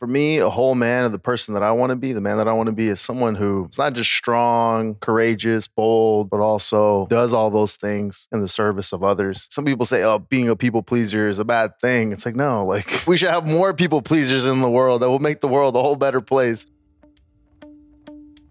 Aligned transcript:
For 0.00 0.06
me, 0.06 0.38
a 0.38 0.48
whole 0.48 0.74
man 0.74 1.04
of 1.04 1.12
the 1.12 1.18
person 1.18 1.52
that 1.52 1.62
I 1.62 1.72
want 1.72 1.90
to 1.90 1.96
be, 1.96 2.14
the 2.14 2.22
man 2.22 2.38
that 2.38 2.48
I 2.48 2.54
want 2.54 2.68
to 2.68 2.72
be 2.72 2.88
is 2.88 3.02
someone 3.02 3.34
who 3.34 3.68
is 3.70 3.76
not 3.76 3.92
just 3.92 4.10
strong, 4.10 4.94
courageous, 4.94 5.68
bold, 5.68 6.30
but 6.30 6.40
also 6.40 7.06
does 7.08 7.34
all 7.34 7.50
those 7.50 7.76
things 7.76 8.26
in 8.32 8.40
the 8.40 8.48
service 8.48 8.94
of 8.94 9.04
others. 9.04 9.46
Some 9.50 9.66
people 9.66 9.84
say, 9.84 10.02
oh, 10.02 10.18
being 10.18 10.48
a 10.48 10.56
people 10.56 10.82
pleaser 10.82 11.28
is 11.28 11.38
a 11.38 11.44
bad 11.44 11.78
thing. 11.82 12.12
It's 12.12 12.24
like, 12.24 12.34
no, 12.34 12.64
like 12.68 13.06
we 13.06 13.18
should 13.18 13.28
have 13.28 13.46
more 13.46 13.74
people 13.74 14.00
pleasers 14.00 14.46
in 14.46 14.62
the 14.62 14.70
world 14.70 15.02
that 15.02 15.10
will 15.10 15.18
make 15.18 15.42
the 15.42 15.48
world 15.48 15.76
a 15.76 15.82
whole 15.82 15.96
better 15.96 16.22
place. 16.22 16.66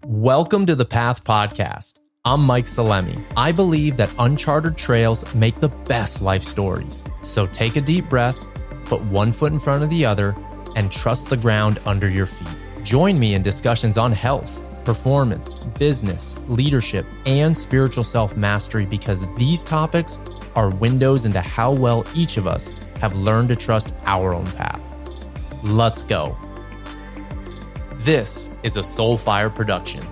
Welcome 0.05 0.67
to 0.67 0.75
the 0.75 0.85
Path 0.85 1.23
Podcast. 1.23 1.95
I'm 2.25 2.43
Mike 2.43 2.65
Salemi. 2.65 3.19
I 3.35 3.53
believe 3.53 3.97
that 3.97 4.13
uncharted 4.19 4.77
trails 4.77 5.33
make 5.33 5.55
the 5.55 5.69
best 5.69 6.21
life 6.21 6.43
stories. 6.43 7.03
So 7.23 7.47
take 7.47 7.75
a 7.75 7.81
deep 7.81 8.07
breath, 8.07 8.39
put 8.85 9.01
one 9.05 9.31
foot 9.31 9.51
in 9.51 9.59
front 9.59 9.81
of 9.83 9.89
the 9.89 10.05
other, 10.05 10.35
and 10.75 10.91
trust 10.91 11.29
the 11.29 11.37
ground 11.37 11.79
under 11.85 12.09
your 12.09 12.25
feet. 12.25 12.55
Join 12.83 13.19
me 13.19 13.33
in 13.33 13.41
discussions 13.41 13.97
on 13.97 14.11
health, 14.11 14.61
performance, 14.85 15.53
business, 15.77 16.35
leadership, 16.49 17.05
and 17.25 17.55
spiritual 17.55 18.03
self 18.03 18.35
mastery 18.35 18.85
because 18.85 19.25
these 19.35 19.63
topics 19.63 20.19
are 20.55 20.69
windows 20.69 21.25
into 21.25 21.41
how 21.41 21.71
well 21.71 22.05
each 22.15 22.37
of 22.37 22.47
us 22.47 22.85
have 22.99 23.15
learned 23.15 23.49
to 23.49 23.55
trust 23.55 23.93
our 24.05 24.33
own 24.33 24.45
path. 24.51 24.81
Let's 25.63 26.03
go. 26.03 26.35
This 27.99 28.49
is 28.63 28.77
a 28.77 28.81
Soulfire 28.81 29.53
production. 29.53 30.03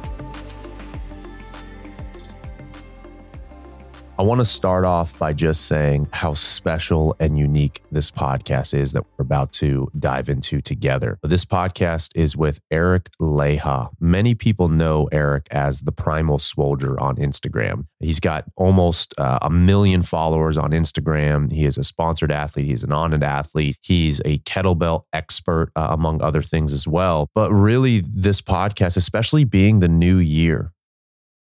I 4.20 4.23
want 4.23 4.41
to 4.41 4.45
start 4.45 4.84
off 4.84 5.20
by 5.20 5.34
just 5.34 5.67
saying 5.67 6.07
how 6.12 6.34
special 6.34 7.16
and 7.20 7.38
unique 7.38 7.84
this 7.91 8.09
podcast 8.09 8.73
is 8.73 8.94
that 8.94 9.03
we're 9.03 9.21
about 9.21 9.52
to 9.53 9.91
dive 9.99 10.27
into 10.27 10.59
together. 10.59 11.20
This 11.21 11.45
podcast 11.45 12.09
is 12.16 12.35
with 12.35 12.59
Eric 12.72 13.11
Leija. 13.22 13.91
Many 13.99 14.34
people 14.34 14.70
know 14.70 15.08
Eric 15.11 15.45
as 15.52 15.81
the 15.81 15.92
Primal 15.92 16.39
Swoledier 16.39 17.00
on 17.00 17.17
Instagram. 17.17 17.86
He's 18.00 18.19
got 18.19 18.45
almost 18.55 19.14
uh, 19.19 19.38
a 19.44 19.52
million 19.52 20.02
followers 20.02 20.58
on 20.58 20.72
Instagram. 20.72 21.52
He 21.52 21.66
is 21.66 21.77
a 21.77 21.83
sponsored 21.83 22.31
athlete, 22.31 22.66
he's 22.66 22.83
an 22.83 22.89
Onnit 22.89 23.22
athlete. 23.22 23.77
he's 23.83 24.20
a 24.22 24.39
kettlebell 24.39 25.03
expert, 25.14 25.72
uh, 25.75 25.89
among 25.92 26.23
other 26.23 26.42
things 26.42 26.73
as 26.73 26.88
well. 26.88 27.30
But 27.36 27.52
really, 27.52 28.02
this 28.11 28.42
podcast, 28.42 28.97
especially 28.97 29.44
being 29.44 29.77
the 29.77 29.88
new 29.88 30.17
year, 30.17 30.73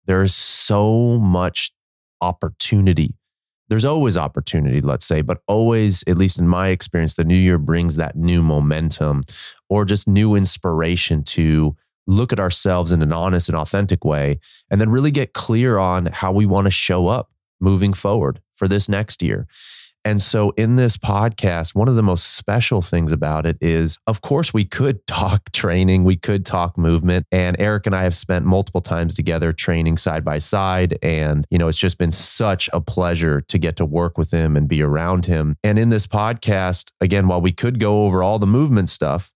there 0.07 0.23
is 0.23 0.33
so 0.33 1.19
much 1.19 1.71
opportunity. 2.23 3.15
There's 3.69 3.85
always 3.85 4.17
opportunity, 4.17 4.81
let's 4.81 5.05
say, 5.05 5.21
but 5.21 5.39
always, 5.47 6.03
at 6.07 6.17
least 6.17 6.37
in 6.37 6.47
my 6.47 6.67
experience, 6.69 7.15
the 7.15 7.23
new 7.23 7.35
year 7.35 7.57
brings 7.57 7.95
that 7.95 8.15
new 8.15 8.41
momentum 8.43 9.23
or 9.69 9.85
just 9.85 10.07
new 10.07 10.35
inspiration 10.35 11.23
to 11.23 11.75
look 12.05 12.33
at 12.33 12.39
ourselves 12.39 12.91
in 12.91 13.01
an 13.01 13.13
honest 13.13 13.47
and 13.49 13.57
authentic 13.57 14.03
way, 14.03 14.39
and 14.69 14.79
then 14.79 14.89
really 14.89 15.11
get 15.11 15.33
clear 15.33 15.77
on 15.77 16.07
how 16.07 16.31
we 16.31 16.45
want 16.45 16.65
to 16.65 16.71
show 16.71 17.07
up 17.07 17.31
moving 17.59 17.93
forward 17.93 18.41
for 18.53 18.67
this 18.67 18.89
next 18.89 19.23
year. 19.23 19.47
And 20.05 20.21
so, 20.21 20.49
in 20.57 20.75
this 20.75 20.97
podcast, 20.97 21.75
one 21.75 21.87
of 21.87 21.95
the 21.95 22.03
most 22.03 22.35
special 22.35 22.81
things 22.81 23.11
about 23.11 23.45
it 23.45 23.57
is, 23.61 23.97
of 24.05 24.21
course, 24.21 24.53
we 24.53 24.65
could 24.65 25.05
talk 25.07 25.51
training, 25.53 26.03
we 26.03 26.17
could 26.17 26.45
talk 26.45 26.77
movement. 26.77 27.25
And 27.31 27.55
Eric 27.59 27.85
and 27.85 27.95
I 27.95 28.03
have 28.03 28.15
spent 28.15 28.45
multiple 28.45 28.81
times 28.81 29.13
together 29.13 29.53
training 29.53 29.97
side 29.97 30.25
by 30.25 30.39
side. 30.39 30.97
And, 31.01 31.47
you 31.49 31.57
know, 31.57 31.67
it's 31.69 31.77
just 31.77 31.97
been 31.97 32.11
such 32.11 32.69
a 32.73 32.81
pleasure 32.81 33.41
to 33.41 33.57
get 33.57 33.77
to 33.77 33.85
work 33.85 34.17
with 34.17 34.31
him 34.31 34.57
and 34.57 34.67
be 34.67 34.81
around 34.81 35.25
him. 35.25 35.55
And 35.63 35.79
in 35.79 35.89
this 35.89 36.05
podcast, 36.05 36.91
again, 36.99 37.27
while 37.27 37.41
we 37.41 37.51
could 37.51 37.79
go 37.79 38.05
over 38.05 38.21
all 38.21 38.39
the 38.39 38.47
movement 38.47 38.89
stuff, 38.89 39.31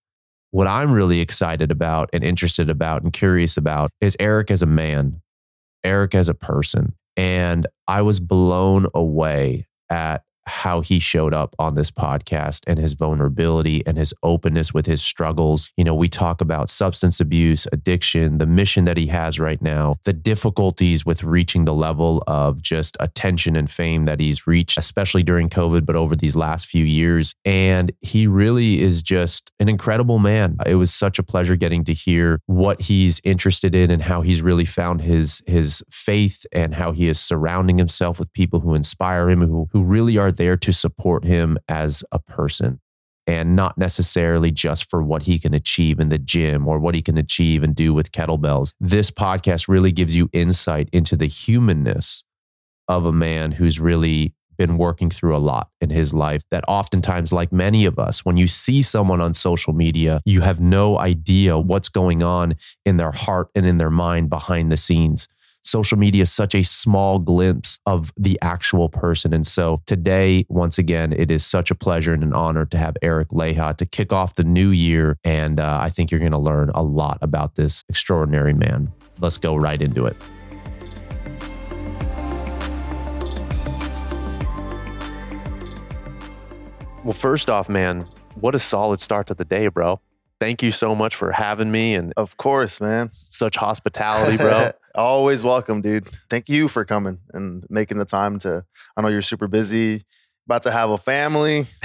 what 0.52 0.68
I'm 0.68 0.92
really 0.92 1.22
excited 1.22 1.72
about 1.72 2.10
and 2.14 2.24
interested 2.24 2.70
about 2.70 3.04
and 3.04 3.14
curious 3.14 3.58
about 3.58 3.92
is 4.02 4.18
Eric 4.20 4.52
as 4.52 4.62
a 4.62 4.66
man, 4.68 5.22
Eric 5.84 6.16
as 6.16 6.30
a 6.30 6.34
person. 6.34 6.94
And 7.16 7.68
I 7.88 8.02
was 8.02 8.20
blown 8.20 8.88
away 8.94 9.68
at 9.90 10.24
how 10.48 10.82
he 10.82 11.00
showed 11.00 11.34
up 11.34 11.56
on 11.60 11.76
this 11.76 11.92
podcast 11.92 12.62
and 12.66 12.80
his 12.80 12.94
vulnerability 12.94 13.86
and 13.86 13.98
his 13.98 14.14
openness 14.24 14.74
with 14.74 14.86
his 14.86 15.02
struggles. 15.02 15.70
You 15.78 15.84
know, 15.84 15.96
we 15.96 16.10
talk 16.10 16.42
about 16.42 16.70
substance 16.70 17.20
abuse, 17.20 17.68
addiction, 17.72 18.38
the 18.38 18.46
mission 18.46 18.86
that 18.86 18.98
he 18.98 19.08
has 19.08 19.40
right 19.40 19.62
now, 19.62 19.98
the 20.06 20.14
difficulties 20.14 21.06
with 21.06 21.24
reaching 21.24 21.66
the 21.66 21.74
level 21.74 22.24
of 22.28 22.62
just 22.62 22.98
attention 23.00 23.56
and 23.56 23.70
fame 23.70 24.06
that 24.06 24.20
he's 24.20 24.48
reached, 24.48 24.78
especially 24.78 25.24
during 25.24 25.50
COVID, 25.50 25.86
but 25.86 25.96
over 25.96 26.16
these 26.16 26.36
last 26.36 26.68
few 26.68 26.86
years. 26.86 27.34
And 27.46 27.92
he 28.02 28.28
really 28.28 28.82
is 28.82 29.04
just 29.04 29.52
an 29.60 29.70
incredible 29.70 30.20
man. 30.20 30.58
It 30.66 30.76
was 30.76 30.94
such 30.94 31.20
a 31.20 31.24
pleasure 31.24 31.56
getting 31.56 31.84
to 31.86 31.94
hear 31.94 32.40
what 32.46 32.82
he's 32.82 33.20
interested 33.24 33.76
in 33.76 33.92
and 33.92 34.04
how 34.04 34.22
he's 34.22 34.42
really 34.42 34.66
found 34.66 35.02
his 35.02 35.42
his 35.46 35.84
faith 35.92 36.46
and 36.52 36.76
how 36.76 36.92
he 36.92 37.08
is 37.08 37.20
surrounding 37.20 37.78
himself 37.78 38.20
with 38.20 38.32
people 38.34 38.62
who 38.62 38.74
inspire 38.74 39.30
him, 39.30 39.42
who, 39.42 39.68
who 39.72 39.84
really 39.84 40.18
are 40.18 40.32
there 40.38 40.58
to 40.58 40.74
support 40.74 41.26
him 41.26 41.58
as 41.68 42.04
a 42.12 42.20
person 42.20 42.80
and 43.28 43.56
not 43.56 43.78
necessarily 43.78 44.52
just 44.52 44.90
for 44.90 45.04
what 45.04 45.24
he 45.24 45.38
can 45.38 45.54
achieve 45.54 46.00
in 46.00 46.10
the 46.10 46.18
gym 46.18 46.68
or 46.68 46.80
what 46.80 46.96
he 46.96 47.02
can 47.02 47.18
achieve 47.18 47.62
and 47.62 47.76
do 47.76 47.94
with 47.94 48.12
kettlebells. 48.12 48.72
This 48.80 49.12
podcast 49.12 49.68
really 49.68 49.92
gives 49.92 50.16
you 50.16 50.30
insight 50.32 50.90
into 50.94 51.18
the 51.18 51.28
humanness 51.28 52.24
of 52.88 53.06
a 53.06 53.12
man 53.12 53.52
who's 53.52 53.80
really 53.80 54.34
been 54.58 54.78
working 54.78 55.10
through 55.10 55.36
a 55.36 55.38
lot 55.38 55.70
in 55.82 55.90
his 55.90 56.14
life 56.14 56.42
that 56.50 56.64
oftentimes 56.68 57.32
like 57.32 57.52
many 57.52 57.86
of 57.86 58.00
us 58.00 58.26
when 58.26 58.38
you 58.38 58.48
see 58.48 58.82
someone 58.82 59.22
on 59.22 59.32
social 59.32 59.72
media 59.72 60.20
you 60.26 60.42
have 60.42 60.60
no 60.60 60.98
idea 60.98 61.60
what's 61.60 61.90
going 61.90 62.24
on 62.24 62.56
in 62.84 62.98
their 62.98 63.12
heart 63.12 63.50
and 63.54 63.68
in 63.68 63.78
their 63.78 63.92
mind 63.92 64.32
behind 64.32 64.72
the 64.72 64.78
scenes 64.78 65.28
social 65.68 65.98
media 65.98 66.22
is 66.22 66.32
such 66.32 66.56
a 66.56 66.64
small 66.64 67.20
glimpse 67.20 67.78
of 67.86 68.14
the 68.16 68.40
actual 68.42 68.88
person. 68.88 69.34
And 69.34 69.46
so 69.46 69.82
today, 69.86 70.46
once 70.48 70.78
again, 70.78 71.12
it 71.12 71.30
is 71.30 71.46
such 71.46 71.70
a 71.70 71.76
pleasure 71.76 72.14
and 72.14 72.24
an 72.24 72.34
honor 72.34 72.66
to 72.68 72.78
have 72.78 72.96
Eric 73.02 73.30
Leija 73.30 73.76
to 73.76 73.86
kick 73.86 74.14
off 74.14 74.36
the 74.36 74.46
new 74.46 74.70
year. 74.70 75.18
And 75.26 75.60
uh, 75.60 75.80
I 75.82 75.90
think 75.90 76.10
you're 76.10 76.22
going 76.22 76.32
to 76.32 76.38
learn 76.38 76.72
a 76.74 76.84
lot 76.84 77.18
about 77.22 77.56
this 77.56 77.84
extraordinary 77.90 78.54
man. 78.54 78.94
Let's 79.20 79.38
go 79.38 79.58
right 79.58 79.82
into 79.82 80.06
it. 80.06 80.16
Well, 87.04 87.14
first 87.14 87.50
off, 87.50 87.68
man, 87.68 88.06
what 88.36 88.56
a 88.56 88.60
solid 88.60 89.02
start 89.02 89.28
to 89.28 89.34
the 89.34 89.46
day, 89.46 89.68
bro 89.68 90.00
thank 90.40 90.62
you 90.62 90.72
so 90.72 90.94
much 90.94 91.16
for 91.16 91.32
having 91.32 91.72
me 91.72 91.96
and 91.96 92.14
of 92.18 92.38
course 92.38 92.80
man 92.80 93.10
such 93.12 93.56
hospitality 93.56 94.38
bro 94.38 94.72
always 94.98 95.44
welcome 95.44 95.82
dude. 95.82 96.08
Thank 96.30 96.50
you 96.50 96.68
for 96.68 96.84
coming 96.84 97.20
and 97.34 97.66
making 97.70 97.98
the 97.98 98.06
time 98.06 98.40
to 98.40 98.66
i 98.96 99.02
know 99.02 99.08
you're 99.08 99.22
super 99.22 99.48
busy 99.48 100.02
about 100.48 100.64
to 100.64 100.72
have 100.72 100.90
a 100.90 100.98
family. 100.98 101.66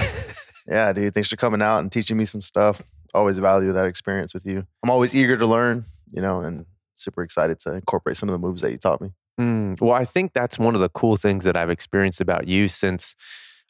Yeah 0.65 0.93
dude 0.93 1.13
thanks 1.13 1.29
for 1.29 1.35
coming 1.35 1.61
out 1.61 1.79
and 1.79 1.91
teaching 1.91 2.15
me 2.15 2.23
some 2.25 2.41
stuff. 2.41 2.81
Always 3.13 3.37
value 3.37 3.73
that 3.73 3.85
experience 3.85 4.33
with 4.33 4.45
you. 4.45 4.65
I'm 4.81 4.89
always 4.89 5.13
eager 5.13 5.37
to 5.37 5.45
learn 5.45 5.83
you 6.11 6.21
know 6.21 6.39
and 6.41 6.65
super 6.95 7.21
excited 7.21 7.59
to 7.59 7.73
incorporate 7.73 8.15
some 8.15 8.29
of 8.29 8.33
the 8.33 8.39
moves 8.39 8.61
that 8.61 8.71
you 8.71 8.77
taught 8.77 9.01
me. 9.01 9.09
Mm, 9.39 9.81
well 9.81 9.93
i 9.93 10.05
think 10.05 10.33
that's 10.33 10.57
one 10.57 10.75
of 10.75 10.81
the 10.81 10.89
cool 10.89 11.15
things 11.15 11.43
that 11.43 11.57
i've 11.57 11.71
experienced 11.71 12.21
about 12.21 12.47
you 12.47 12.67
since 12.67 13.15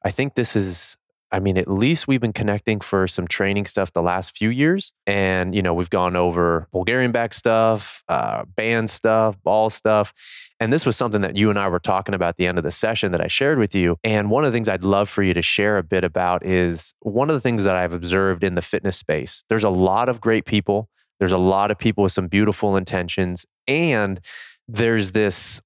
i 0.04 0.12
think 0.12 0.36
this 0.36 0.58
is 0.58 0.98
I 1.34 1.40
mean, 1.40 1.58
at 1.58 1.68
least 1.68 2.08
we've 2.08 2.22
been 2.22 2.32
connecting 2.32 2.80
for 2.80 3.08
some 3.08 3.28
training 3.28 3.66
stuff 3.66 3.92
the 3.92 4.04
last 4.04 4.38
few 4.38 4.50
years. 4.50 4.94
And, 5.08 5.56
you 5.56 5.64
know, 5.64 5.74
we've 5.74 5.90
gone 5.90 6.16
over 6.16 6.68
Bulgarian 6.72 7.12
back 7.12 7.34
stuff, 7.34 8.04
uh, 8.08 8.44
band 8.56 8.92
stuff, 8.92 9.42
ball 9.42 9.72
stuff. 9.72 10.14
And 10.60 10.72
this 10.72 10.86
was 10.86 10.96
something 10.96 11.22
that 11.22 11.36
you 11.36 11.50
and 11.50 11.58
I 11.58 11.68
were 11.70 11.80
talking 11.80 12.14
about 12.14 12.30
at 12.30 12.38
the 12.38 12.46
end 12.46 12.60
of 12.60 12.64
the 12.64 12.72
session 12.72 13.12
that 13.14 13.22
I 13.22 13.26
shared 13.26 13.58
with 13.58 13.74
you. 13.74 13.98
And 14.04 14.30
one 14.30 14.46
of 14.46 14.52
the 14.52 14.56
things 14.56 14.70
I'd 14.70 14.84
love 14.84 15.10
for 15.10 15.24
you 15.24 15.34
to 15.34 15.42
share 15.42 15.80
a 15.80 15.84
bit 15.84 16.04
about 16.04 16.46
is 16.46 16.94
one 17.00 17.32
of 17.32 17.34
the 17.34 17.42
things 17.42 17.64
that 17.64 17.76
I've 17.76 17.94
observed 17.94 18.44
in 18.44 18.54
the 18.54 18.62
fitness 18.62 18.98
space. 18.98 19.44
There's 19.50 19.64
a 19.64 19.70
lot 19.70 20.10
of 20.10 20.22
great 20.22 20.46
people, 20.46 20.88
there's 21.18 21.32
a 21.32 21.38
lot 21.40 21.72
of 21.72 21.80
people 21.80 22.04
with 22.04 22.12
some 22.12 22.28
beautiful 22.28 22.78
intentions. 22.78 23.44
And 23.68 24.20
there's 24.68 25.14
this 25.14 25.62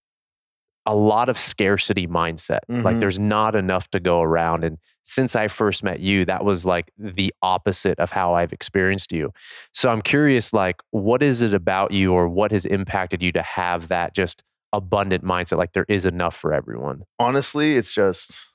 a 0.88 0.96
lot 0.96 1.28
of 1.28 1.38
scarcity 1.38 2.08
mindset. 2.08 2.60
Mm-hmm. 2.72 2.82
Like 2.82 3.00
there's 3.00 3.20
not 3.20 3.56
enough 3.58 3.90
to 3.90 4.00
go 4.00 4.22
around. 4.22 4.64
And 4.64 4.78
since 5.04 5.36
I 5.36 5.50
first 5.50 5.84
met 5.84 6.00
you, 6.00 6.24
that 6.26 6.46
was 6.46 6.66
like 6.66 6.92
the 6.98 7.34
opposite 7.42 8.00
of 8.00 8.12
how 8.12 8.34
I've 8.34 8.54
experienced 8.54 9.12
you. 9.12 9.34
So 9.74 9.90
I'm 9.90 10.02
curious, 10.02 10.54
like, 10.54 10.82
what 10.92 11.22
is 11.22 11.42
it 11.42 11.54
about 11.54 11.92
you 11.92 12.14
or 12.14 12.30
what 12.30 12.52
has 12.52 12.66
impacted 12.66 13.22
you 13.22 13.34
to 13.34 13.42
have 13.42 13.90
that 13.90 14.16
just 14.16 14.44
abundant 14.72 15.26
mindset? 15.26 15.58
Like 15.58 15.74
there 15.74 15.86
is 15.90 16.06
enough 16.06 16.36
for 16.36 16.54
everyone. 16.54 17.04
Honestly, 17.20 17.76
it's 17.76 17.94
just 17.94 18.48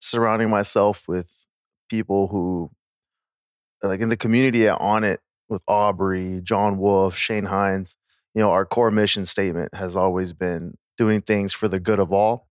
surrounding 0.00 0.50
myself 0.50 1.04
with 1.08 1.46
people 1.88 2.28
who 2.28 2.70
like 3.82 4.00
in 4.00 4.10
the 4.10 4.16
community 4.16 4.60
Onnit 4.60 5.18
with 5.48 5.62
Aubrey, 5.66 6.40
John 6.42 6.76
Wolf, 6.76 7.16
Shane 7.16 7.46
Heins 7.46 7.96
you 8.34 8.42
know, 8.42 8.50
our 8.50 8.64
core 8.66 8.90
mission 8.90 9.24
statement 9.24 9.74
has 9.74 9.96
always 9.96 10.32
been 10.32 10.76
doing 10.96 11.20
things 11.20 11.52
for 11.52 11.68
the 11.68 11.80
good 11.80 11.98
of 11.98 12.12
all. 12.12 12.48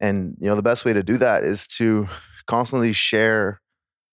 And, 0.00 0.36
you 0.40 0.46
know, 0.48 0.56
the 0.56 0.62
best 0.62 0.84
way 0.84 0.92
to 0.92 1.02
do 1.02 1.16
that 1.18 1.44
is 1.44 1.66
to 1.78 2.08
constantly 2.46 2.92
share 2.92 3.60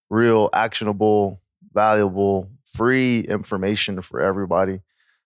real, 0.09 0.50
actionable 0.53 1.41
valuable, 1.75 2.50
free 2.65 3.19
information 3.19 4.01
for 4.01 4.21
everybody 4.21 4.79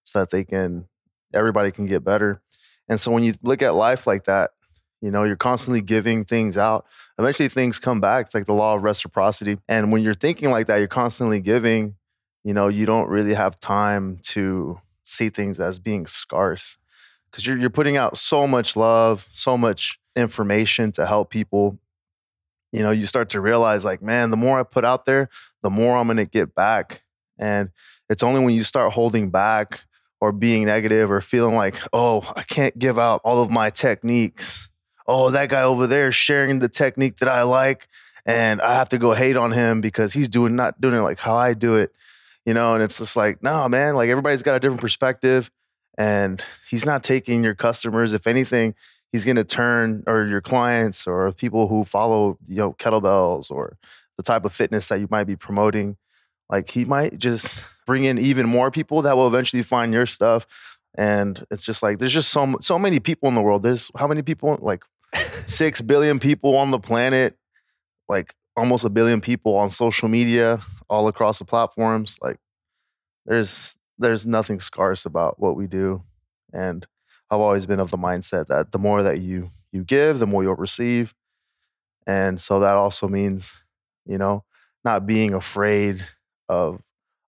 so 0.04 0.20
that 0.20 0.32
they 0.32 0.44
can, 0.44 0.90
everybody 1.34 1.72
can 1.72 1.86
get 1.86 2.04
better. 2.04 2.42
And 2.90 3.00
so 3.00 3.12
when 3.12 3.24
you 3.24 3.36
look 3.44 3.62
at 3.62 3.76
life 3.76 4.08
like 4.08 4.26
that, 4.26 4.52
you 5.00 5.12
know, 5.12 5.24
you're 5.24 5.38
constantly 5.38 5.82
giving 5.82 6.26
things 6.26 6.58
out. 6.58 6.86
Eventually 7.18 7.48
things 7.48 7.80
come 7.80 8.02
back. 8.02 8.26
It's 8.26 8.36
like 8.36 8.48
the 8.48 8.54
law 8.54 8.76
of 8.76 8.84
reciprocity. 8.84 9.60
And 9.70 9.94
when 9.94 10.02
you're 10.02 10.14
thinking 10.14 10.50
like 10.50 10.68
that, 10.68 10.78
you're 10.78 10.88
constantly 10.88 11.40
giving, 11.40 11.96
you 12.44 12.54
know, 12.54 12.68
you 12.68 12.86
don't 12.86 13.08
really 13.08 13.36
have 13.36 13.60
time 13.60 14.20
to 14.24 14.82
see 15.10 15.30
things 15.30 15.60
as 15.60 15.80
being 15.80 16.06
scarce 16.06 16.78
because 17.30 17.46
you're, 17.46 17.58
you're 17.58 17.70
putting 17.70 17.98
out 17.98 18.18
so 18.18 18.48
much 18.48 18.76
love, 18.76 19.28
so 19.32 19.58
much 19.58 20.00
information 20.16 20.92
to 20.94 21.06
help 21.06 21.30
people. 21.30 21.80
You 22.72 22.84
know, 22.84 22.92
you 22.92 23.06
start 23.06 23.30
to 23.30 23.42
realize, 23.42 23.84
like, 23.86 24.02
man, 24.02 24.30
the 24.30 24.38
more 24.38 24.60
I 24.60 24.64
put 24.64 24.86
out 24.86 25.06
there, 25.06 25.30
the 25.64 25.70
more 25.70 25.98
I'm 25.98 26.08
going 26.08 26.18
to 26.18 26.26
get 26.26 26.54
back. 26.54 27.04
And 27.38 27.70
it's 28.10 28.24
only 28.24 28.44
when 28.44 28.54
you 28.54 28.64
start 28.64 28.94
holding 28.94 29.32
back 29.32 29.86
or 30.22 30.32
being 30.32 30.66
negative 30.66 31.10
or 31.10 31.22
feeling 31.22 31.56
like, 31.56 31.76
oh, 31.94 32.32
I 32.36 32.44
can't 32.44 32.78
give 32.78 33.00
out 33.00 33.22
all 33.24 33.42
of 33.42 33.50
my 33.50 33.70
techniques. 33.70 34.70
Oh, 35.08 35.30
that 35.32 35.50
guy 35.50 35.64
over 35.64 35.88
there 35.88 36.12
sharing 36.12 36.60
the 36.60 36.70
technique 36.70 37.18
that 37.18 37.30
I 37.30 37.44
like. 37.44 37.88
And 38.26 38.62
I 38.62 38.74
have 38.76 38.90
to 38.90 38.98
go 38.98 39.14
hate 39.14 39.38
on 39.38 39.52
him 39.52 39.82
because 39.82 40.14
he's 40.14 40.30
doing 40.30 40.56
not 40.56 40.80
doing 40.80 40.96
it 40.96 41.02
like 41.02 41.20
how 41.20 41.36
I 41.36 41.54
do 41.54 41.76
it. 41.76 41.94
You 42.50 42.56
know, 42.56 42.74
and 42.74 42.82
it's 42.82 42.98
just 42.98 43.16
like, 43.16 43.44
no, 43.44 43.70
man, 43.70 43.94
like 43.94 44.10
everybody's 44.10 44.42
got 44.42 44.56
a 44.56 44.60
different 44.60 44.82
perspective 44.82 45.52
and 46.00 46.44
he's 46.68 46.84
not 46.84 47.04
taking 47.04 47.44
your 47.44 47.54
customers. 47.54 48.12
If 48.12 48.26
anything, 48.26 48.74
he's 49.12 49.24
going 49.24 49.36
to 49.36 49.44
turn 49.44 50.04
or 50.08 50.26
your 50.26 50.42
clients 50.42 51.06
or 51.06 51.32
people 51.32 51.68
who 51.68 51.86
follow, 51.86 52.40
you 52.48 52.56
know, 52.56 52.74
kettlebells 52.74 53.52
or 53.52 53.78
the 54.18 54.24
type 54.24 54.46
of 54.46 54.52
fitness 54.52 54.88
that 54.88 55.00
you 55.00 55.08
might 55.12 55.26
be 55.26 55.36
promoting. 55.36 55.98
Like 56.50 56.72
he 56.72 56.86
might 56.86 57.20
just 57.20 57.64
bring 57.86 58.06
in 58.06 58.18
even 58.18 58.50
more 58.50 58.72
people 58.72 59.04
that 59.04 59.16
will 59.16 59.28
eventually 59.28 59.62
find 59.62 59.94
your 59.94 60.08
stuff. 60.08 60.80
And 60.98 61.46
it's 61.52 61.64
just 61.64 61.84
like 61.84 62.00
there's 62.00 62.14
just 62.14 62.32
so 62.32 62.56
so 62.62 62.80
many 62.80 63.00
people 63.00 63.30
in 63.30 63.36
the 63.36 63.44
world. 63.44 63.62
There's 63.62 63.92
how 63.96 64.08
many 64.08 64.24
people? 64.24 64.58
Like 64.60 64.82
six 65.46 65.84
billion 65.84 66.18
people 66.18 66.58
on 66.58 66.72
the 66.72 66.80
planet. 66.80 67.38
Like 68.08 68.34
almost 68.58 68.86
a 68.86 68.90
billion 68.90 69.22
people 69.22 69.56
on 69.56 69.70
social 69.70 70.10
media, 70.10 70.62
all 70.90 71.08
across 71.08 71.40
the 71.40 71.46
platforms. 71.46 72.18
Like 72.22 72.38
there's 73.26 73.78
there's 73.98 74.26
nothing 74.26 74.60
scarce 74.60 75.06
about 75.06 75.40
what 75.40 75.56
we 75.56 75.68
do. 75.68 76.04
And 76.54 76.86
I've 77.30 77.40
always 77.40 77.66
been 77.66 77.80
of 77.80 77.92
the 77.92 77.98
mindset 77.98 78.48
that 78.48 78.72
the 78.72 78.80
more 78.80 79.04
that 79.04 79.22
you 79.22 79.50
you 79.72 79.84
give, 79.84 80.20
the 80.20 80.28
more 80.28 80.44
you'll 80.44 80.56
receive. 80.56 81.14
And 82.08 82.42
so 82.42 82.60
that 82.62 82.76
also 82.76 83.08
means, 83.08 83.62
you 84.06 84.18
know, 84.18 84.44
not 84.84 85.06
being 85.06 85.34
afraid 85.34 86.04
of 86.48 86.82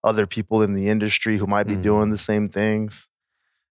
other 0.03 0.25
people 0.25 0.63
in 0.63 0.73
the 0.73 0.89
industry 0.89 1.37
who 1.37 1.45
might 1.45 1.67
be 1.67 1.75
mm. 1.75 1.83
doing 1.83 2.09
the 2.09 2.17
same 2.17 2.47
things. 2.47 3.07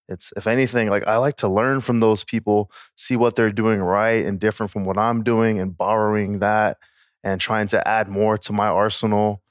It's 0.09 0.33
if 0.37 0.47
anything, 0.47 0.89
like 0.91 1.07
I 1.07 1.17
like 1.17 1.37
to 1.37 1.49
learn 1.49 1.81
from 1.81 2.01
those 2.01 2.23
people, 2.23 2.71
see 2.97 3.17
what 3.17 3.35
they're 3.35 3.53
doing 3.53 3.81
right 3.81 4.25
and 4.25 4.39
different 4.39 4.71
from 4.71 4.85
what 4.85 4.99
I'm 4.99 5.23
doing 5.23 5.59
and 5.59 5.77
borrowing 5.77 6.41
that 6.41 6.79
and 7.25 7.41
trying 7.41 7.67
to 7.69 7.89
add 7.89 8.09
more 8.09 8.39
to 8.39 8.53
my 8.53 8.69
arsenal 8.69 9.43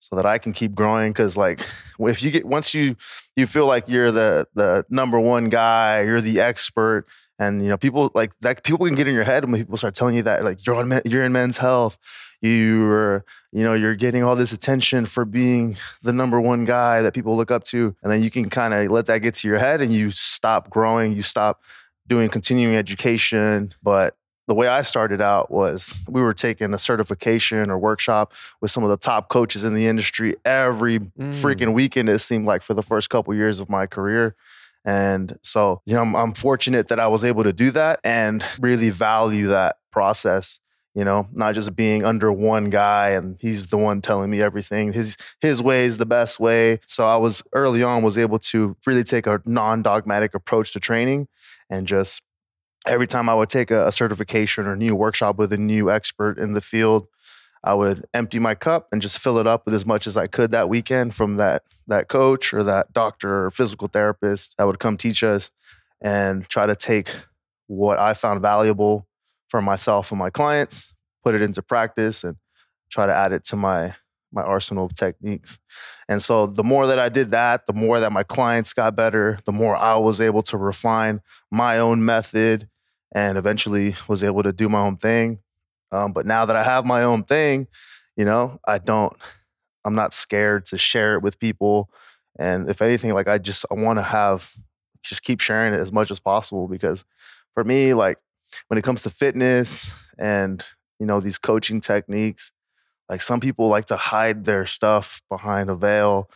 so 0.00 0.16
that 0.16 0.26
I 0.26 0.38
can 0.38 0.52
keep 0.52 0.74
growing. 0.74 1.12
Cause 1.12 1.36
like 1.36 1.60
if 1.98 2.22
you 2.22 2.30
get 2.30 2.44
once 2.44 2.74
you 2.74 2.96
you 3.34 3.46
feel 3.46 3.66
like 3.66 3.88
you're 3.88 4.10
the 4.10 4.46
the 4.54 4.84
number 4.90 5.18
one 5.18 5.48
guy, 5.48 6.02
you're 6.02 6.20
the 6.20 6.40
expert, 6.40 7.06
and 7.38 7.62
you 7.62 7.68
know 7.68 7.76
people 7.76 8.10
like 8.14 8.32
that 8.40 8.64
people 8.64 8.86
can 8.86 8.94
get 8.94 9.08
in 9.08 9.14
your 9.14 9.24
head 9.24 9.44
when 9.44 9.60
people 9.60 9.76
start 9.76 9.94
telling 9.94 10.16
you 10.16 10.22
that 10.22 10.44
like 10.44 10.64
you're 10.66 10.76
on 10.76 11.00
you're 11.04 11.24
in 11.24 11.32
men's 11.32 11.58
health, 11.58 11.98
you're 12.40 13.24
you 13.52 13.64
know 13.64 13.74
you're 13.74 13.94
getting 13.94 14.22
all 14.22 14.36
this 14.36 14.52
attention 14.52 15.06
for 15.06 15.24
being 15.24 15.76
the 16.02 16.12
number 16.12 16.40
one 16.40 16.64
guy 16.64 17.02
that 17.02 17.14
people 17.14 17.36
look 17.36 17.50
up 17.50 17.64
to, 17.64 17.94
and 18.02 18.12
then 18.12 18.22
you 18.22 18.30
can 18.30 18.48
kind 18.48 18.74
of 18.74 18.90
let 18.90 19.06
that 19.06 19.18
get 19.18 19.34
to 19.34 19.48
your 19.48 19.58
head 19.58 19.80
and 19.80 19.92
you 19.92 20.10
stop 20.10 20.70
growing, 20.70 21.12
you 21.12 21.22
stop 21.22 21.62
doing 22.06 22.28
continuing 22.28 22.76
education, 22.76 23.72
but 23.82 24.16
the 24.46 24.54
way 24.54 24.68
I 24.68 24.82
started 24.82 25.20
out 25.20 25.50
was 25.50 26.02
we 26.08 26.22
were 26.22 26.34
taking 26.34 26.72
a 26.72 26.78
certification 26.78 27.70
or 27.70 27.78
workshop 27.78 28.32
with 28.60 28.70
some 28.70 28.84
of 28.84 28.90
the 28.90 28.96
top 28.96 29.28
coaches 29.28 29.64
in 29.64 29.74
the 29.74 29.86
industry 29.86 30.36
every 30.44 31.00
mm. 31.00 31.10
freaking 31.16 31.74
weekend. 31.74 32.08
It 32.08 32.20
seemed 32.20 32.46
like 32.46 32.62
for 32.62 32.74
the 32.74 32.82
first 32.82 33.10
couple 33.10 33.34
years 33.34 33.60
of 33.60 33.68
my 33.68 33.86
career. 33.86 34.36
And 34.84 35.36
so, 35.42 35.82
you 35.84 35.94
know, 35.94 36.02
I'm, 36.02 36.14
I'm 36.14 36.32
fortunate 36.32 36.88
that 36.88 37.00
I 37.00 37.08
was 37.08 37.24
able 37.24 37.42
to 37.42 37.52
do 37.52 37.72
that 37.72 37.98
and 38.04 38.44
really 38.60 38.90
value 38.90 39.48
that 39.48 39.78
process 39.90 40.60
you 40.96 41.04
know 41.04 41.28
not 41.32 41.54
just 41.54 41.76
being 41.76 42.04
under 42.04 42.32
one 42.32 42.70
guy 42.70 43.10
and 43.10 43.36
he's 43.40 43.68
the 43.68 43.76
one 43.76 44.00
telling 44.00 44.30
me 44.30 44.40
everything 44.40 44.92
his 44.92 45.16
his 45.40 45.62
way 45.62 45.84
is 45.84 45.98
the 45.98 46.06
best 46.06 46.40
way 46.40 46.80
so 46.86 47.06
i 47.06 47.16
was 47.16 47.44
early 47.52 47.82
on 47.82 48.02
was 48.02 48.18
able 48.18 48.38
to 48.38 48.76
really 48.86 49.04
take 49.04 49.26
a 49.26 49.40
non-dogmatic 49.44 50.34
approach 50.34 50.72
to 50.72 50.80
training 50.80 51.28
and 51.70 51.86
just 51.86 52.22
every 52.86 53.06
time 53.06 53.28
I 53.28 53.34
would 53.34 53.48
take 53.48 53.70
a, 53.70 53.86
a 53.86 53.92
certification 53.92 54.66
or 54.66 54.76
new 54.76 54.94
workshop 54.94 55.36
with 55.36 55.52
a 55.52 55.58
new 55.58 55.90
expert 55.90 56.38
in 56.38 56.52
the 56.52 56.60
field, 56.60 57.08
I 57.64 57.74
would 57.74 58.06
empty 58.14 58.38
my 58.38 58.54
cup 58.54 58.88
and 58.92 59.02
just 59.02 59.18
fill 59.18 59.38
it 59.38 59.46
up 59.46 59.64
with 59.64 59.74
as 59.74 59.84
much 59.84 60.06
as 60.06 60.16
I 60.16 60.28
could 60.28 60.52
that 60.52 60.68
weekend 60.68 61.14
from 61.14 61.36
that 61.36 61.62
that 61.88 62.08
coach 62.08 62.54
or 62.54 62.62
that 62.62 62.92
doctor 62.92 63.46
or 63.46 63.50
physical 63.50 63.88
therapist 63.88 64.56
that 64.56 64.64
would 64.64 64.78
come 64.78 64.96
teach 64.96 65.24
us 65.24 65.50
and 66.00 66.48
try 66.48 66.66
to 66.66 66.76
take 66.76 67.10
what 67.66 67.98
I 67.98 68.14
found 68.14 68.40
valuable 68.40 69.06
for 69.48 69.60
myself 69.60 70.12
and 70.12 70.18
my 70.18 70.30
clients, 70.30 70.94
put 71.24 71.34
it 71.34 71.42
into 71.42 71.62
practice 71.62 72.22
and 72.22 72.36
try 72.88 73.06
to 73.06 73.14
add 73.14 73.32
it 73.32 73.44
to 73.44 73.56
my 73.56 73.94
my 74.32 74.42
arsenal 74.42 74.84
of 74.84 74.94
techniques. 74.94 75.58
And 76.08 76.22
so 76.22 76.46
the 76.46 76.64
more 76.64 76.86
that 76.86 76.98
I 76.98 77.08
did 77.08 77.30
that, 77.30 77.66
the 77.66 77.72
more 77.72 77.98
that 78.00 78.12
my 78.12 78.22
clients 78.22 78.72
got 78.72 78.94
better, 78.94 79.38
the 79.44 79.52
more 79.52 79.74
I 79.74 79.96
was 79.96 80.20
able 80.20 80.42
to 80.44 80.56
refine 80.56 81.20
my 81.50 81.78
own 81.78 82.04
method 82.04 82.68
and 83.14 83.38
eventually 83.38 83.94
was 84.08 84.22
able 84.22 84.42
to 84.42 84.52
do 84.52 84.68
my 84.68 84.80
own 84.80 84.96
thing. 84.96 85.40
Um, 85.92 86.12
but 86.12 86.26
now 86.26 86.44
that 86.44 86.56
I 86.56 86.62
have 86.62 86.84
my 86.84 87.02
own 87.02 87.24
thing, 87.24 87.68
you 88.16 88.24
know, 88.24 88.58
I 88.66 88.78
don't, 88.78 89.12
I'm 89.84 89.94
not 89.94 90.12
scared 90.12 90.66
to 90.66 90.78
share 90.78 91.14
it 91.14 91.22
with 91.22 91.38
people. 91.38 91.90
And 92.38 92.68
if 92.68 92.82
anything, 92.82 93.14
like 93.14 93.28
I 93.28 93.38
just, 93.38 93.64
I 93.70 93.74
want 93.74 93.98
to 93.98 94.02
have, 94.02 94.52
just 95.02 95.22
keep 95.22 95.40
sharing 95.40 95.72
it 95.72 95.80
as 95.80 95.92
much 95.92 96.10
as 96.10 96.18
possible 96.18 96.66
because 96.66 97.04
for 97.54 97.62
me, 97.62 97.94
like 97.94 98.18
when 98.68 98.78
it 98.78 98.82
comes 98.82 99.02
to 99.04 99.10
fitness 99.10 99.92
and, 100.18 100.64
you 100.98 101.06
know, 101.06 101.20
these 101.20 101.38
coaching 101.38 101.80
techniques, 101.80 102.52
like 103.08 103.20
some 103.20 103.38
people 103.40 103.68
like 103.68 103.86
to 103.86 103.96
hide 103.96 104.44
their 104.44 104.66
stuff 104.66 105.22
behind 105.30 105.70
a 105.70 105.76
veil 105.76 106.28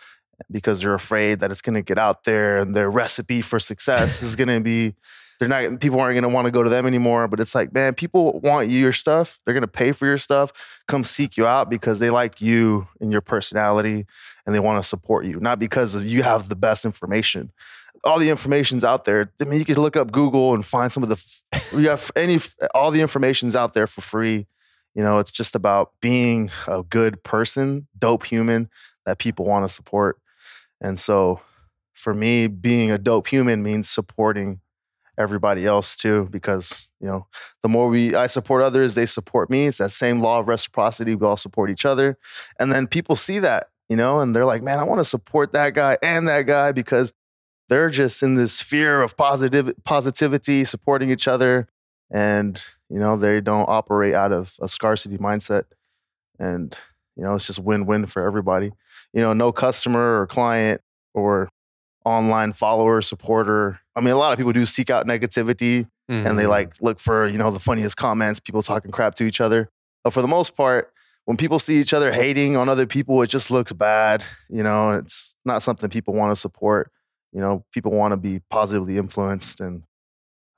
because 0.51 0.81
they're 0.81 0.95
afraid 0.95 1.41
that 1.41 1.51
it's 1.51 1.63
going 1.63 1.75
to 1.75 1.83
get 1.83 1.99
out 1.99 2.25
there 2.25 2.59
and 2.59 2.75
their 2.75 2.91
recipe 2.91 3.41
for 3.41 3.59
success 3.59 4.23
is 4.23 4.37
going 4.37 4.49
to 4.49 4.61
be 4.61 4.95
they're 5.41 5.49
not 5.49 5.81
people 5.81 5.99
aren't 5.99 6.15
going 6.15 6.23
to 6.23 6.29
want 6.29 6.45
to 6.45 6.53
go 6.53 6.63
to 6.63 6.69
them 6.71 6.87
anymore 6.87 7.27
but 7.27 7.41
it's 7.41 7.55
like 7.55 7.73
man 7.75 7.95
people 7.95 8.39
want 8.41 8.69
your 8.69 8.93
stuff 8.93 9.41
they're 9.45 9.55
going 9.55 9.63
to 9.63 9.67
pay 9.69 9.91
for 9.91 10.07
your 10.07 10.19
stuff 10.19 10.81
come 10.87 11.03
seek 11.03 11.37
you 11.37 11.47
out 11.47 11.69
because 11.69 11.99
they 11.99 12.11
like 12.11 12.41
you 12.41 12.87
and 13.01 13.11
your 13.11 13.23
personality 13.23 14.07
and 14.47 14.55
they 14.55 14.61
want 14.61 14.81
to 14.81 14.89
support 14.89 15.25
you 15.25 15.41
not 15.41 15.59
because 15.59 16.05
you 16.13 16.23
have 16.23 16.49
the 16.49 16.57
best 16.57 16.85
information. 16.85 17.51
All 18.05 18.19
the 18.19 18.31
information's 18.31 18.85
out 18.85 19.05
there 19.05 19.33
i 19.41 19.45
mean 19.45 19.59
you 19.59 19.65
can 19.65 19.77
look 19.77 19.97
up 19.97 20.13
google 20.13 20.55
and 20.55 20.65
find 20.65 20.93
some 20.93 21.03
of 21.03 21.09
the 21.09 21.41
you 21.73 21.89
have 21.89 22.11
any 22.15 22.39
all 22.75 22.91
the 22.91 23.01
information's 23.01 23.57
out 23.57 23.75
there 23.75 23.87
for 23.87 24.01
free. 24.01 24.47
You 24.95 25.03
know 25.03 25.19
it's 25.19 25.31
just 25.31 25.55
about 25.55 25.93
being 26.01 26.51
a 26.67 26.83
good 26.83 27.23
person 27.23 27.89
dope 27.99 28.25
human 28.27 28.69
that 29.07 29.19
people 29.19 29.45
want 29.45 29.65
to 29.65 29.69
support. 29.69 30.19
And 30.81 30.99
so 30.99 31.41
for 31.95 32.15
me 32.15 32.47
being 32.47 32.91
a 32.91 32.99
dope 32.99 33.27
human 33.29 33.63
means 33.63 33.89
supporting 33.89 34.61
everybody 35.19 35.67
else 35.67 35.97
too 35.97 36.29
because 36.31 36.91
you 37.01 37.07
know 37.07 37.27
the 37.63 37.69
more 37.69 37.89
we 37.89 38.15
i 38.15 38.27
support 38.27 38.63
others 38.63 38.95
they 38.95 39.07
support 39.07 39.51
me. 39.51 39.67
It's 39.67 39.79
that 39.79 39.91
same 39.91 40.21
law 40.21 40.41
of 40.41 40.49
reciprocity. 40.49 41.15
We 41.15 41.27
all 41.27 41.37
support 41.37 41.71
each 41.71 41.85
other. 41.85 42.19
And 42.59 42.73
then 42.73 42.87
people 42.87 43.17
see 43.17 43.39
that 43.41 43.69
you 43.89 43.97
know 43.97 44.21
and 44.21 44.35
they're 44.35 44.47
like 44.47 44.63
man 44.63 44.79
i 44.79 44.85
want 44.85 45.01
to 45.01 45.05
support 45.05 45.53
that 45.53 45.75
guy 45.75 45.97
and 46.03 46.29
that 46.29 46.43
guy 46.43 46.73
because 46.73 47.15
they're 47.71 47.89
just 47.89 48.23
in 48.23 48.35
this 48.35 48.53
sphere 48.53 49.01
of 49.01 49.17
positive 49.17 49.73
positivity 49.85 50.65
supporting 50.65 51.11
each 51.11 51.27
other. 51.27 51.69
And 52.11 52.61
you 52.91 52.99
know 52.99 53.17
they 53.17 53.41
don't 53.41 53.69
operate 53.69 54.13
out 54.13 54.33
of 54.33 54.57
a 54.61 54.69
scarcity 54.69 55.17
mindset. 55.17 55.65
And 56.39 56.77
you 57.17 57.23
know 57.23 57.37
it's 57.37 57.47
just 57.47 57.61
win-win 57.61 58.07
for 58.07 58.27
everybody. 58.27 58.73
You 59.15 59.23
know 59.23 59.33
no 59.33 59.53
customer 59.53 60.21
or 60.21 60.27
client 60.27 60.83
or 61.15 61.49
online 62.05 62.53
follower 62.53 63.01
supporter 63.01 63.81
I 64.01 64.03
mean, 64.03 64.15
a 64.15 64.19
lot 64.19 64.33
of 64.33 64.39
people 64.39 64.53
do 64.53 64.65
seek 64.65 64.89
out 64.89 65.07
negativity 65.07 65.85
mm-hmm. 66.11 66.27
and 66.27 66.39
they 66.39 66.47
like 66.47 66.81
look 66.81 66.99
for, 66.99 67.29
you 67.29 67.37
know, 67.37 67.51
the 67.51 67.61
funniest 67.61 67.99
comments, 67.99 68.41
people 68.41 68.63
talking 68.63 68.91
crap 68.91 69.15
to 69.17 69.25
each 69.25 69.43
other. 69.43 69.69
But 70.03 70.15
for 70.15 70.23
the 70.23 70.29
most 70.29 70.57
part, 70.57 70.95
when 71.27 71.37
people 71.37 71.59
see 71.59 71.79
each 71.79 71.93
other 71.93 72.11
hating 72.11 72.57
on 72.57 72.71
other 72.71 72.87
people, 72.87 73.21
it 73.21 73.27
just 73.27 73.51
looks 73.51 73.75
bad. 73.75 74.25
You 74.49 74.63
know, 74.63 74.93
it's 74.93 75.37
not 75.45 75.63
something 75.63 75.91
people 75.91 76.15
want 76.15 76.33
to 76.33 76.37
support. 76.37 76.91
You 77.33 77.43
know, 77.43 77.67
people 77.73 77.93
want 77.93 78.13
to 78.13 78.17
be 78.17 78.41
positively 78.49 78.97
influenced. 78.97 79.61
And 79.61 79.83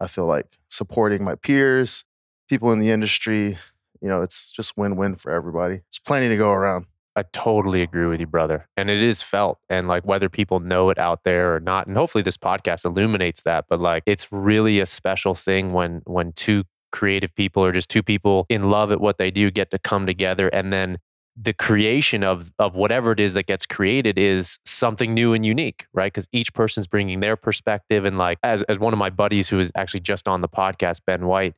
I 0.01 0.07
feel 0.07 0.27
like 0.27 0.59
supporting 0.69 1.25
my 1.25 1.35
peers, 1.35 2.05
people 2.49 2.71
in 2.71 2.79
the 2.79 2.91
industry, 2.91 3.59
you 4.01 4.09
know, 4.09 4.23
it's 4.23 4.53
just 4.53 4.77
win 4.77 4.95
win 4.95 5.17
for 5.17 5.33
everybody. 5.33 5.75
There's 5.75 6.01
plenty 6.07 6.29
to 6.29 6.37
go 6.37 6.53
around. 6.53 6.87
I 7.15 7.25
totally 7.33 7.83
agree 7.83 8.07
with 8.07 8.21
you, 8.21 8.27
brother. 8.27 8.69
And 8.77 8.89
it 8.89 9.03
is 9.03 9.21
felt. 9.21 9.59
And 9.69 9.87
like 9.87 10.07
whether 10.07 10.29
people 10.29 10.61
know 10.61 10.91
it 10.91 10.99
out 10.99 11.25
there 11.25 11.55
or 11.55 11.61
not, 11.61 11.87
and 11.87 11.97
hopefully 11.97 12.23
this 12.23 12.39
podcast 12.39 12.85
illuminates 12.85 13.43
that, 13.43 13.67
but 13.69 13.81
like 13.81 14.03
it's 14.07 14.29
really 14.33 14.81
a 14.81 14.87
special 14.87 15.35
thing 15.35 15.73
when 15.73 16.03
when 16.05 16.33
two 16.33 16.65
creative 16.91 17.35
people 17.35 17.65
or 17.65 17.73
just 17.73 17.89
two 17.89 18.03
people 18.03 18.47
in 18.49 18.69
love 18.69 18.93
at 18.93 19.01
what 19.01 19.19
they 19.19 19.31
do 19.31 19.51
get 19.51 19.71
to 19.71 19.79
come 19.79 20.05
together 20.07 20.49
and 20.49 20.71
then 20.71 20.99
the 21.37 21.53
creation 21.55 22.23
of 22.23 22.53
of 22.59 22.77
whatever 22.77 23.13
it 23.13 23.21
is 23.21 23.35
that 23.35 23.47
gets 23.47 23.65
created 23.65 24.19
is 24.19 24.59
something 24.67 25.15
new 25.15 25.33
and 25.33 25.47
unique, 25.47 25.87
right? 25.93 26.13
Because 26.13 26.29
each 26.33 26.53
person's 26.53 26.87
bringing 26.87 27.21
their 27.21 27.37
perspective, 27.37 28.05
and 28.05 28.19
like 28.19 28.39
as 28.43 28.63
as 28.65 28.79
one 28.79 28.93
of 28.93 28.99
my 28.99 29.11
buddies 29.11 29.49
who 29.49 29.59
is 29.59 29.73
actually 29.75 30.01
just 30.01 30.29
on 30.29 30.43
the 30.43 30.49
podcast, 30.49 31.01
Ben 31.07 31.27
White, 31.27 31.55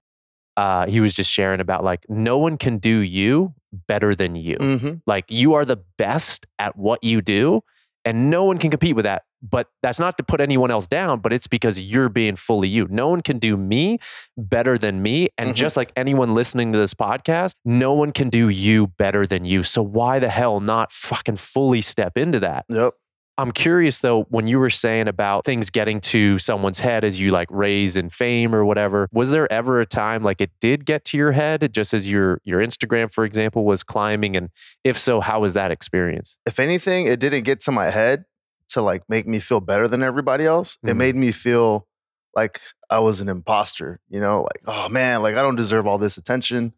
uh, 0.57 0.87
he 0.87 1.01
was 1.01 1.15
just 1.15 1.31
sharing 1.31 1.61
about 1.61 1.83
like 1.83 2.07
no 2.09 2.39
one 2.39 2.57
can 2.57 2.79
do 2.79 2.99
you 2.99 3.55
better 3.89 4.15
than 4.15 4.35
you. 4.37 4.57
Mhm. 4.59 5.03
Like 5.07 5.27
you 5.29 5.55
are 5.55 5.65
the 5.65 5.79
best 5.99 6.47
at 6.59 6.77
what 6.77 7.03
you 7.05 7.21
do, 7.21 7.61
and 8.05 8.31
no 8.31 8.45
one 8.45 8.59
can 8.59 8.71
compete 8.71 8.97
with 8.97 9.05
that. 9.05 9.23
But 9.47 9.69
that's 9.83 9.99
not 10.01 10.17
to 10.17 10.25
put 10.25 10.41
anyone 10.41 10.71
else 10.71 10.87
down, 10.87 11.21
but 11.21 11.31
it's 11.31 11.47
because 11.47 11.79
you're 11.79 12.09
being 12.09 12.35
fully 12.35 12.67
you. 12.69 12.87
No 12.89 13.09
one 13.09 13.21
can 13.21 13.39
do 13.39 13.59
me 13.59 13.99
better 14.39 14.79
than 14.79 15.03
me. 15.03 15.29
And 15.37 15.51
Mhm. 15.51 15.55
just 15.55 15.77
like 15.77 15.93
anyone 15.97 16.33
listening 16.33 16.73
to 16.73 16.79
this 16.79 16.95
podcast, 16.95 17.53
no 17.63 17.93
one 17.93 18.11
can 18.11 18.31
do 18.31 18.49
you 18.49 18.87
better 18.87 19.27
than 19.27 19.45
you. 19.45 19.63
So 19.63 19.83
why 19.83 20.19
the 20.19 20.31
hell 20.31 20.61
not 20.61 20.93
fucking 20.93 21.37
fully 21.37 21.83
step 21.83 22.17
into 22.17 22.41
that? 22.41 22.65
Yep. 22.71 22.95
I'm 23.37 23.51
curious 23.51 23.99
though, 23.99 24.23
when 24.29 24.47
you 24.47 24.61
were 24.61 24.71
saying 24.71 25.09
about 25.09 25.45
things 25.45 25.69
getting 25.71 26.01
to 26.03 26.39
someone's 26.39 26.79
head 26.79 27.03
as 27.03 27.21
you 27.21 27.31
like 27.31 27.49
raise 27.51 27.97
in 27.97 28.09
fame 28.09 28.55
or 28.55 28.65
whatever, 28.65 29.09
was 29.13 29.31
there 29.31 29.51
ever 29.53 29.81
a 29.81 29.87
time 29.87 30.23
like 30.23 30.41
it 30.41 30.51
did 30.61 30.85
get 30.87 31.05
to 31.07 31.17
your 31.19 31.33
head 31.33 31.73
just 31.73 31.93
as 31.93 32.09
your 32.11 32.41
your 32.45 32.61
Instagram, 32.61 33.13
for 33.13 33.25
example, 33.25 33.65
was 33.65 33.83
climbing? 33.83 34.37
And 34.37 34.51
if 34.85 34.97
so, 34.97 35.21
how 35.21 35.41
was 35.41 35.55
that 35.55 35.73
experience? 35.73 36.39
If 36.47 36.61
anything, 36.61 37.07
it 37.07 37.19
didn't 37.19 37.43
get 37.43 37.61
to 37.63 37.73
my 37.73 37.91
head 37.91 38.25
to 38.69 38.83
like 38.83 39.03
make 39.09 39.27
me 39.27 39.41
feel 39.41 39.61
better 39.61 39.89
than 39.89 40.03
everybody 40.03 40.45
else. 40.47 40.79
It 40.85 40.91
Mhm. 40.91 40.97
made 40.97 41.17
me 41.17 41.33
feel 41.33 41.89
like 42.37 42.61
I 42.89 43.01
was 43.01 43.21
an 43.21 43.29
imposter, 43.29 44.01
you 44.09 44.21
know, 44.21 44.43
like, 44.43 44.63
oh 44.67 44.89
man, 44.89 45.23
like 45.23 45.35
I 45.37 45.43
don't 45.43 45.57
deserve 45.57 45.87
all 45.89 45.99
this 45.99 46.17
attention. 46.17 46.73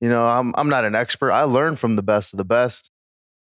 You 0.00 0.08
know, 0.08 0.26
I'm 0.26 0.54
I'm 0.56 0.68
not 0.68 0.84
an 0.84 0.96
expert. 0.96 1.30
I 1.30 1.44
learn 1.44 1.76
from 1.76 1.94
the 1.94 2.02
best 2.02 2.32
of 2.34 2.38
the 2.38 2.44
best. 2.44 2.89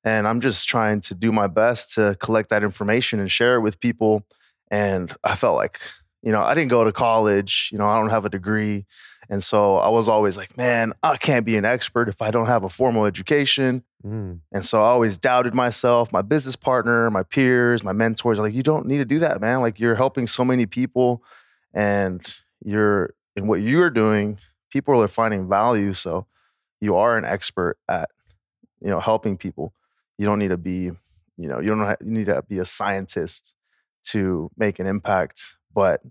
And 0.04 0.28
I'm 0.28 0.40
just 0.40 0.68
trying 0.70 1.02
to 1.02 1.16
do 1.16 1.32
my 1.32 1.48
best 1.48 1.96
to 1.96 2.16
collect 2.20 2.50
that 2.50 2.64
information 2.64 3.20
and 3.20 3.30
share 3.30 3.56
it 3.56 3.62
with 3.62 3.80
people. 3.80 4.26
And 4.72 5.14
I 5.24 5.36
felt 5.36 5.58
like, 5.58 5.80
you 6.22 6.32
know, 6.32 6.42
I 6.42 6.54
didn't 6.54 6.70
go 6.70 6.84
to 6.84 6.92
college, 6.92 7.70
you 7.72 7.78
know, 7.78 7.86
I 7.86 7.98
don't 8.00 8.10
have 8.10 8.26
a 8.26 8.30
degree. 8.30 8.86
And 9.30 9.44
so 9.44 9.78
I 9.78 9.90
was 9.90 10.10
always 10.10 10.38
like, 10.38 10.58
man, 10.58 10.94
I 11.04 11.16
can't 11.18 11.46
be 11.46 11.56
an 11.56 11.66
expert 11.66 12.10
if 12.10 12.22
I 12.22 12.32
don't 12.32 12.48
have 12.48 12.64
a 12.64 12.70
formal 12.70 13.06
education. 13.06 13.84
Mm, 14.06 14.40
And 14.52 14.66
so 14.66 14.82
I 14.82 14.88
always 14.88 15.18
doubted 15.18 15.54
myself, 15.54 16.12
my 16.12 16.22
business 16.22 16.56
partner, 16.56 17.12
my 17.12 17.24
peers, 17.24 17.84
my 17.84 17.92
mentors 17.92 18.40
like, 18.40 18.54
you 18.54 18.64
don't 18.64 18.88
need 18.88 18.98
to 19.00 19.06
do 19.06 19.20
that, 19.20 19.40
man. 19.42 19.60
Like 19.60 19.80
you're 19.80 19.96
helping 19.96 20.26
so 20.26 20.44
many 20.44 20.66
people 20.66 21.22
and 21.74 22.22
you're 22.64 23.14
in 23.36 23.48
what 23.48 23.62
you're 23.62 23.90
doing, 23.90 24.40
people 24.72 25.02
are 25.02 25.08
finding 25.08 25.48
value. 25.48 25.94
So 25.94 26.26
you 26.82 26.96
are 26.96 27.18
an 27.18 27.26
expert 27.26 27.78
at, 27.88 28.10
you 28.82 28.90
know, 28.90 29.00
helping 29.00 29.38
people. 29.38 29.74
You 30.20 30.26
don't 30.26 30.38
need 30.38 30.50
to 30.50 30.58
be, 30.58 30.92
you 31.38 31.48
know, 31.48 31.60
you 31.60 31.70
don't 31.70 31.80
have, 31.80 31.98
you 32.04 32.12
need 32.12 32.28
to 32.28 32.44
be 32.48 32.60
a 32.60 32.66
scientist 32.66 33.56
to 34.10 34.52
make 34.58 34.78
an 34.78 34.86
impact. 34.86 35.56
But 35.74 36.02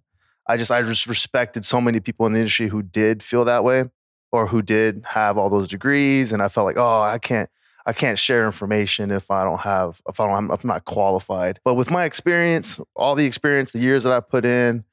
I 0.49 0.57
just 0.57 0.71
I 0.71 0.83
just 0.83 1.07
respected 1.07 1.65
so 1.65 1.81
many 1.81 2.01
people 2.01 2.27
in 2.27 2.33
the 2.33 2.39
industry 2.41 2.69
who 2.69 2.83
did 2.83 3.23
feel 3.23 3.45
that 3.45 3.63
way 3.63 3.85
or 4.33 4.47
who 4.47 4.63
did 4.63 5.05
have 5.09 5.39
all 5.39 5.51
those 5.51 5.69
degrees. 5.69 6.33
And 6.33 6.43
I 6.43 6.49
felt 6.49 6.67
like, 6.67 6.79
oh, 6.79 7.03
I 7.03 7.19
can't 7.19 7.51
I 7.85 7.93
can't 7.93 8.19
share 8.19 8.47
information 8.47 9.11
if 9.11 9.31
I 9.31 9.45
don't 9.45 9.61
have 9.61 10.01
if 10.09 10.21
I 10.21 10.27
don't 10.27 10.51
I'm 10.51 10.61
not 10.65 10.87
qualified. 10.87 11.61
But 11.65 11.75
with 11.75 11.91
my 11.91 12.05
experience, 12.05 12.81
all 12.97 13.15
the 13.15 13.27
experience, 13.27 13.73
the 13.73 13.79
years 13.79 14.05
that 14.05 14.13
I 14.13 14.21
put 14.21 14.45
in, 14.45 14.85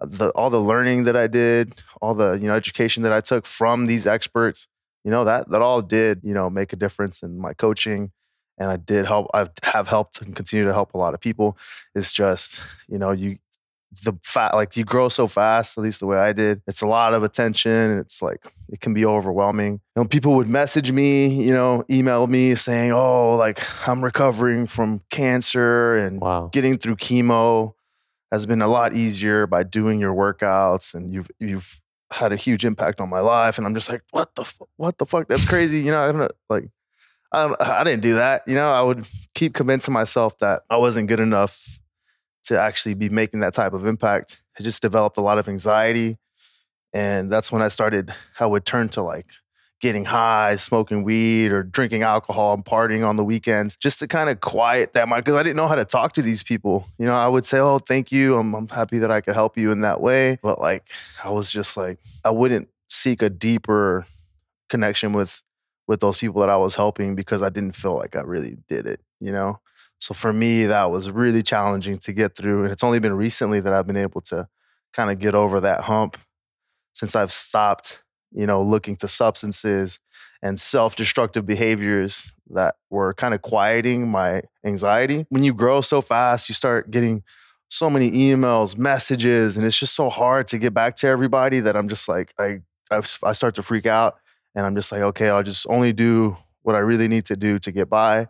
the 0.00 0.30
all 0.30 0.50
the 0.50 0.60
learning 0.60 1.04
that 1.04 1.16
I 1.16 1.26
did, 1.26 1.74
all 2.00 2.14
the 2.14 2.32
you 2.32 2.48
know 2.48 2.54
education 2.54 3.02
that 3.02 3.12
I 3.12 3.20
took 3.20 3.46
from 3.46 3.86
these 3.86 4.06
experts, 4.06 4.68
you 5.04 5.10
know 5.10 5.24
that 5.24 5.50
that 5.50 5.62
all 5.62 5.82
did 5.82 6.20
you 6.22 6.34
know 6.34 6.48
make 6.48 6.72
a 6.72 6.76
difference 6.76 7.22
in 7.22 7.38
my 7.38 7.52
coaching, 7.52 8.12
and 8.60 8.70
I 8.70 8.76
did 8.76 9.06
help. 9.06 9.26
I 9.34 9.48
have 9.64 9.88
helped 9.88 10.22
and 10.22 10.36
continue 10.36 10.66
to 10.66 10.72
help 10.72 10.94
a 10.94 10.98
lot 10.98 11.14
of 11.14 11.20
people. 11.20 11.58
It's 11.94 12.12
just 12.12 12.62
you 12.88 12.98
know 12.98 13.10
you 13.10 13.38
the 14.04 14.16
fat 14.22 14.54
like 14.54 14.76
you 14.76 14.84
grow 14.84 15.08
so 15.08 15.26
fast 15.26 15.76
at 15.76 15.82
least 15.82 15.98
the 15.98 16.06
way 16.06 16.16
i 16.16 16.32
did 16.32 16.62
it's 16.68 16.80
a 16.80 16.86
lot 16.86 17.12
of 17.12 17.24
attention 17.24 17.72
and 17.72 17.98
it's 17.98 18.22
like 18.22 18.40
it 18.68 18.80
can 18.80 18.94
be 18.94 19.04
overwhelming 19.04 19.72
you 19.72 19.80
know 19.96 20.04
people 20.04 20.34
would 20.36 20.46
message 20.46 20.92
me 20.92 21.26
you 21.26 21.52
know 21.52 21.82
email 21.90 22.28
me 22.28 22.54
saying 22.54 22.92
oh 22.92 23.32
like 23.32 23.60
i'm 23.88 24.04
recovering 24.04 24.66
from 24.66 25.00
cancer 25.10 25.96
and 25.96 26.20
wow. 26.20 26.48
getting 26.52 26.78
through 26.78 26.94
chemo 26.94 27.74
has 28.30 28.46
been 28.46 28.62
a 28.62 28.68
lot 28.68 28.94
easier 28.94 29.44
by 29.44 29.64
doing 29.64 29.98
your 29.98 30.14
workouts 30.14 30.94
and 30.94 31.12
you've 31.12 31.28
you've 31.40 31.80
had 32.12 32.32
a 32.32 32.36
huge 32.36 32.64
impact 32.64 33.00
on 33.00 33.08
my 33.08 33.20
life 33.20 33.58
and 33.58 33.66
i'm 33.66 33.74
just 33.74 33.90
like 33.90 34.02
what 34.12 34.32
the 34.36 34.44
fu- 34.44 34.68
what 34.76 34.98
the 34.98 35.06
fuck 35.06 35.26
that's 35.26 35.48
crazy 35.48 35.80
you 35.80 35.90
know 35.90 36.00
i 36.00 36.06
don't 36.06 36.20
know 36.20 36.28
like 36.48 36.68
Um, 37.32 37.56
I, 37.60 37.80
I 37.80 37.84
didn't 37.84 38.02
do 38.02 38.14
that 38.14 38.42
you 38.46 38.54
know 38.54 38.70
i 38.72 38.82
would 38.82 39.06
keep 39.34 39.54
convincing 39.54 39.94
myself 39.94 40.38
that 40.38 40.62
i 40.68 40.76
wasn't 40.76 41.08
good 41.08 41.20
enough 41.20 41.78
to 42.44 42.58
actually 42.58 42.94
be 42.94 43.08
making 43.08 43.40
that 43.40 43.54
type 43.54 43.72
of 43.72 43.86
impact 43.86 44.42
i 44.58 44.62
just 44.62 44.82
developed 44.82 45.16
a 45.16 45.20
lot 45.20 45.38
of 45.38 45.48
anxiety 45.48 46.16
and 46.92 47.30
that's 47.30 47.52
when 47.52 47.62
i 47.62 47.68
started 47.68 48.12
i 48.40 48.46
would 48.46 48.64
turn 48.64 48.88
to 48.88 49.02
like 49.02 49.26
getting 49.80 50.04
high, 50.04 50.54
smoking 50.56 51.02
weed, 51.02 51.50
or 51.50 51.62
drinking 51.62 52.02
alcohol 52.02 52.52
and 52.54 52.64
partying 52.64 53.06
on 53.06 53.16
the 53.16 53.24
weekends 53.24 53.76
just 53.76 53.98
to 53.98 54.06
kind 54.06 54.28
of 54.28 54.40
quiet 54.40 54.92
that 54.92 55.08
mind 55.08 55.24
because 55.24 55.36
I 55.36 55.42
didn't 55.42 55.56
know 55.56 55.68
how 55.68 55.74
to 55.74 55.84
talk 55.84 56.12
to 56.14 56.22
these 56.22 56.42
people. 56.42 56.86
You 56.98 57.06
know, 57.06 57.16
I 57.16 57.26
would 57.26 57.46
say, 57.46 57.58
Oh, 57.58 57.78
thank 57.78 58.12
you. 58.12 58.36
I'm, 58.36 58.54
I'm 58.54 58.68
happy 58.68 58.98
that 58.98 59.10
I 59.10 59.20
could 59.20 59.34
help 59.34 59.56
you 59.56 59.72
in 59.72 59.80
that 59.80 60.00
way. 60.00 60.36
But 60.42 60.60
like, 60.60 60.88
I 61.24 61.30
was 61.30 61.50
just 61.50 61.76
like, 61.76 61.98
I 62.24 62.30
wouldn't 62.30 62.68
seek 62.88 63.22
a 63.22 63.30
deeper 63.30 64.06
connection 64.68 65.12
with 65.12 65.42
with 65.90 65.98
those 65.98 66.18
people 66.18 66.40
that 66.40 66.48
I 66.48 66.56
was 66.56 66.76
helping 66.76 67.16
because 67.16 67.42
I 67.42 67.48
didn't 67.48 67.74
feel 67.74 67.96
like 67.96 68.14
I 68.14 68.20
really 68.20 68.56
did 68.68 68.86
it, 68.86 69.00
you 69.18 69.32
know? 69.32 69.58
So 69.98 70.14
for 70.14 70.32
me, 70.32 70.66
that 70.66 70.88
was 70.88 71.10
really 71.10 71.42
challenging 71.42 71.98
to 71.98 72.12
get 72.12 72.36
through. 72.36 72.62
And 72.62 72.70
it's 72.70 72.84
only 72.84 73.00
been 73.00 73.14
recently 73.14 73.58
that 73.58 73.72
I've 73.72 73.88
been 73.88 73.96
able 73.96 74.20
to 74.22 74.46
kind 74.92 75.10
of 75.10 75.18
get 75.18 75.34
over 75.34 75.58
that 75.60 75.80
hump 75.82 76.16
since 76.94 77.16
I've 77.16 77.32
stopped 77.32 78.00
you 78.32 78.46
know, 78.46 78.62
looking 78.62 78.94
to 78.96 79.08
substances 79.08 79.98
and 80.42 80.60
self 80.60 80.94
destructive 80.96 81.44
behaviors 81.44 82.32
that 82.50 82.76
were 82.88 83.12
kind 83.14 83.34
of 83.34 83.42
quieting 83.42 84.08
my 84.08 84.42
anxiety. 84.64 85.26
When 85.28 85.42
you 85.42 85.52
grow 85.52 85.80
so 85.80 86.00
fast, 86.00 86.48
you 86.48 86.54
start 86.54 86.90
getting 86.92 87.22
so 87.68 87.90
many 87.90 88.10
emails, 88.10 88.78
messages, 88.78 89.56
and 89.56 89.66
it's 89.66 89.78
just 89.78 89.94
so 89.96 90.08
hard 90.08 90.46
to 90.48 90.58
get 90.58 90.72
back 90.72 90.96
to 90.96 91.08
everybody 91.08 91.58
that 91.60 91.76
I'm 91.76 91.88
just 91.88 92.08
like, 92.08 92.32
I, 92.38 92.60
I, 92.90 93.00
I 93.24 93.32
start 93.32 93.54
to 93.56 93.62
freak 93.62 93.86
out 93.86 94.16
and 94.54 94.66
I'm 94.66 94.74
just 94.74 94.92
like, 94.92 95.02
okay, 95.02 95.28
I'll 95.30 95.42
just 95.42 95.66
only 95.68 95.92
do 95.92 96.36
what 96.62 96.76
I 96.76 96.80
really 96.80 97.08
need 97.08 97.26
to 97.26 97.36
do 97.36 97.58
to 97.60 97.72
get 97.72 97.88
by 97.88 98.26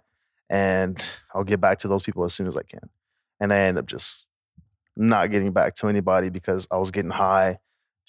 and 0.48 1.02
I'll 1.34 1.44
get 1.44 1.60
back 1.60 1.78
to 1.78 1.88
those 1.88 2.02
people 2.02 2.24
as 2.24 2.34
soon 2.34 2.46
as 2.46 2.56
I 2.56 2.62
can. 2.62 2.90
And 3.40 3.52
I 3.52 3.58
end 3.58 3.78
up 3.78 3.86
just 3.86 4.28
not 4.96 5.30
getting 5.30 5.52
back 5.52 5.74
to 5.76 5.88
anybody 5.88 6.28
because 6.28 6.68
I 6.70 6.76
was 6.76 6.90
getting 6.90 7.12
high 7.12 7.58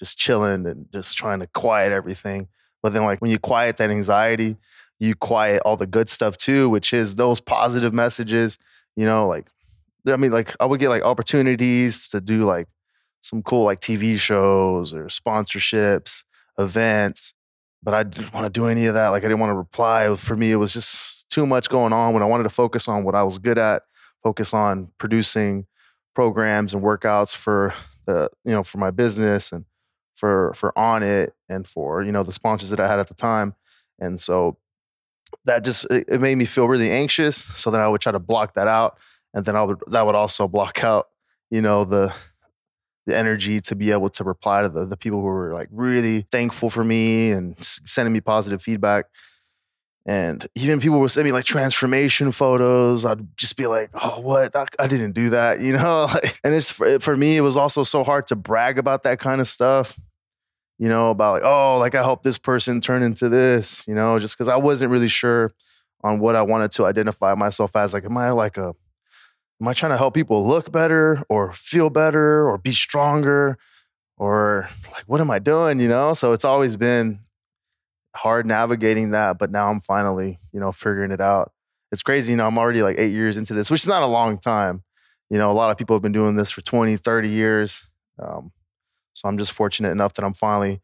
just 0.02 0.18
chilling 0.18 0.66
and 0.66 0.88
just 0.92 1.16
trying 1.16 1.40
to 1.40 1.48
quiet 1.48 1.92
everything. 1.92 2.48
But 2.82 2.92
then, 2.92 3.04
like, 3.04 3.22
when 3.22 3.30
you 3.30 3.38
quiet 3.38 3.78
that 3.78 3.92
anxiety, 3.92 4.58
you 5.00 5.14
quiet 5.14 5.62
all 5.64 5.78
the 5.78 5.86
good 5.86 6.10
stuff 6.10 6.38
too, 6.38 6.70
which 6.70 6.92
is 6.92 7.16
those 7.16 7.40
positive 7.40 7.94
messages, 7.94 8.58
you 8.96 9.06
know, 9.06 9.28
like, 9.28 9.48
I 10.08 10.16
mean, 10.16 10.32
like, 10.32 10.56
I 10.60 10.66
would 10.66 10.80
get 10.80 10.90
like 10.90 11.04
opportunities 11.04 12.08
to 12.10 12.20
do 12.20 12.46
like 12.46 12.68
some 13.22 13.44
cool 13.44 13.64
like 13.64 13.80
TV 13.80 14.20
shows 14.20 14.96
or 14.96 15.06
sponsorships, 15.06 16.24
events, 16.58 17.36
but 17.84 17.94
I 17.94 18.04
didn't 18.04 18.34
want 18.34 18.46
to 18.46 18.50
do 18.50 18.68
any 18.68 18.86
of 18.86 18.94
that. 18.94 19.10
Like, 19.10 19.24
I 19.24 19.28
didn't 19.28 19.40
want 19.40 19.52
to 19.52 19.56
reply. 19.56 20.16
For 20.16 20.36
me, 20.36 20.52
it 20.52 20.58
was 20.58 20.74
just 20.74 21.30
too 21.30 21.46
much 21.46 21.70
going 21.70 21.94
on 21.94 22.14
when 22.14 22.24
I 22.24 22.28
wanted 22.28 22.44
to 22.44 22.50
focus 22.50 22.88
on 22.88 23.04
what 23.04 23.16
I 23.16 23.24
was 23.24 23.40
good 23.40 23.58
at, 23.58 23.84
focus 24.24 24.54
on 24.54 24.90
producing 24.98 25.66
programs 26.14 26.74
and 26.74 26.84
workouts 26.84 27.36
for 27.36 27.74
the, 28.06 28.30
you 28.44 28.52
know, 28.52 28.64
for 28.64 28.78
my 28.78 28.92
business 28.92 29.52
and 29.52 29.66
for 30.22 30.54
for 30.54 30.72
Onnit 30.78 31.32
and 31.50 31.68
for 31.68 32.04
you 32.04 32.12
know 32.12 32.22
the 32.22 32.32
sponsors 32.32 32.70
that 32.70 32.80
I 32.80 32.88
had 32.88 33.00
at 33.00 33.08
the 33.08 33.16
time, 33.16 33.56
and 34.00 34.22
so 34.22 34.58
that 35.46 35.66
just 35.66 35.88
it, 35.90 36.22
made 36.22 36.36
me 36.36 36.46
feel 36.46 36.68
really 36.68 36.92
anxious. 36.92 37.38
So 37.38 37.72
then 37.72 37.82
I 37.82 37.88
would 37.88 38.02
try 38.02 38.12
to 38.12 38.20
block 38.20 38.54
that 38.54 38.68
out, 38.68 39.00
and 39.34 39.46
then 39.46 39.56
I 39.56 39.64
would 39.64 39.80
that 39.88 40.06
would 40.06 40.14
also 40.14 40.48
block 40.48 40.84
out 40.84 41.08
you 41.50 41.62
know 41.62 41.86
the 41.86 42.14
the 43.06 43.18
energy 43.18 43.60
to 43.62 43.76
be 43.76 43.92
able 43.92 44.10
to 44.10 44.24
reply 44.24 44.62
to 44.62 44.70
the 44.70 44.86
the 44.86 44.98
people 44.98 45.20
who 45.20 45.26
were 45.26 45.54
like 45.54 45.70
really 45.72 46.22
thankful 46.32 46.70
for 46.70 46.84
me 46.84 47.32
and 47.32 47.56
sending 47.60 48.14
me 48.14 48.22
positive 48.22 48.62
feedback. 48.62 49.06
And 50.04 50.48
even 50.56 50.80
people 50.80 51.00
would 51.00 51.12
send 51.12 51.26
me 51.26 51.32
like 51.32 51.46
transformation 51.46 52.32
photos. 52.32 53.06
I'd 53.06 53.38
just 53.38 53.56
be 53.56 53.68
like, 53.68 53.92
"Oh, 53.94 54.20
what? 54.20 54.56
I, 54.56 54.66
I 54.80 54.88
didn't 54.88 55.12
do 55.12 55.30
that," 55.30 55.60
you 55.60 55.74
know. 55.74 56.10
and 56.44 56.56
it's 56.56 56.72
for, 56.72 57.00
for 57.00 57.16
me, 57.16 57.38
it 57.38 57.42
was 57.42 57.56
also 57.56 57.84
so 57.84 58.04
hard 58.04 58.26
to 58.28 58.36
brag 58.36 58.80
about 58.80 59.04
that 59.04 59.20
kind 59.20 59.42
of 59.42 59.48
stuff 59.48 60.00
you 60.82 60.90
know, 60.90 61.12
about 61.12 61.34
like, 61.34 61.44
oh, 61.44 61.78
like 61.78 61.94
I 61.94 62.02
helped 62.02 62.24
this 62.24 62.40
person 62.40 62.82
turn 62.82 63.04
into 63.04 63.30
this, 63.30 63.88
you 63.88 63.94
know, 63.94 64.18
just 64.18 64.36
because 64.36 64.48
I 64.48 64.56
wasn't 64.56 64.92
really 64.92 65.10
sure 65.10 65.52
on 66.04 66.20
what 66.20 66.36
I 66.36 66.42
wanted 66.42 66.72
to 66.72 66.88
identify 66.88 67.36
myself 67.36 67.76
as. 67.76 67.94
Like, 67.94 68.04
am 68.04 68.18
I 68.18 68.32
like 68.32 68.58
a, 68.58 68.74
am 69.62 69.68
I 69.68 69.74
trying 69.74 69.92
to 69.92 69.98
help 69.98 70.16
people 70.16 70.46
look 70.46 70.72
better 70.72 71.24
or 71.30 71.54
feel 71.54 71.90
better 71.92 72.50
or 72.50 72.58
be 72.58 72.72
stronger? 72.72 73.58
Or 74.18 74.68
like, 74.92 75.04
what 75.06 75.22
am 75.22 75.30
I 75.30 75.40
doing? 75.40 75.80
You 75.80 75.88
know? 75.88 76.14
So 76.14 76.34
it's 76.34 76.46
always 76.46 76.76
been 76.76 77.20
hard 78.16 78.46
navigating 78.46 79.12
that, 79.12 79.38
but 79.38 79.52
now 79.52 79.70
I'm 79.70 79.80
finally, 79.80 80.40
you 80.52 80.60
know, 80.60 80.72
figuring 80.72 81.12
it 81.12 81.22
out. 81.22 81.52
It's 81.92 82.04
crazy, 82.04 82.34
you 82.34 82.38
know, 82.38 82.48
I'm 82.48 82.58
already 82.58 82.82
like 82.82 82.98
eight 82.98 83.14
years 83.14 83.38
into 83.38 83.54
this, 83.54 83.70
which 83.70 83.82
is 83.82 83.88
not 83.88 84.02
a 84.02 84.08
long 84.08 84.38
time. 84.38 84.84
You 85.30 85.38
know, 85.38 85.52
a 85.52 85.54
lot 85.54 85.72
of 85.72 85.78
people 85.78 85.96
have 85.96 86.02
been 86.02 86.12
doing 86.12 86.36
this 86.36 86.52
for 86.52 86.62
20, 86.62 86.98
30 86.98 87.30
years. 87.30 87.88
Um, 88.20 88.52
so 89.14 89.28
I'm 89.28 89.38
just 89.38 89.52
fortunate 89.52 89.92
enough 89.92 90.14
that 90.14 90.26
I'm 90.26 90.34
finally 90.34 90.82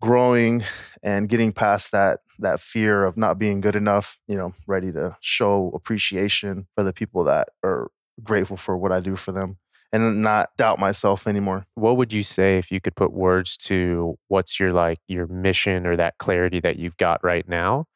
growing 0.00 0.64
and 1.02 1.28
getting 1.28 1.52
past 1.52 1.92
that 1.92 2.20
that 2.38 2.58
fear 2.58 3.04
of 3.04 3.18
not 3.18 3.38
being 3.38 3.60
good 3.60 3.76
enough, 3.76 4.18
you 4.26 4.36
know, 4.36 4.54
ready 4.66 4.90
to 4.90 5.16
show 5.20 5.70
appreciation 5.74 6.66
for 6.74 6.82
the 6.82 6.92
people 6.92 7.24
that 7.24 7.50
are 7.62 7.90
grateful 8.24 8.56
for 8.56 8.76
what 8.76 8.92
I 8.92 9.00
do 9.00 9.16
for 9.16 9.32
them 9.32 9.58
and 9.92 10.22
not 10.22 10.50
doubt 10.56 10.78
myself 10.78 11.26
anymore. 11.26 11.66
What 11.74 11.96
would 11.96 12.12
you 12.12 12.22
say 12.22 12.58
if 12.58 12.70
you 12.70 12.80
could 12.80 12.94
put 12.94 13.12
words 13.12 13.56
to 13.58 14.16
what's 14.28 14.60
your 14.60 14.72
like 14.72 14.98
your 15.08 15.26
mission 15.26 15.86
or 15.86 15.96
that 15.96 16.18
clarity 16.18 16.60
that 16.60 16.78
you've 16.78 16.96
got 16.96 17.22
right 17.24 17.48
now? 17.48 17.86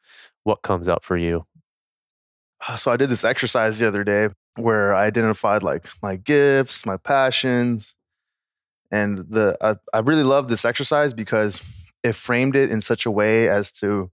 What 0.43 0.61
comes 0.61 0.87
up 0.87 1.03
for 1.03 1.17
you? 1.17 1.45
Uh, 2.67 2.75
so 2.75 2.91
I 2.91 2.97
did 2.97 3.09
this 3.09 3.23
exercise 3.23 3.79
the 3.79 3.87
other 3.87 4.03
day 4.03 4.29
where 4.57 4.93
I 4.93 5.05
identified 5.05 5.63
like 5.63 5.87
my 6.01 6.15
gifts, 6.15 6.85
my 6.85 6.97
passions, 6.97 7.95
and 8.91 9.19
the 9.29 9.57
I, 9.61 9.75
I 9.93 9.99
really 9.99 10.23
love 10.23 10.47
this 10.47 10.65
exercise 10.65 11.13
because 11.13 11.91
it 12.03 12.15
framed 12.15 12.55
it 12.55 12.71
in 12.71 12.81
such 12.81 13.05
a 13.05 13.11
way 13.11 13.49
as 13.49 13.71
to 13.73 14.11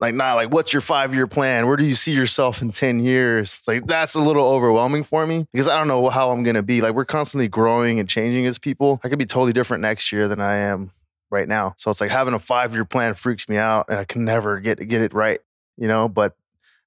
like 0.00 0.14
not 0.14 0.34
like 0.34 0.52
what's 0.52 0.72
your 0.72 0.82
five 0.82 1.14
year 1.14 1.26
plan? 1.26 1.66
Where 1.66 1.76
do 1.76 1.84
you 1.84 1.94
see 1.94 2.12
yourself 2.12 2.60
in 2.62 2.72
10 2.72 3.00
years? 3.00 3.56
It's 3.58 3.68
like 3.68 3.86
that's 3.86 4.14
a 4.14 4.20
little 4.20 4.44
overwhelming 4.44 5.04
for 5.04 5.26
me 5.26 5.46
because 5.52 5.68
i 5.68 5.76
don't 5.76 5.88
know 5.88 6.10
how 6.10 6.30
i'm 6.30 6.44
to 6.44 6.62
be. 6.62 6.80
Like 6.80 6.94
we're 6.94 7.04
constantly 7.04 7.48
growing 7.48 8.00
and 8.00 8.08
changing 8.08 8.46
as 8.46 8.58
people. 8.58 9.00
I 9.04 9.08
could 9.08 9.18
be 9.18 9.26
totally 9.26 9.52
different 9.52 9.82
next 9.82 10.12
year 10.12 10.28
than 10.28 10.40
i 10.40 10.56
am 10.56 10.92
right 11.30 11.48
now. 11.48 11.74
So 11.78 11.90
it's 11.90 12.00
like 12.00 12.10
having 12.10 12.34
a 12.34 12.38
five 12.38 12.74
year 12.74 12.84
plan 12.84 13.14
freaks 13.14 13.48
me 13.48 13.56
out 13.56 13.86
and 13.88 13.98
i 13.98 14.04
can 14.04 14.24
never 14.24 14.60
get 14.60 14.86
get 14.88 15.00
it 15.00 15.14
right 15.14 15.40
you 15.76 15.88
know? 15.88 16.08
But 16.08 16.36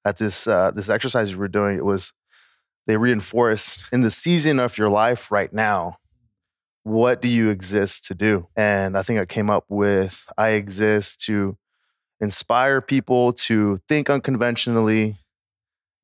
at 0.04 0.18
this 0.18 0.46
uh, 0.46 0.70
this 0.70 0.88
exercise 0.88 1.34
we 1.34 1.40
were 1.40 1.48
doing 1.48 1.76
it 1.76 1.84
was 1.84 2.12
they 2.86 2.96
reinforced 2.96 3.84
in 3.92 4.00
the 4.00 4.10
season 4.10 4.58
of 4.58 4.78
your 4.78 4.88
life 4.88 5.30
right 5.30 5.52
now 5.52 5.98
what 6.84 7.20
do 7.20 7.28
you 7.28 7.50
exist 7.50 8.06
to 8.06 8.14
do? 8.14 8.48
And 8.56 8.96
i 8.96 9.02
think 9.02 9.20
i 9.20 9.26
came 9.26 9.50
up 9.50 9.64
with 9.68 10.26
i 10.38 10.50
exist 10.50 11.20
to 11.26 11.58
inspire 12.20 12.80
people 12.80 13.32
to 13.32 13.78
think 13.88 14.10
unconventionally 14.10 15.16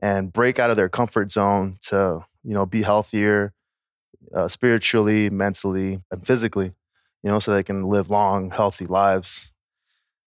and 0.01 0.33
break 0.33 0.59
out 0.59 0.71
of 0.71 0.77
their 0.77 0.89
comfort 0.89 1.31
zone 1.31 1.77
to 1.81 2.25
you 2.43 2.55
know 2.55 2.67
be 2.67 2.83
healthier 2.83 3.53
uh, 4.35 4.49
spiritually 4.49 5.31
mentally 5.31 6.03
and 6.11 6.27
physically 6.27 6.73
you 7.23 7.31
know 7.31 7.39
so 7.39 7.53
they 7.53 7.63
can 7.63 7.85
live 7.85 8.11
long 8.11 8.51
healthy 8.51 8.87
lives. 8.87 9.53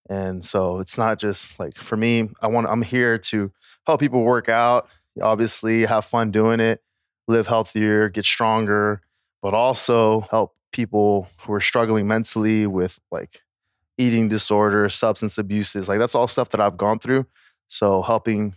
And 0.09 0.45
so 0.45 0.79
it's 0.79 0.97
not 0.97 1.19
just 1.19 1.59
like 1.59 1.75
for 1.75 1.97
me 1.97 2.29
i 2.41 2.47
want 2.47 2.67
i'm 2.69 2.81
here 2.81 3.17
to 3.17 3.51
help 3.85 3.99
people 3.99 4.23
work 4.23 4.47
out 4.47 4.87
obviously 5.21 5.85
have 5.85 6.05
fun 6.05 6.31
doing 6.31 6.61
it 6.61 6.81
live 7.27 7.47
healthier 7.47 8.07
get 8.07 8.23
stronger 8.23 9.01
but 9.41 9.53
also 9.53 10.21
help 10.31 10.55
people 10.71 11.27
who 11.41 11.53
are 11.53 11.59
struggling 11.59 12.07
mentally 12.07 12.65
with 12.65 12.99
like 13.11 13.41
eating 13.97 14.29
disorders, 14.29 14.93
substance 14.93 15.37
abuses. 15.37 15.89
Like 15.89 15.99
that's 15.99 16.15
all 16.15 16.27
stuff 16.27 16.49
that 16.49 16.61
I've 16.61 16.77
gone 16.77 16.99
through. 16.99 17.25
So 17.67 18.01
helping, 18.01 18.53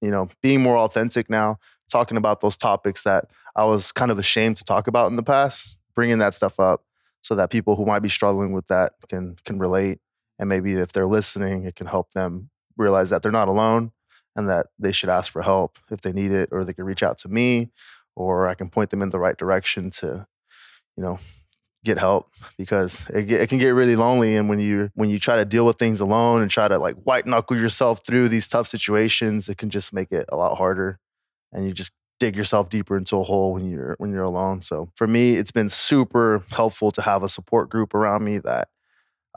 you 0.00 0.10
know, 0.10 0.28
being 0.42 0.62
more 0.62 0.78
authentic 0.78 1.28
now, 1.28 1.58
talking 1.90 2.16
about 2.16 2.40
those 2.40 2.56
topics 2.56 3.02
that 3.04 3.26
I 3.54 3.64
was 3.64 3.92
kind 3.92 4.10
of 4.10 4.18
ashamed 4.18 4.56
to 4.58 4.64
talk 4.64 4.86
about 4.86 5.08
in 5.08 5.16
the 5.16 5.22
past, 5.22 5.78
bringing 5.94 6.18
that 6.18 6.34
stuff 6.34 6.60
up 6.60 6.84
so 7.22 7.34
that 7.34 7.50
people 7.50 7.76
who 7.76 7.84
might 7.84 8.00
be 8.00 8.08
struggling 8.08 8.52
with 8.52 8.66
that 8.68 8.92
can 9.08 9.36
can 9.44 9.58
relate 9.58 9.98
and 10.38 10.48
maybe 10.48 10.74
if 10.74 10.92
they're 10.92 11.06
listening, 11.06 11.64
it 11.64 11.76
can 11.76 11.86
help 11.86 12.12
them 12.12 12.50
realize 12.76 13.10
that 13.10 13.22
they're 13.22 13.32
not 13.32 13.48
alone 13.48 13.92
and 14.34 14.48
that 14.48 14.66
they 14.78 14.92
should 14.92 15.08
ask 15.08 15.32
for 15.32 15.42
help 15.42 15.78
if 15.90 16.02
they 16.02 16.12
need 16.12 16.30
it 16.30 16.50
or 16.52 16.62
they 16.62 16.74
can 16.74 16.84
reach 16.84 17.02
out 17.02 17.16
to 17.18 17.28
me 17.28 17.70
or 18.14 18.48
I 18.48 18.54
can 18.54 18.68
point 18.68 18.90
them 18.90 19.02
in 19.02 19.10
the 19.10 19.18
right 19.18 19.36
direction 19.36 19.90
to 19.90 20.26
you 20.96 21.02
know 21.02 21.18
get 21.86 21.98
help 21.98 22.28
because 22.58 23.08
it, 23.10 23.30
it 23.30 23.48
can 23.48 23.58
get 23.58 23.70
really 23.70 23.96
lonely 23.96 24.36
and 24.36 24.48
when 24.48 24.58
you 24.58 24.90
when 24.94 25.08
you 25.08 25.18
try 25.18 25.36
to 25.36 25.44
deal 25.44 25.64
with 25.64 25.76
things 25.78 26.00
alone 26.00 26.42
and 26.42 26.50
try 26.50 26.68
to 26.68 26.78
like 26.78 26.96
white 26.96 27.26
knuckle 27.26 27.56
yourself 27.56 28.04
through 28.04 28.28
these 28.28 28.48
tough 28.48 28.66
situations 28.66 29.48
it 29.48 29.56
can 29.56 29.70
just 29.70 29.92
make 29.92 30.12
it 30.12 30.26
a 30.30 30.36
lot 30.36 30.56
harder 30.58 30.98
and 31.52 31.64
you 31.64 31.72
just 31.72 31.92
dig 32.18 32.36
yourself 32.36 32.68
deeper 32.68 32.96
into 32.96 33.16
a 33.16 33.22
hole 33.22 33.52
when 33.52 33.64
you're 33.64 33.94
when 33.98 34.10
you're 34.10 34.24
alone 34.24 34.60
so 34.60 34.90
for 34.94 35.06
me 35.06 35.36
it's 35.36 35.52
been 35.52 35.68
super 35.68 36.42
helpful 36.50 36.90
to 36.90 37.00
have 37.00 37.22
a 37.22 37.28
support 37.28 37.70
group 37.70 37.94
around 37.94 38.24
me 38.24 38.38
that 38.38 38.68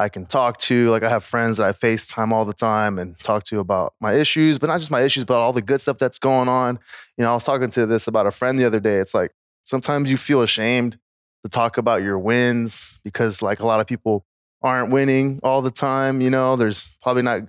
I 0.01 0.07
can 0.07 0.25
talk 0.25 0.57
to. 0.59 0.89
Like 0.89 1.03
I 1.03 1.09
have 1.09 1.25
friends 1.25 1.57
that 1.57 1.67
I 1.67 1.73
FaceTime 1.73 2.31
all 2.31 2.45
the 2.45 2.53
time 2.53 2.97
and 2.97 3.19
talk 3.19 3.43
to 3.45 3.59
about 3.59 3.95
my 3.99 4.13
issues, 4.13 4.57
but 4.57 4.67
not 4.67 4.79
just 4.79 4.91
my 4.91 5.01
issues, 5.01 5.25
but 5.25 5.39
all 5.39 5.51
the 5.51 5.61
good 5.61 5.81
stuff 5.81 5.97
that's 5.97 6.17
going 6.17 6.47
on. 6.47 6.79
You 7.17 7.25
know, 7.25 7.31
I 7.31 7.33
was 7.33 7.43
talking 7.43 7.69
to 7.71 7.85
this 7.85 8.07
about 8.07 8.25
a 8.25 8.31
friend 8.31 8.57
the 8.57 8.63
other 8.63 8.79
day. 8.79 8.95
It's 8.95 9.13
like 9.13 9.33
sometimes 9.65 10.09
you 10.09 10.15
feel 10.15 10.41
ashamed 10.41 10.97
to 11.43 11.49
talk 11.49 11.77
about 11.77 12.01
your 12.01 12.19
wins 12.19 12.99
because 13.03 13.41
like 13.41 13.59
a 13.59 13.65
lot 13.65 13.79
of 13.79 13.87
people 13.87 14.25
aren't 14.61 14.91
winning 14.91 15.39
all 15.43 15.61
the 15.61 15.71
time. 15.71 16.21
You 16.21 16.29
know, 16.29 16.55
there's 16.55 16.95
probably 17.01 17.21
not, 17.23 17.41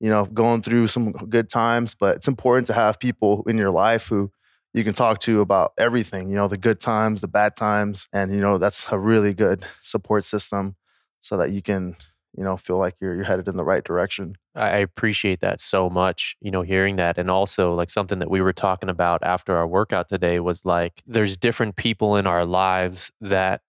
you 0.00 0.10
know, 0.10 0.26
going 0.26 0.62
through 0.62 0.88
some 0.88 1.12
good 1.12 1.48
times, 1.48 1.94
but 1.94 2.16
it's 2.16 2.28
important 2.28 2.66
to 2.68 2.74
have 2.74 3.00
people 3.00 3.44
in 3.46 3.56
your 3.56 3.70
life 3.70 4.08
who 4.08 4.30
you 4.74 4.84
can 4.84 4.94
talk 4.94 5.18
to 5.20 5.40
about 5.40 5.72
everything, 5.78 6.28
you 6.30 6.36
know, 6.36 6.48
the 6.48 6.56
good 6.56 6.80
times, 6.80 7.20
the 7.20 7.28
bad 7.28 7.56
times. 7.56 8.08
And, 8.12 8.34
you 8.34 8.40
know, 8.40 8.58
that's 8.58 8.90
a 8.90 8.98
really 8.98 9.34
good 9.34 9.64
support 9.80 10.24
system 10.24 10.76
so 11.20 11.36
that 11.36 11.50
you 11.50 11.62
can, 11.62 11.96
you 12.36 12.44
know, 12.44 12.56
feel 12.56 12.78
like 12.78 12.94
you're, 13.00 13.14
you're 13.14 13.24
headed 13.24 13.48
in 13.48 13.56
the 13.56 13.64
right 13.64 13.84
direction. 13.84 14.36
I 14.54 14.78
appreciate 14.78 15.40
that 15.40 15.60
so 15.60 15.90
much, 15.90 16.36
you 16.40 16.50
know, 16.50 16.62
hearing 16.62 16.96
that. 16.96 17.18
And 17.18 17.30
also, 17.30 17.74
like 17.74 17.90
something 17.90 18.18
that 18.18 18.30
we 18.30 18.40
were 18.40 18.52
talking 18.52 18.88
about 18.88 19.22
after 19.22 19.56
our 19.56 19.66
workout 19.66 20.08
today 20.08 20.40
was 20.40 20.64
like, 20.64 21.02
there's 21.06 21.36
different 21.36 21.76
people 21.76 22.16
in 22.16 22.26
our 22.26 22.44
lives 22.44 23.10
that 23.20 23.62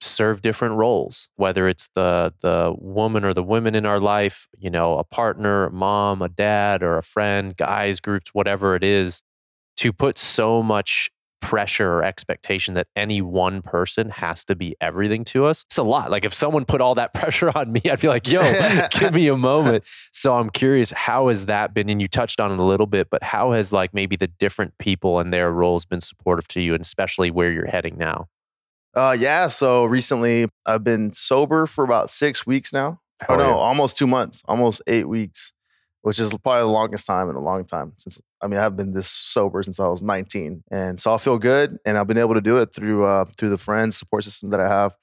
serve 0.00 0.42
different 0.42 0.74
roles 0.74 1.30
whether 1.36 1.66
it's 1.66 1.88
the 1.94 2.32
the 2.42 2.74
woman 2.78 3.24
or 3.24 3.32
the 3.32 3.42
women 3.42 3.74
in 3.74 3.86
our 3.86 3.98
life 3.98 4.48
you 4.58 4.68
know 4.68 4.98
a 4.98 5.04
partner 5.04 5.66
a 5.66 5.72
mom 5.72 6.20
a 6.20 6.28
dad 6.28 6.82
or 6.82 6.98
a 6.98 7.02
friend 7.02 7.56
guys 7.56 8.00
groups 8.00 8.34
whatever 8.34 8.74
it 8.76 8.84
is 8.84 9.22
to 9.76 9.92
put 9.92 10.18
so 10.18 10.62
much 10.62 11.10
pressure 11.44 11.92
or 11.92 12.02
expectation 12.02 12.72
that 12.72 12.86
any 12.96 13.20
one 13.20 13.60
person 13.60 14.08
has 14.08 14.46
to 14.46 14.54
be 14.54 14.74
everything 14.80 15.24
to 15.24 15.44
us. 15.44 15.62
It's 15.66 15.76
a 15.76 15.82
lot. 15.82 16.10
Like 16.10 16.24
if 16.24 16.32
someone 16.32 16.64
put 16.64 16.80
all 16.80 16.94
that 16.94 17.12
pressure 17.14 17.52
on 17.54 17.70
me, 17.70 17.82
I'd 17.84 18.00
be 18.00 18.08
like, 18.08 18.26
yo, 18.26 18.40
give 18.90 19.14
me 19.14 19.28
a 19.28 19.36
moment. 19.36 19.84
So 20.12 20.34
I'm 20.36 20.50
curious, 20.50 20.90
how 20.92 21.28
has 21.28 21.46
that 21.46 21.74
been? 21.74 21.90
And 21.90 22.00
you 22.00 22.08
touched 22.08 22.40
on 22.40 22.50
it 22.52 22.58
a 22.58 22.64
little 22.64 22.86
bit, 22.86 23.08
but 23.10 23.22
how 23.22 23.52
has 23.52 23.72
like 23.72 23.92
maybe 23.92 24.16
the 24.16 24.26
different 24.26 24.76
people 24.78 25.18
and 25.18 25.32
their 25.32 25.52
roles 25.52 25.84
been 25.84 26.00
supportive 26.00 26.48
to 26.48 26.60
you 26.60 26.74
and 26.74 26.80
especially 26.80 27.30
where 27.30 27.52
you're 27.52 27.66
heading 27.66 27.96
now? 27.98 28.26
Uh, 28.94 29.16
yeah. 29.18 29.46
So 29.48 29.84
recently 29.84 30.48
I've 30.64 30.84
been 30.84 31.12
sober 31.12 31.66
for 31.66 31.84
about 31.84 32.08
six 32.10 32.46
weeks 32.46 32.72
now. 32.72 33.00
Oh, 33.28 33.36
no, 33.36 33.48
yeah. 33.48 33.54
almost 33.54 33.96
two 33.96 34.06
months, 34.06 34.42
almost 34.48 34.82
eight 34.86 35.08
weeks 35.08 35.53
which 36.04 36.18
is 36.18 36.28
probably 36.42 36.60
the 36.60 36.66
longest 36.66 37.06
time 37.06 37.30
in 37.30 37.34
a 37.34 37.40
long 37.40 37.64
time 37.64 37.94
since 37.96 38.20
I 38.42 38.46
mean 38.46 38.60
I've 38.60 38.76
been 38.76 38.92
this 38.92 39.08
sober 39.08 39.62
since 39.62 39.80
I 39.80 39.88
was 39.88 40.02
19, 40.02 40.62
and 40.70 41.00
so 41.00 41.14
I 41.14 41.18
feel 41.18 41.38
good, 41.38 41.78
and 41.86 41.96
I've 41.96 42.06
been 42.06 42.18
able 42.18 42.34
to 42.34 42.42
do 42.42 42.58
it 42.58 42.74
through 42.74 43.06
uh, 43.06 43.24
through 43.24 43.48
the 43.48 43.58
friends 43.58 43.96
support 43.96 44.22
system 44.22 44.50
that 44.50 44.60
I 44.60 44.68
have, 44.68 44.94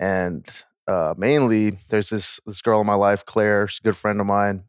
and 0.00 0.46
uh, 0.88 1.12
mainly 1.18 1.76
there's 1.90 2.08
this 2.08 2.40
this 2.46 2.62
girl 2.62 2.80
in 2.80 2.86
my 2.86 2.94
life, 2.94 3.26
Claire. 3.26 3.68
She's 3.68 3.80
a 3.80 3.82
good 3.82 3.96
friend 3.96 4.20
of 4.20 4.26
mine, 4.26 4.64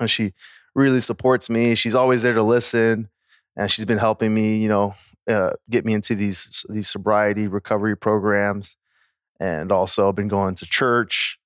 and 0.00 0.10
she 0.10 0.32
really 0.74 1.00
supports 1.00 1.48
me. 1.48 1.76
She's 1.76 1.94
always 1.94 2.22
there 2.22 2.34
to 2.34 2.42
listen, 2.42 3.10
and 3.56 3.70
she's 3.70 3.84
been 3.84 3.98
helping 3.98 4.34
me, 4.34 4.56
you 4.56 4.68
know, 4.68 4.96
uh, 5.30 5.52
get 5.70 5.84
me 5.84 5.94
into 5.94 6.16
these 6.16 6.66
these 6.68 6.90
sobriety 6.90 7.46
recovery 7.46 7.96
programs, 7.96 8.76
and 9.38 9.70
also 9.70 10.10
been 10.12 10.26
going 10.26 10.56
to 10.56 10.66
church 10.66 11.38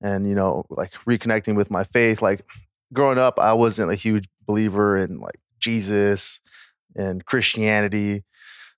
and 0.00 0.28
you 0.28 0.34
know 0.34 0.64
like 0.70 0.92
reconnecting 1.08 1.56
with 1.56 1.70
my 1.70 1.82
faith 1.82 2.22
like 2.22 2.42
growing 2.92 3.18
up, 3.18 3.38
I 3.38 3.52
wasn't 3.52 3.90
a 3.90 3.94
huge 3.94 4.28
believer 4.46 4.96
in 4.96 5.20
like 5.20 5.40
Jesus 5.58 6.40
and 6.96 7.24
Christianity. 7.24 8.24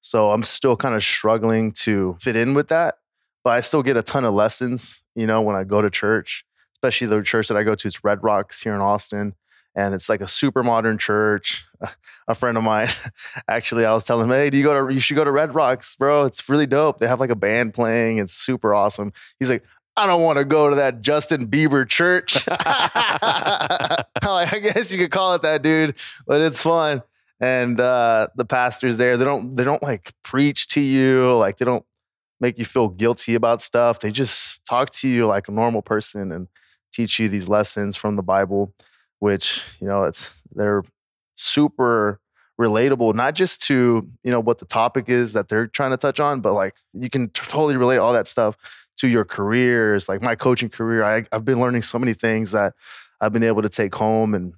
So 0.01 0.33
I'm 0.33 0.43
still 0.43 0.77
kind 0.77 0.95
of 0.95 1.03
struggling 1.03 1.73
to 1.73 2.17
fit 2.21 2.37
in 2.37 2.55
with 2.55 2.69
that. 2.69 2.97
But 3.43 3.51
I 3.51 3.61
still 3.61 3.83
get 3.83 3.97
a 3.97 4.03
ton 4.03 4.25
of 4.25 4.35
lessons, 4.35 5.03
you 5.15 5.27
know, 5.27 5.41
when 5.41 5.57
I 5.57 5.65
go 5.65 5.81
to 5.81 5.89
church, 5.91 6.45
especially 6.75 7.07
the 7.07 7.23
church 7.23 7.49
that 7.49 7.57
I 7.57 7.63
go 7.63 7.75
to. 7.75 7.89
It's 7.89 8.05
Red 8.05 8.23
Rocks 8.23 8.63
here 8.63 8.75
in 8.75 8.81
Austin. 8.81 9.35
And 9.75 9.95
it's 9.95 10.09
like 10.09 10.21
a 10.21 10.27
super 10.29 10.63
modern 10.63 10.99
church. 10.99 11.67
A 12.29 12.35
friend 12.35 12.57
of 12.57 12.63
mine, 12.63 12.87
actually, 13.49 13.85
I 13.85 13.93
was 13.93 14.05
telling 14.05 14.27
him, 14.27 14.31
"Hey, 14.31 14.51
do 14.51 14.57
you 14.57 14.63
go 14.63 14.87
to? 14.87 14.95
You 14.95 15.01
should 15.01 15.17
go 15.17 15.25
to 15.25 15.33
Red 15.33 15.53
Rocks, 15.53 15.97
bro. 15.97 16.27
It's 16.27 16.49
really 16.49 16.67
dope. 16.67 16.99
They 16.99 17.09
have 17.09 17.19
like 17.19 17.31
a 17.31 17.35
band 17.35 17.75
playing. 17.75 18.19
It's 18.19 18.33
super 18.33 18.73
awesome." 18.73 19.13
He's 19.41 19.51
like, 19.51 19.65
I 20.01 20.07
don't 20.07 20.23
want 20.23 20.39
to 20.39 20.47
go 20.47 20.71
to 20.71 20.77
that 20.77 21.03
Justin 21.03 21.47
Bieber 21.47 21.87
church. 21.87 22.37
like, 22.49 22.65
I 24.25 24.59
guess 24.63 24.91
you 24.91 24.97
could 24.97 25.11
call 25.11 25.35
it 25.35 25.43
that, 25.43 25.63
dude, 25.63 25.95
but 26.27 26.41
it's 26.41 26.63
fun. 26.63 27.03
And 27.39 27.79
uh, 27.79 28.29
the 28.35 28.47
pastors 28.47 28.97
there, 28.97 29.19
they 29.19 29.25
don't 29.25 29.57
they 29.57 29.65
don't 29.65 29.83
like 29.83 30.13
preach 30.23 30.69
to 30.69 30.81
you, 30.81 31.37
like 31.37 31.59
they 31.59 31.67
don't 31.67 31.85
make 32.41 32.59
you 32.59 32.65
feel 32.65 32.89
guilty 32.89 33.35
about 33.35 33.61
stuff. 33.61 34.01
They 34.01 34.11
just 34.11 34.65
talk 34.65 34.89
to 34.91 35.09
you 35.09 35.27
like 35.27 35.49
a 35.49 35.53
normal 35.53 35.83
person 35.83 36.33
and 36.33 36.49
teach 36.93 37.19
you 37.19 37.29
these 37.29 37.49
lessons 37.49 37.97
from 37.97 38.17
the 38.17 38.23
Bible, 38.23 38.73
which 39.19 39.77
you 39.81 39.87
know 39.87 40.05
it's 40.05 40.31
they're 40.55 40.83
super 41.35 42.21
relatable, 42.59 43.15
not 43.15 43.35
just 43.35 43.63
to 43.65 44.09
you 44.23 44.31
know 44.31 44.41
what 44.41 44.59
the 44.59 44.67
topic 44.67 45.09
is 45.09 45.35
that 45.35 45.49
they're 45.49 45.67
trying 45.67 45.91
to 45.91 45.97
touch 45.99 46.21
on, 46.21 46.41
but 46.41 46.55
like 46.55 46.75
you 46.93 47.11
can 47.11 47.29
totally 47.31 47.77
relate 47.77 47.99
all 47.99 48.13
that 48.13 48.29
stuff 48.29 48.57
to 49.01 49.09
your 49.09 49.25
careers. 49.25 50.09
Like 50.09 50.23
my 50.23 50.35
coaching 50.35 50.69
career, 50.69 51.03
I, 51.03 51.25
I've 51.33 51.45
been 51.45 51.61
learning 51.61 51.83
so 51.83 51.99
many 51.99 52.15
things 52.15 52.53
that 52.53 52.75
I've 53.21 53.33
been 53.33 53.43
able 53.43 53.63
to 53.63 53.69
take 53.69 53.95
home 53.95 54.35
and 54.35 54.55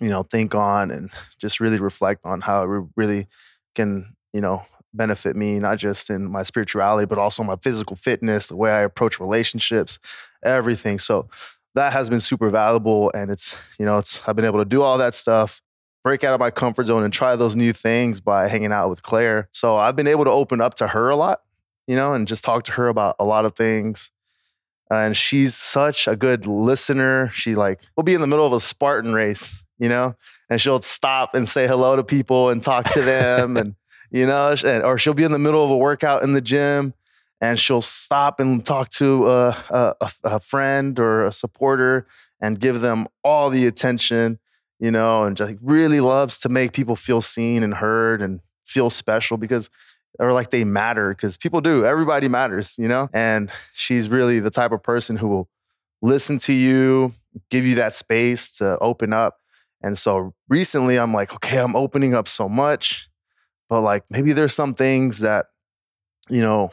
you 0.00 0.08
know 0.08 0.22
think 0.22 0.54
on 0.54 0.90
and 0.90 1.10
just 1.38 1.60
really 1.60 1.78
reflect 1.78 2.20
on 2.24 2.42
how 2.42 2.62
it 2.64 2.84
really 2.96 3.26
can 3.74 4.14
you 4.32 4.40
know 4.40 4.62
benefit 4.92 5.36
me 5.36 5.58
not 5.58 5.78
just 5.78 6.10
in 6.10 6.30
my 6.30 6.42
spirituality 6.42 7.06
but 7.06 7.18
also 7.18 7.42
my 7.42 7.56
physical 7.56 7.96
fitness 7.96 8.48
the 8.48 8.56
way 8.56 8.70
i 8.70 8.80
approach 8.80 9.18
relationships 9.18 9.98
everything 10.42 10.98
so 10.98 11.28
that 11.74 11.94
has 11.94 12.10
been 12.10 12.20
super 12.20 12.50
valuable 12.50 13.10
and 13.14 13.30
it's 13.30 13.56
you 13.78 13.86
know 13.86 13.98
it's 13.98 14.20
i've 14.28 14.36
been 14.36 14.44
able 14.44 14.58
to 14.58 14.66
do 14.66 14.82
all 14.82 14.98
that 14.98 15.14
stuff 15.14 15.62
break 16.04 16.24
out 16.24 16.34
of 16.34 16.40
my 16.40 16.50
comfort 16.50 16.86
zone 16.86 17.04
and 17.04 17.12
try 17.12 17.36
those 17.36 17.56
new 17.56 17.72
things 17.72 18.20
by 18.20 18.48
hanging 18.48 18.72
out 18.72 18.90
with 18.90 19.02
claire 19.02 19.48
so 19.52 19.78
i've 19.78 19.96
been 19.96 20.06
able 20.08 20.24
to 20.24 20.30
open 20.30 20.60
up 20.60 20.74
to 20.74 20.88
her 20.88 21.08
a 21.08 21.16
lot 21.16 21.40
you 21.86 21.96
know 21.96 22.14
and 22.14 22.28
just 22.28 22.44
talk 22.44 22.64
to 22.64 22.72
her 22.72 22.88
about 22.88 23.16
a 23.18 23.24
lot 23.24 23.44
of 23.44 23.54
things. 23.54 24.10
And 24.90 25.16
she's 25.16 25.54
such 25.54 26.06
a 26.06 26.16
good 26.16 26.46
listener. 26.46 27.30
She 27.32 27.54
like 27.54 27.80
will 27.96 28.04
be 28.04 28.14
in 28.14 28.20
the 28.20 28.26
middle 28.26 28.46
of 28.46 28.52
a 28.52 28.60
spartan 28.60 29.14
race 29.14 29.64
you 29.78 29.88
know 29.88 30.14
and 30.48 30.60
she'll 30.60 30.80
stop 30.80 31.34
and 31.34 31.48
say 31.48 31.66
hello 31.66 31.96
to 31.96 32.04
people 32.04 32.50
and 32.50 32.62
talk 32.62 32.88
to 32.90 33.00
them 33.00 33.56
and 33.56 33.74
you 34.10 34.26
know 34.26 34.54
or 34.84 34.96
she'll 34.96 35.14
be 35.14 35.24
in 35.24 35.32
the 35.32 35.38
middle 35.38 35.64
of 35.64 35.70
a 35.70 35.76
workout 35.76 36.22
in 36.22 36.32
the 36.32 36.40
gym 36.40 36.94
and 37.42 37.58
she'll 37.58 37.82
stop 37.82 38.38
and 38.38 38.64
talk 38.64 38.88
to 38.88 39.28
a, 39.28 39.48
a, 39.68 40.10
a, 40.22 40.40
friend 40.40 41.00
or 41.00 41.26
a 41.26 41.32
supporter 41.32 42.06
and 42.40 42.60
give 42.60 42.80
them 42.80 43.08
all 43.24 43.50
the 43.50 43.66
attention, 43.66 44.38
you 44.78 44.92
know, 44.92 45.24
and 45.24 45.36
just 45.36 45.54
really 45.60 45.98
loves 45.98 46.38
to 46.38 46.48
make 46.48 46.72
people 46.72 46.94
feel 46.94 47.20
seen 47.20 47.64
and 47.64 47.74
heard 47.74 48.22
and 48.22 48.38
feel 48.64 48.88
special 48.90 49.36
because 49.36 49.68
or 50.18 50.32
like 50.32 50.50
they 50.50 50.64
matter 50.64 51.10
because 51.10 51.36
people 51.36 51.60
do. 51.60 51.84
Everybody 51.84 52.28
matters, 52.28 52.76
you 52.78 52.88
know? 52.88 53.08
And 53.12 53.50
she's 53.72 54.08
really 54.08 54.40
the 54.40 54.50
type 54.50 54.72
of 54.72 54.82
person 54.82 55.16
who 55.16 55.28
will 55.28 55.48
listen 56.02 56.38
to 56.38 56.52
you, 56.52 57.12
give 57.50 57.64
you 57.64 57.76
that 57.76 57.94
space 57.94 58.56
to 58.58 58.78
open 58.78 59.12
up. 59.12 59.38
And 59.82 59.98
so 59.98 60.34
recently 60.48 60.98
I'm 60.98 61.12
like, 61.14 61.32
okay, 61.34 61.58
I'm 61.58 61.76
opening 61.76 62.14
up 62.14 62.28
so 62.28 62.48
much, 62.48 63.08
but 63.68 63.80
like 63.80 64.04
maybe 64.10 64.32
there's 64.32 64.54
some 64.54 64.74
things 64.74 65.20
that, 65.20 65.46
you 66.28 66.42
know, 66.42 66.70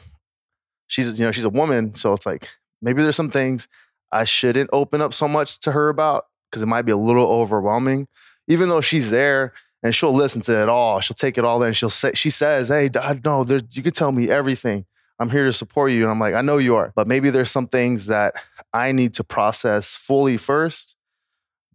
she's 0.90 1.18
you 1.18 1.24
know 1.24 1.32
she's 1.32 1.44
a 1.44 1.50
woman, 1.50 1.94
so 1.94 2.12
it's 2.12 2.26
like 2.26 2.48
maybe 2.82 3.02
there's 3.02 3.16
some 3.16 3.30
things 3.30 3.68
I 4.12 4.24
shouldn't 4.24 4.70
open 4.72 5.00
up 5.00 5.14
so 5.14 5.26
much 5.26 5.58
to 5.60 5.72
her 5.72 5.88
about 5.88 6.26
because 6.50 6.62
it 6.62 6.66
might 6.66 6.82
be 6.82 6.92
a 6.92 6.96
little 6.96 7.26
overwhelming. 7.26 8.06
Even 8.48 8.68
though 8.68 8.80
she's 8.80 9.10
there 9.10 9.52
and 9.82 9.94
she'll 9.94 10.12
listen 10.12 10.42
to 10.42 10.62
it 10.62 10.68
all, 10.68 11.00
she'll 11.00 11.14
take 11.14 11.38
it 11.38 11.44
all 11.44 11.62
in. 11.62 11.72
She'll 11.72 11.88
say 11.88 12.12
she 12.14 12.30
says, 12.30 12.68
"Hey, 12.68 12.88
Dad, 12.88 13.24
no, 13.24 13.44
there, 13.44 13.60
you 13.72 13.82
can 13.82 13.92
tell 13.92 14.12
me 14.12 14.28
everything. 14.28 14.86
I'm 15.18 15.30
here 15.30 15.46
to 15.46 15.52
support 15.52 15.92
you." 15.92 16.02
And 16.02 16.10
I'm 16.10 16.20
like, 16.20 16.34
"I 16.34 16.42
know 16.42 16.58
you 16.58 16.76
are, 16.76 16.92
but 16.94 17.06
maybe 17.06 17.30
there's 17.30 17.50
some 17.50 17.66
things 17.66 18.06
that 18.06 18.34
I 18.72 18.92
need 18.92 19.14
to 19.14 19.24
process 19.24 19.94
fully 19.94 20.36
first 20.36 20.96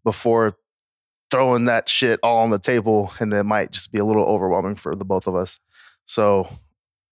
before." 0.04 0.58
throwing 1.32 1.66
that 1.66 1.90
shit 1.90 2.20
all 2.22 2.44
on 2.44 2.52
the 2.52 2.60
table 2.60 3.12
and 3.20 3.34
it 3.34 3.44
might 3.44 3.72
just 3.72 3.92
be 3.92 3.98
a 3.98 4.06
little 4.06 4.24
overwhelming 4.24 4.76
for 4.76 4.96
the 4.96 5.04
both 5.04 5.26
of 5.26 5.36
us 5.36 5.60
so 6.06 6.48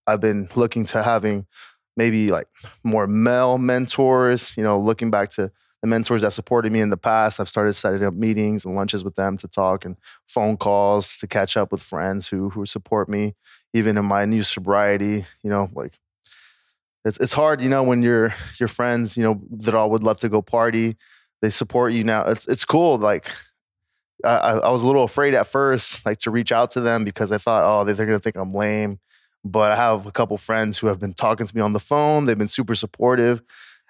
i've 0.06 0.22
been 0.22 0.48
looking 0.56 0.86
to 0.86 1.02
having 1.02 1.48
maybe 1.96 2.30
like 2.30 2.48
more 2.84 3.08
male 3.08 3.58
mentors, 3.58 4.56
you 4.58 4.64
know, 4.64 4.80
looking 4.80 5.12
back 5.12 5.30
to 5.30 5.52
the 5.84 5.88
mentors 5.88 6.22
that 6.22 6.32
supported 6.32 6.72
me 6.72 6.80
in 6.80 6.92
the 6.92 6.98
past, 6.98 7.42
I've 7.42 7.50
started 7.50 7.74
setting 7.74 8.06
up 8.06 8.14
meetings 8.14 8.64
and 8.64 8.74
lunches 8.74 9.04
with 9.04 9.16
them 9.16 9.36
to 9.36 9.50
talk 9.50 9.84
and 9.84 9.98
phone 10.26 10.56
calls 10.56 11.18
to 11.20 11.28
catch 11.28 11.58
up 11.58 11.74
with 11.74 11.84
friends 11.84 12.30
who 12.30 12.50
who 12.52 12.66
support 12.66 13.10
me 13.10 13.34
even 13.74 13.98
in 13.98 14.06
my 14.06 14.24
new 14.24 14.44
sobriety, 14.44 15.26
you 15.44 15.50
know, 15.50 15.70
like 15.76 16.00
it's 17.04 17.18
it's 17.18 17.34
hard, 17.34 17.60
you 17.60 17.68
know, 17.68 17.84
when 17.84 18.02
your 18.02 18.34
your 18.62 18.70
friends, 18.70 19.18
you 19.18 19.24
know, 19.24 19.42
that 19.52 19.76
all 19.76 19.90
would 19.90 20.04
love 20.04 20.22
to 20.22 20.30
go 20.30 20.42
party, 20.42 20.96
they 21.42 21.50
support 21.50 21.92
you 21.92 22.06
now. 22.06 22.24
It's 22.28 22.48
it's 22.48 22.64
cool 22.64 22.98
like 22.98 23.30
I, 24.24 24.52
I 24.64 24.70
was 24.70 24.84
a 24.84 24.88
little 24.88 25.04
afraid 25.04 25.34
at 25.34 25.48
first, 25.48 26.06
like 26.06 26.20
to 26.20 26.32
reach 26.32 26.54
out 26.54 26.70
to 26.72 26.82
them 26.82 27.04
because 27.04 27.34
I 27.34 27.38
thought, 27.38 27.64
oh, 27.66 27.84
they're 27.84 28.06
gonna 28.06 28.20
think 28.20 28.38
I'm 28.38 28.54
lame 28.54 29.00
but 29.46 29.74
I 29.74 29.76
have 29.76 30.06
a 30.06 30.12
couple 30.12 30.38
friends 30.38 30.78
who 30.78 30.88
have 30.88 31.00
been 31.00 31.14
talking 31.14 31.46
to 31.46 31.56
me 31.56 31.62
on 31.62 31.74
the 31.74 31.80
phone. 31.80 32.26
They've 32.26 32.38
been 32.38 32.48
super 32.48 32.76
supportive. 32.76 33.42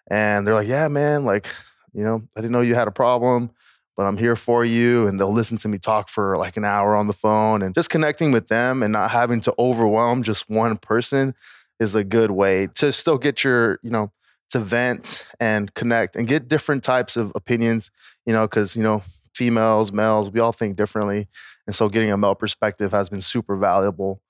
And 0.10 0.46
they're 0.48 0.56
like, 0.56 0.68
yeah, 0.68 0.88
man, 0.88 1.26
like, 1.26 1.48
you 1.94 2.04
know, 2.04 2.24
I 2.36 2.42
didn't 2.42 2.52
know 2.52 2.62
you 2.62 2.76
had 2.76 2.88
a 2.88 2.92
problem, 2.92 3.52
but 3.96 4.06
I'm 4.06 4.18
here 4.18 4.36
for 4.36 4.66
you. 4.66 5.08
And 5.08 5.20
they'll 5.20 5.32
listen 5.32 5.58
to 5.58 5.68
me 5.68 5.78
talk 5.78 6.10
for 6.10 6.38
like 6.38 6.58
an 6.58 6.66
hour 6.66 6.96
on 6.96 7.08
the 7.08 7.14
phone 7.14 7.62
and 7.62 7.76
just 7.76 7.90
connecting 7.90 8.32
with 8.32 8.48
them 8.48 8.84
and 8.84 8.92
not 8.92 9.12
having 9.12 9.42
to 9.42 9.54
overwhelm 9.58 10.24
just 10.24 10.50
one 10.50 10.78
person 10.78 11.36
is 11.80 11.96
a 11.96 12.04
good 12.04 12.32
way 12.32 12.68
to 12.76 12.92
still 12.92 13.18
get 13.18 13.44
your, 13.44 13.80
you 13.84 13.90
know, 13.90 14.12
to 14.50 14.60
vent 14.60 15.26
and 15.40 15.74
connect 15.74 16.16
and 16.16 16.28
get 16.28 16.48
different 16.48 16.84
types 16.84 17.18
of 17.18 17.32
opinions, 17.36 17.92
you 18.26 18.34
know, 18.34 18.46
because, 18.48 18.76
you 18.76 18.84
know, 18.84 19.02
females, 19.34 19.92
males, 19.92 20.30
we 20.30 20.40
all 20.40 20.52
think 20.52 20.76
differently. 20.76 21.28
And 21.66 21.76
so 21.76 21.90
getting 21.90 22.12
a 22.12 22.18
male 22.18 22.36
perspective 22.36 22.92
has 22.92 23.10
been 23.10 23.22
super 23.22 23.56
valuable 23.56 24.22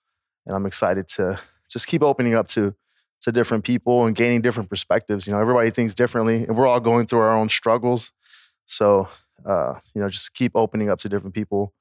and 0.46 0.56
I'm 0.56 0.66
excited 0.66 1.08
to 1.10 1.40
just 1.70 1.88
keep 1.88 2.04
opening 2.04 2.36
up 2.36 2.48
to 2.50 2.76
to 3.24 3.32
different 3.32 3.64
people 3.64 4.06
and 4.06 4.16
gaining 4.16 4.42
different 4.42 4.70
perspectives. 4.70 5.26
You 5.26 5.34
know, 5.34 5.40
everybody 5.40 5.70
thinks 5.70 5.96
differently, 5.96 6.44
and 6.44 6.58
we're 6.58 6.68
all 6.68 6.82
going 6.82 7.08
through 7.08 7.20
our 7.20 7.36
own 7.36 7.50
struggles. 7.50 8.12
So, 8.66 9.08
uh, 9.46 9.76
you 9.96 10.02
know, 10.02 10.10
just 10.10 10.34
keep 10.34 10.52
opening 10.56 10.90
up 10.90 11.00
to 11.00 11.10
different 11.10 11.34
people 11.34 11.74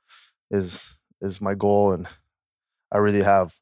is 0.51 0.97
is 1.21 1.41
my 1.41 1.55
goal, 1.55 1.93
and 1.93 2.07
I 2.93 2.99
really 2.99 3.23
have 3.23 3.57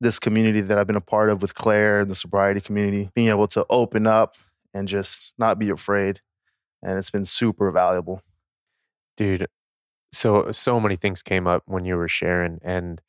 this 0.00 0.18
community 0.18 0.60
that 0.60 0.78
I've 0.78 0.86
been 0.86 0.96
a 0.96 1.00
part 1.00 1.30
of 1.30 1.40
with 1.40 1.54
Claire 1.54 2.00
and 2.00 2.10
the 2.10 2.14
sobriety 2.14 2.60
community, 2.60 3.10
being 3.14 3.28
able 3.28 3.46
to 3.48 3.64
open 3.70 4.06
up 4.06 4.34
and 4.74 4.86
just 4.88 5.32
not 5.38 5.58
be 5.58 5.70
afraid, 5.70 6.20
and 6.82 6.98
it's 6.98 7.10
been 7.10 7.24
super 7.24 7.70
valuable. 7.70 8.22
Dude, 9.16 9.46
so 10.12 10.50
so 10.50 10.78
many 10.80 10.96
things 10.96 11.22
came 11.22 11.46
up 11.46 11.62
when 11.66 11.86
you 11.86 11.96
were 11.96 12.08
sharing, 12.08 12.58
and 12.62 13.00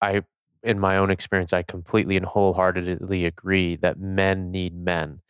I 0.00 0.22
in 0.62 0.78
my 0.78 0.96
own 0.96 1.10
experience, 1.10 1.52
I 1.52 1.62
completely 1.62 2.16
and 2.16 2.26
wholeheartedly 2.26 3.24
agree 3.24 3.76
that 3.76 3.98
men 3.98 4.50
need 4.50 4.74
men 4.74 5.20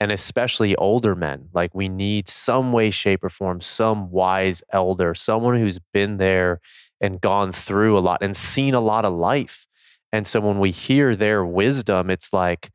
and 0.00 0.12
especially 0.12 0.76
older 0.76 1.14
men. 1.14 1.48
Like 1.52 1.74
we 1.74 1.88
need 1.88 2.28
some 2.28 2.72
way, 2.72 2.90
shape, 2.90 3.24
or 3.24 3.28
form, 3.28 3.60
some 3.60 4.10
wise 4.10 4.62
elder, 4.72 5.14
someone 5.14 5.58
who's 5.58 5.78
been 5.92 6.18
there 6.18 6.60
and 7.00 7.20
gone 7.20 7.52
through 7.52 7.98
a 7.98 8.00
lot 8.00 8.22
and 8.22 8.36
seen 8.36 8.74
a 8.74 8.80
lot 8.80 9.04
of 9.04 9.12
life. 9.12 9.66
And 10.12 10.26
so 10.26 10.40
when 10.40 10.58
we 10.58 10.70
hear 10.70 11.14
their 11.14 11.44
wisdom, 11.44 12.10
it's 12.10 12.32
like, 12.32 12.70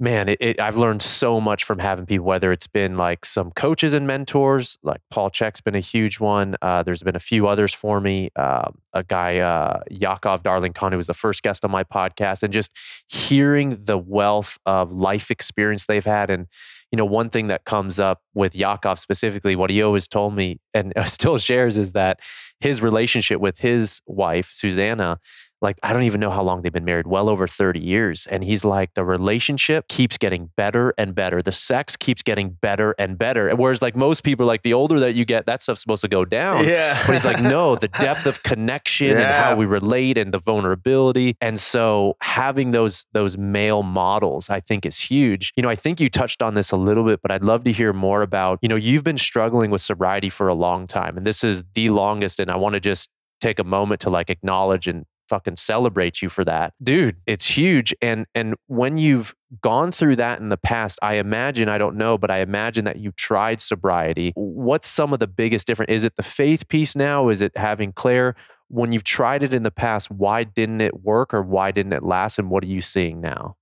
man, 0.00 0.30
it, 0.30 0.38
it, 0.40 0.60
I've 0.60 0.78
learned 0.78 1.02
so 1.02 1.40
much 1.42 1.62
from 1.62 1.78
having 1.78 2.06
people, 2.06 2.24
whether 2.24 2.50
it's 2.52 2.66
been 2.66 2.96
like 2.96 3.26
some 3.26 3.50
coaches 3.50 3.92
and 3.92 4.06
mentors, 4.06 4.78
like 4.82 5.02
Paul 5.10 5.28
Chek's 5.28 5.60
been 5.60 5.74
a 5.74 5.80
huge 5.80 6.18
one. 6.18 6.56
Uh, 6.62 6.82
there's 6.82 7.02
been 7.02 7.16
a 7.16 7.20
few 7.20 7.46
others 7.46 7.74
for 7.74 8.00
me. 8.00 8.30
Uh, 8.34 8.70
a 8.94 9.04
guy, 9.04 9.38
uh, 9.38 9.80
Yakov 9.90 10.42
Darling 10.42 10.72
Khan, 10.72 10.92
who 10.92 10.96
was 10.96 11.06
the 11.06 11.14
first 11.14 11.42
guest 11.42 11.66
on 11.66 11.70
my 11.70 11.84
podcast, 11.84 12.42
and 12.42 12.52
just 12.52 12.72
hearing 13.08 13.76
the 13.84 13.98
wealth 13.98 14.58
of 14.64 14.90
life 14.90 15.30
experience 15.30 15.84
they've 15.84 16.04
had. 16.04 16.30
And, 16.30 16.46
you 16.90 16.96
know, 16.96 17.04
one 17.04 17.28
thing 17.28 17.48
that 17.48 17.66
comes 17.66 18.00
up 18.00 18.22
with 18.32 18.56
Yakov 18.56 18.98
specifically, 18.98 19.54
what 19.54 19.68
he 19.68 19.82
always 19.82 20.08
told 20.08 20.34
me 20.34 20.60
and 20.72 20.94
still 21.04 21.36
shares 21.36 21.76
is 21.76 21.92
that 21.92 22.20
his 22.58 22.80
relationship 22.80 23.38
with 23.38 23.58
his 23.58 24.00
wife, 24.06 24.48
Susanna, 24.50 25.20
like 25.62 25.78
I 25.82 25.92
don't 25.92 26.04
even 26.04 26.20
know 26.20 26.30
how 26.30 26.42
long 26.42 26.62
they've 26.62 26.72
been 26.72 26.84
married, 26.84 27.06
well 27.06 27.28
over 27.28 27.46
30 27.46 27.80
years. 27.80 28.26
And 28.26 28.42
he's 28.42 28.64
like, 28.64 28.94
the 28.94 29.04
relationship 29.04 29.88
keeps 29.88 30.16
getting 30.16 30.50
better 30.56 30.94
and 30.96 31.14
better. 31.14 31.42
The 31.42 31.52
sex 31.52 31.96
keeps 31.96 32.22
getting 32.22 32.50
better 32.62 32.94
and 32.98 33.18
better. 33.18 33.48
And 33.48 33.58
whereas 33.58 33.82
like 33.82 33.94
most 33.94 34.24
people, 34.24 34.46
like 34.46 34.62
the 34.62 34.72
older 34.72 34.98
that 35.00 35.14
you 35.14 35.24
get, 35.24 35.46
that 35.46 35.62
stuff's 35.62 35.80
supposed 35.80 36.02
to 36.02 36.08
go 36.08 36.24
down. 36.24 36.64
Yeah. 36.64 36.98
But 37.06 37.12
he's 37.12 37.24
like, 37.24 37.42
no, 37.42 37.76
the 37.76 37.88
depth 38.00 38.26
of 38.26 38.42
connection 38.42 39.08
yeah. 39.08 39.16
and 39.16 39.44
how 39.44 39.56
we 39.56 39.66
relate 39.66 40.16
and 40.16 40.32
the 40.32 40.38
vulnerability. 40.38 41.36
And 41.40 41.60
so 41.60 42.16
having 42.22 42.70
those 42.70 43.06
those 43.12 43.36
male 43.36 43.82
models, 43.82 44.50
I 44.50 44.60
think 44.60 44.86
is 44.86 44.98
huge. 44.98 45.52
You 45.56 45.62
know, 45.62 45.68
I 45.68 45.74
think 45.74 46.00
you 46.00 46.08
touched 46.08 46.42
on 46.42 46.54
this 46.54 46.70
a 46.70 46.76
little 46.76 47.04
bit, 47.04 47.20
but 47.22 47.30
I'd 47.30 47.44
love 47.44 47.64
to 47.64 47.72
hear 47.72 47.92
more 47.92 48.22
about, 48.22 48.58
you 48.62 48.68
know, 48.68 48.76
you've 48.76 49.04
been 49.04 49.18
struggling 49.18 49.70
with 49.70 49.82
sobriety 49.82 50.28
for 50.30 50.48
a 50.48 50.54
long 50.54 50.86
time. 50.86 51.16
And 51.16 51.26
this 51.26 51.44
is 51.44 51.62
the 51.74 51.90
longest. 51.90 52.40
And 52.40 52.50
I 52.50 52.56
want 52.56 52.74
to 52.74 52.80
just 52.80 53.10
take 53.40 53.58
a 53.58 53.64
moment 53.64 54.00
to 54.02 54.10
like 54.10 54.30
acknowledge 54.30 54.86
and 54.86 55.04
fucking 55.30 55.56
celebrate 55.56 56.20
you 56.20 56.28
for 56.28 56.44
that. 56.44 56.74
Dude, 56.82 57.16
it's 57.26 57.46
huge. 57.56 57.94
And 58.02 58.26
and 58.34 58.54
when 58.66 58.98
you've 58.98 59.34
gone 59.62 59.92
through 59.92 60.16
that 60.16 60.40
in 60.40 60.50
the 60.50 60.58
past, 60.58 60.98
I 61.02 61.14
imagine, 61.14 61.68
I 61.70 61.78
don't 61.78 61.96
know, 61.96 62.18
but 62.18 62.30
I 62.30 62.40
imagine 62.40 62.84
that 62.84 62.98
you 62.98 63.12
tried 63.12 63.62
sobriety. 63.62 64.32
What's 64.34 64.86
some 64.88 65.14
of 65.14 65.20
the 65.20 65.26
biggest 65.26 65.66
difference? 65.66 65.90
Is 65.90 66.04
it 66.04 66.16
the 66.16 66.22
faith 66.22 66.68
piece 66.68 66.94
now? 66.94 67.30
Is 67.30 67.40
it 67.40 67.56
having 67.56 67.92
Claire? 67.92 68.34
When 68.68 68.92
you've 68.92 69.04
tried 69.04 69.42
it 69.42 69.54
in 69.54 69.62
the 69.62 69.70
past, 69.70 70.10
why 70.10 70.44
didn't 70.44 70.80
it 70.82 71.00
work 71.02 71.32
or 71.32 71.42
why 71.42 71.70
didn't 71.72 71.92
it 71.94 72.02
last? 72.02 72.38
And 72.38 72.50
what 72.50 72.62
are 72.62 72.68
you 72.68 72.80
seeing 72.82 73.20
now? 73.20 73.56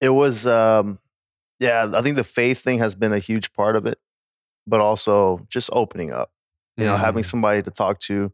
It 0.00 0.10
was 0.10 0.46
um 0.46 0.98
yeah, 1.58 1.90
I 1.94 2.02
think 2.02 2.16
the 2.16 2.24
faith 2.24 2.60
thing 2.60 2.78
has 2.78 2.94
been 2.94 3.12
a 3.12 3.18
huge 3.18 3.52
part 3.52 3.76
of 3.76 3.86
it, 3.86 3.98
but 4.66 4.80
also 4.80 5.46
just 5.48 5.70
opening 5.72 6.12
up. 6.12 6.30
You 6.76 6.84
know, 6.84 6.96
having 6.98 7.22
Mm. 7.22 7.26
somebody 7.26 7.62
to 7.62 7.70
talk 7.70 7.98
to 8.00 8.32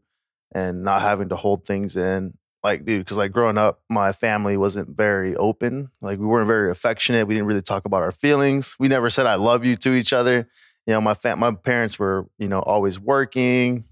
and 0.53 0.83
not 0.83 1.01
having 1.01 1.29
to 1.29 1.35
hold 1.35 1.65
things 1.65 1.97
in. 1.97 2.37
Like, 2.63 2.85
dude, 2.85 3.01
because 3.01 3.17
like 3.17 3.33
growing 3.33 3.57
up, 3.57 3.81
my 3.89 4.13
family 4.13 4.55
wasn't 4.55 4.95
very 4.95 5.35
open. 5.35 5.89
Like, 6.01 6.19
we 6.19 6.25
weren't 6.25 6.47
very 6.47 6.71
affectionate. 6.71 7.27
We 7.27 7.33
didn't 7.33 7.47
really 7.47 7.61
talk 7.61 7.83
about 7.83 8.03
our 8.03 8.13
feelings. 8.13 8.75
We 8.79 8.87
never 8.87 9.09
said 9.09 9.25
"I 9.25 9.35
love 9.35 9.65
you" 9.65 9.75
to 9.77 9.93
each 9.93 10.13
other. 10.13 10.47
You 10.87 10.93
know, 10.93 11.01
my 11.01 11.13
fam- 11.13 11.39
my 11.39 11.51
parents 11.51 11.99
were, 11.99 12.27
you 12.37 12.47
know, 12.47 12.59
always 12.59 12.99
working, 12.99 13.83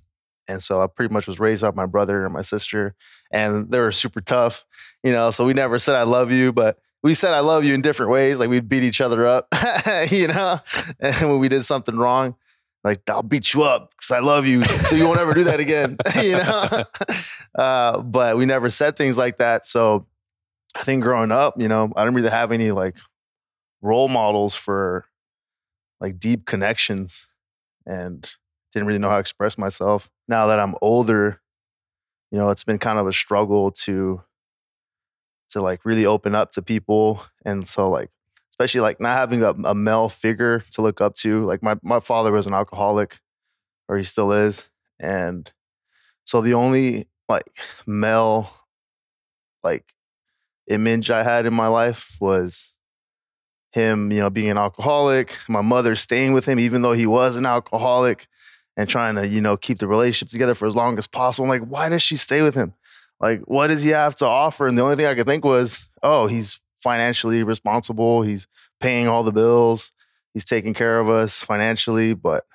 and 0.48 0.64
so 0.64 0.82
I 0.82 0.88
pretty 0.88 1.14
much 1.14 1.28
was 1.28 1.40
raised 1.40 1.64
by 1.64 1.72
my 1.72 1.86
brother 1.86 2.24
and 2.24 2.34
my 2.34 2.42
sister, 2.44 2.96
and 3.30 3.70
they 3.72 3.80
were 3.80 3.92
super 3.92 4.22
tough. 4.22 4.66
You 5.04 5.12
know, 5.12 5.32
so 5.32 5.46
we 5.46 5.54
never 5.54 5.78
said 5.78 5.96
"I 5.98 6.04
love 6.04 6.32
you," 6.32 6.54
but 6.54 6.78
we 7.04 7.14
said 7.14 7.34
"I 7.34 7.42
love 7.42 7.66
you" 7.66 7.74
in 7.74 7.82
different 7.82 8.12
ways. 8.12 8.40
Like 8.40 8.50
we'd 8.50 8.70
beat 8.70 8.84
each 8.84 9.02
other 9.02 9.28
up, 9.28 9.48
you 10.10 10.30
know, 10.30 10.60
and 11.02 11.30
when 11.30 11.40
we 11.40 11.50
did 11.50 11.66
something 11.66 11.98
wrong, 11.98 12.36
like 12.84 13.08
I'll 13.10 13.24
beat 13.24 13.54
you 13.54 13.64
up 13.64 13.92
because 13.92 14.12
I 14.12 14.20
love 14.20 14.46
you, 14.46 14.64
so 14.66 14.96
you 14.96 15.06
won't 15.08 15.20
ever 15.20 15.34
do 15.34 15.44
that 15.44 15.60
again, 15.60 15.98
you 16.24 16.34
know. 16.34 16.86
Uh, 17.56 18.02
but 18.02 18.38
we 18.38 18.46
never 18.46 18.70
said 18.70 18.96
things 18.96 19.18
like 19.18 19.38
that. 19.38 19.68
So 19.68 20.08
I 20.76 20.84
think 20.84 21.04
growing 21.04 21.32
up, 21.32 21.60
you 21.60 21.68
know, 21.68 21.92
I 21.96 22.04
didn't 22.04 22.16
really 22.16 22.30
have 22.30 22.52
any 22.52 22.72
like 22.72 22.98
role 23.82 24.08
models 24.08 24.56
for 24.56 25.06
like 26.00 26.20
deep 26.20 26.46
connections, 26.46 27.28
and 27.86 28.28
didn't 28.74 28.88
really 28.88 29.00
know 29.00 29.10
how 29.10 29.16
to 29.16 29.20
express 29.20 29.58
myself. 29.58 30.10
Now 30.28 30.48
that 30.48 30.60
I'm 30.60 30.76
older, 30.82 31.42
you 32.32 32.40
know, 32.40 32.50
it's 32.50 32.64
been 32.64 32.80
kind 32.80 32.98
of 32.98 33.08
a 33.08 33.14
struggle 33.14 33.72
to 33.84 34.24
to 35.50 35.62
like 35.62 35.86
really 35.86 36.06
open 36.06 36.34
up 36.34 36.52
to 36.54 36.62
people, 36.64 37.24
and 37.46 37.68
so 37.68 37.90
like 37.92 38.10
especially 38.62 38.82
like 38.82 39.00
not 39.00 39.18
having 39.18 39.44
a, 39.44 39.50
a 39.64 39.74
male 39.74 40.08
figure 40.08 40.64
to 40.72 40.82
look 40.84 41.02
up 41.02 41.16
to. 41.16 41.46
Like 41.46 41.64
my 41.64 41.76
my 41.82 42.00
father 42.00 42.32
was 42.32 42.46
an 42.46 42.54
alcoholic, 42.54 43.20
or 43.90 43.98
he 43.98 44.04
still 44.04 44.32
is, 44.32 44.70
and 45.00 45.52
so 46.26 46.42
the 46.42 46.54
only 46.54 47.06
like 47.28 47.58
male 47.88 48.52
like 49.64 49.94
image 50.68 51.10
I 51.10 51.24
had 51.24 51.48
in 51.48 51.54
my 51.56 51.68
life 51.68 52.18
was 52.20 52.78
him, 53.72 54.12
you 54.12 54.20
know, 54.20 54.30
being 54.30 54.52
an 54.52 54.58
alcoholic. 54.58 55.36
My 55.50 55.62
mother 55.62 55.96
staying 55.96 56.34
with 56.34 56.46
him 56.46 56.60
even 56.60 56.84
though 56.84 56.94
he 56.94 57.08
was 57.08 57.38
an 57.38 57.48
alcoholic, 57.48 58.28
and 58.78 58.88
trying 58.88 59.16
to 59.16 59.28
you 59.28 59.42
know 59.42 59.58
keep 59.58 59.80
the 59.80 59.88
relationship 59.88 60.32
together 60.32 60.54
for 60.54 60.68
as 60.68 60.76
long 60.76 61.00
as 61.00 61.08
possible. 61.08 61.46
I'm 61.46 61.60
like, 61.60 61.68
why 61.68 61.90
does 61.90 62.04
she 62.04 62.16
stay 62.16 62.44
with 62.44 62.54
him? 62.54 62.76
Like, 63.20 63.42
what 63.42 63.68
does 63.68 63.84
he 63.84 63.90
have 63.90 64.16
to 64.18 64.26
offer? 64.26 64.68
And 64.68 64.78
the 64.78 64.84
only 64.84 64.96
thing 64.96 65.06
I 65.06 65.16
could 65.16 65.28
think 65.28 65.46
was, 65.46 65.90
oh, 66.02 66.28
he's 66.28 66.60
financially 66.82 67.44
responsible. 67.44 68.22
He's 68.22 68.48
paying 68.80 69.08
all 69.08 69.24
the 69.24 69.32
bills. 69.32 69.92
He's 70.34 70.46
taking 70.46 70.74
care 70.74 71.00
of 71.00 71.10
us 71.10 71.42
financially. 71.42 72.14
But 72.14 72.46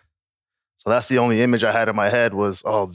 so 0.76 0.90
that's 0.90 1.08
the 1.08 1.18
only 1.18 1.42
image 1.42 1.64
I 1.64 1.72
had 1.72 1.88
in 1.88 1.96
my 1.96 2.08
head 2.08 2.34
was, 2.34 2.62
oh, 2.64 2.90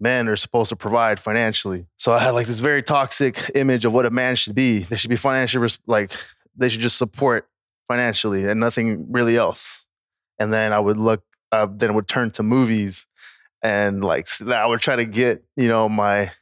men 0.00 0.28
are 0.28 0.36
supposed 0.36 0.68
to 0.70 0.76
provide 0.76 1.18
financially. 1.18 1.86
So 1.96 2.12
I 2.12 2.18
had 2.20 2.30
like 2.30 2.46
this 2.46 2.60
very 2.60 2.82
toxic 2.82 3.50
image 3.54 3.84
of 3.84 3.92
what 3.92 4.06
a 4.06 4.10
man 4.10 4.36
should 4.36 4.54
be. 4.54 4.80
They 4.80 4.96
should 4.96 5.10
be 5.10 5.16
financially 5.16 5.62
res- 5.62 5.80
like 5.86 6.12
they 6.56 6.68
should 6.68 6.80
just 6.80 6.98
support 6.98 7.48
financially 7.88 8.48
and 8.48 8.60
nothing 8.60 9.10
really 9.10 9.36
else. 9.36 9.86
And 10.38 10.52
then 10.52 10.72
I 10.72 10.78
would 10.78 10.98
look, 10.98 11.24
uh, 11.50 11.66
then 11.70 11.94
would 11.94 12.06
turn 12.06 12.30
to 12.32 12.42
movies 12.42 13.06
and 13.62 14.04
like 14.04 14.28
I 14.46 14.66
would 14.66 14.80
try 14.80 14.96
to 14.96 15.04
get 15.04 15.42
you 15.56 15.68
know 15.68 15.88
my 15.88 16.32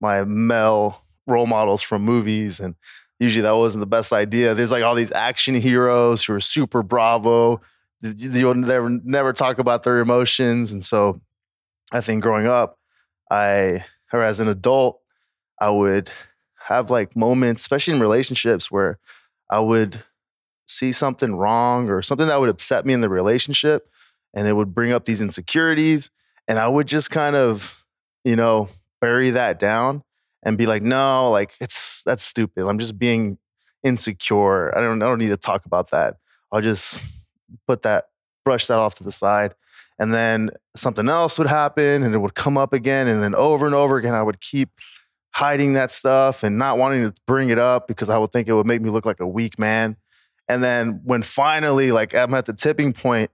my 0.00 0.24
male 0.24 1.02
role 1.26 1.46
models 1.46 1.82
from 1.82 2.02
movies 2.02 2.60
and 2.60 2.74
usually 3.20 3.42
that 3.42 3.52
wasn't 3.52 3.80
the 3.80 3.86
best 3.86 4.12
idea. 4.12 4.54
There's 4.54 4.72
like 4.72 4.82
all 4.82 4.96
these 4.96 5.12
action 5.12 5.54
heroes 5.54 6.24
who 6.24 6.32
are 6.32 6.40
super 6.40 6.82
bravo. 6.82 7.60
You'll 8.02 8.54
never 8.54 8.88
never 8.88 9.32
talk 9.32 9.58
about 9.58 9.82
their 9.84 10.00
emotions, 10.00 10.72
and 10.72 10.82
so 10.82 11.20
I 11.92 12.00
think 12.00 12.22
growing 12.22 12.46
up, 12.46 12.78
I 13.30 13.84
or 14.12 14.22
as 14.22 14.40
an 14.40 14.48
adult, 14.48 15.00
I 15.60 15.68
would 15.70 16.10
have 16.66 16.90
like 16.90 17.14
moments, 17.14 17.62
especially 17.62 17.94
in 17.94 18.00
relationships, 18.00 18.70
where 18.70 18.98
I 19.50 19.60
would 19.60 20.02
see 20.66 20.92
something 20.92 21.36
wrong 21.36 21.90
or 21.90 22.00
something 22.00 22.28
that 22.28 22.40
would 22.40 22.48
upset 22.48 22.86
me 22.86 22.94
in 22.94 23.02
the 23.02 23.10
relationship, 23.10 23.88
and 24.32 24.48
it 24.48 24.54
would 24.54 24.74
bring 24.74 24.92
up 24.92 25.04
these 25.04 25.20
insecurities, 25.20 26.10
and 26.48 26.58
I 26.58 26.68
would 26.68 26.88
just 26.88 27.10
kind 27.10 27.36
of, 27.36 27.84
you 28.24 28.36
know, 28.36 28.68
bury 29.00 29.30
that 29.30 29.58
down 29.58 30.04
and 30.42 30.56
be 30.56 30.66
like, 30.66 30.82
no, 30.82 31.30
like 31.30 31.52
it's 31.60 32.02
that's 32.04 32.22
stupid. 32.22 32.66
I'm 32.66 32.78
just 32.78 32.98
being 32.98 33.38
insecure. 33.82 34.76
I 34.76 34.80
don't 34.80 35.02
I 35.02 35.06
don't 35.06 35.18
need 35.18 35.28
to 35.28 35.36
talk 35.36 35.66
about 35.66 35.90
that. 35.90 36.16
I'll 36.52 36.60
just 36.60 37.04
put 37.66 37.82
that 37.82 38.06
brush 38.44 38.66
that 38.66 38.78
off 38.78 38.94
to 38.96 39.04
the 39.04 39.12
side. 39.12 39.54
And 39.98 40.14
then 40.14 40.50
something 40.74 41.08
else 41.08 41.38
would 41.38 41.46
happen 41.46 42.02
and 42.02 42.14
it 42.14 42.18
would 42.18 42.34
come 42.34 42.56
up 42.56 42.72
again. 42.72 43.06
And 43.06 43.22
then 43.22 43.34
over 43.34 43.66
and 43.66 43.74
over 43.74 43.98
again, 43.98 44.14
I 44.14 44.22
would 44.22 44.40
keep 44.40 44.70
hiding 45.32 45.74
that 45.74 45.92
stuff 45.92 46.42
and 46.42 46.58
not 46.58 46.78
wanting 46.78 47.10
to 47.10 47.20
bring 47.26 47.50
it 47.50 47.58
up 47.58 47.86
because 47.86 48.08
I 48.08 48.18
would 48.18 48.32
think 48.32 48.48
it 48.48 48.54
would 48.54 48.66
make 48.66 48.80
me 48.80 48.90
look 48.90 49.04
like 49.04 49.20
a 49.20 49.26
weak 49.26 49.58
man. 49.58 49.96
And 50.48 50.64
then 50.64 51.00
when 51.04 51.22
finally, 51.22 51.92
like 51.92 52.14
I'm 52.14 52.34
at 52.34 52.46
the 52.46 52.54
tipping 52.54 52.92
point, 52.92 53.30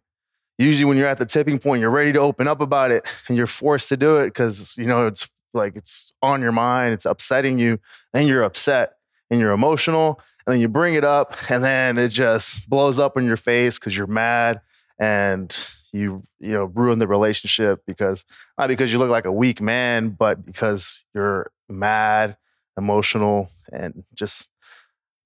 usually 0.59 0.87
when 0.87 0.99
you're 0.99 1.09
at 1.09 1.19
the 1.19 1.27
tipping 1.27 1.59
point, 1.59 1.81
you're 1.81 1.91
ready 1.91 2.13
to 2.13 2.19
open 2.19 2.49
up 2.49 2.61
about 2.61 2.91
it 2.91 3.07
and 3.29 3.37
you're 3.37 3.47
forced 3.47 3.89
to 3.91 3.97
do 3.97 4.17
it 4.19 4.27
because, 4.27 4.77
you 4.77 4.87
know, 4.87 5.07
it's 5.07 5.31
like 5.57 5.77
it's 5.77 6.13
on 6.23 6.41
your 6.41 6.53
mind, 6.53 6.95
it's 6.95 7.07
upsetting 7.07 7.59
you. 7.59 7.79
Then 8.13 8.27
you're 8.27 8.43
upset 8.43 8.95
and 9.31 9.41
you're 9.41 9.53
emotional. 9.53 10.21
And 10.47 10.55
then 10.55 10.61
you 10.61 10.69
bring 10.69 10.95
it 10.95 11.05
up 11.05 11.37
and 11.51 11.65
then 11.65 11.99
it 11.99 12.09
just 12.09 12.69
blows 12.71 12.99
up 12.99 13.17
in 13.17 13.25
your 13.25 13.37
face 13.37 13.79
because 13.79 13.97
you're 13.97 14.07
mad 14.07 14.61
and 14.99 15.57
you 15.93 16.27
you 16.39 16.53
know 16.53 16.65
ruin 16.67 16.99
the 16.99 17.07
relationship 17.07 17.83
because 17.87 18.25
not 18.59 18.69
because 18.69 18.93
you 18.93 18.99
look 18.99 19.11
like 19.11 19.25
a 19.25 19.33
weak 19.33 19.61
man, 19.61 20.11
but 20.11 20.45
because 20.45 21.05
you're 21.15 21.51
mad, 21.69 22.37
emotional, 22.77 23.49
and 23.73 24.05
just 24.15 24.51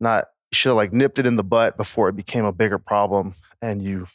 not 0.00 0.28
should 0.52 0.70
have 0.70 0.76
like 0.76 0.92
nipped 0.92 1.18
it 1.18 1.26
in 1.26 1.36
the 1.36 1.44
butt 1.44 1.76
before 1.76 2.08
it 2.08 2.16
became 2.16 2.44
a 2.44 2.52
bigger 2.52 2.78
problem 2.78 3.34
and 3.62 3.82
you 3.82 4.06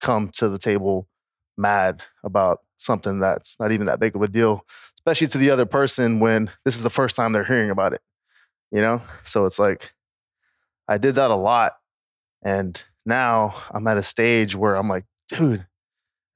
come 0.00 0.28
to 0.28 0.48
the 0.48 0.58
table 0.58 1.08
mad 1.56 2.04
about 2.24 2.60
something 2.76 3.18
that's 3.18 3.58
not 3.60 3.72
even 3.72 3.86
that 3.86 4.00
big 4.00 4.16
of 4.16 4.22
a 4.22 4.28
deal, 4.28 4.64
especially 5.08 5.26
to 5.26 5.38
the 5.38 5.50
other 5.50 5.64
person 5.64 6.20
when 6.20 6.50
this 6.66 6.76
is 6.76 6.82
the 6.82 6.90
first 6.90 7.16
time 7.16 7.32
they're 7.32 7.44
hearing 7.44 7.70
about 7.70 7.94
it. 7.94 8.02
You 8.70 8.82
know? 8.82 9.00
So 9.24 9.46
it's 9.46 9.58
like 9.58 9.94
I 10.86 10.98
did 10.98 11.14
that 11.14 11.30
a 11.30 11.34
lot. 11.34 11.76
And 12.42 12.82
now 13.06 13.54
I'm 13.70 13.86
at 13.86 13.96
a 13.96 14.02
stage 14.02 14.54
where 14.54 14.76
I'm 14.76 14.86
like, 14.86 15.06
dude, 15.28 15.66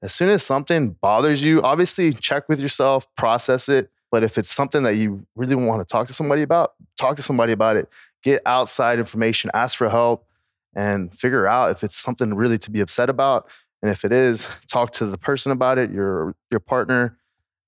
as 0.01 0.11
soon 0.13 0.29
as 0.29 0.41
something 0.41 0.89
bothers 0.89 1.43
you, 1.43 1.61
obviously 1.61 2.13
check 2.13 2.49
with 2.49 2.59
yourself, 2.59 3.05
process 3.15 3.69
it. 3.69 3.91
But 4.11 4.23
if 4.23 4.39
it's 4.39 4.51
something 4.51 4.81
that 4.83 4.95
you 4.95 5.27
really 5.35 5.55
want 5.55 5.87
to 5.87 5.91
talk 5.91 6.07
to 6.07 6.13
somebody 6.13 6.41
about, 6.41 6.73
talk 6.97 7.15
to 7.17 7.23
somebody 7.23 7.53
about 7.53 7.77
it. 7.77 7.87
Get 8.23 8.41
outside 8.45 8.97
information, 8.97 9.51
ask 9.53 9.77
for 9.77 9.89
help, 9.89 10.25
and 10.75 11.15
figure 11.15 11.45
out 11.47 11.71
if 11.71 11.83
it's 11.83 11.97
something 11.97 12.33
really 12.33 12.57
to 12.57 12.71
be 12.71 12.79
upset 12.79 13.09
about. 13.09 13.49
And 13.83 13.91
if 13.91 14.03
it 14.03 14.11
is, 14.11 14.47
talk 14.67 14.91
to 14.93 15.05
the 15.05 15.17
person 15.17 15.51
about 15.51 15.77
it, 15.77 15.91
your 15.91 16.35
your 16.49 16.59
partner, 16.59 17.17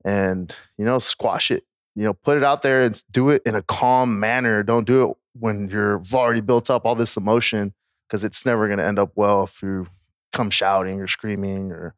and 0.06 0.56
you 0.78 0.86
know, 0.86 1.00
squash 1.00 1.52
it. 1.52 1.66
You 1.96 2.04
know, 2.04 2.14
put 2.14 2.38
it 2.38 2.44
out 2.44 2.62
there 2.62 2.84
and 2.84 3.04
do 3.12 3.30
it 3.30 3.42
in 3.46 3.56
a 3.56 3.62
calm 3.62 4.20
manner. 4.20 4.64
Don't 4.64 4.86
do 4.86 5.10
it 5.10 5.18
when 5.38 5.70
you've 5.70 6.14
already 6.14 6.42
built 6.42 6.70
up 6.70 6.86
all 6.86 6.96
this 6.96 7.18
emotion 7.18 7.74
because 8.08 8.24
it's 8.24 8.46
never 8.46 8.68
going 8.68 8.80
to 8.80 8.86
end 8.86 9.00
up 9.00 9.12
well 9.16 9.44
if 9.44 9.62
you 9.62 9.88
come 10.32 10.50
shouting 10.50 11.02
or 11.02 11.08
screaming 11.08 11.72
or 11.72 11.96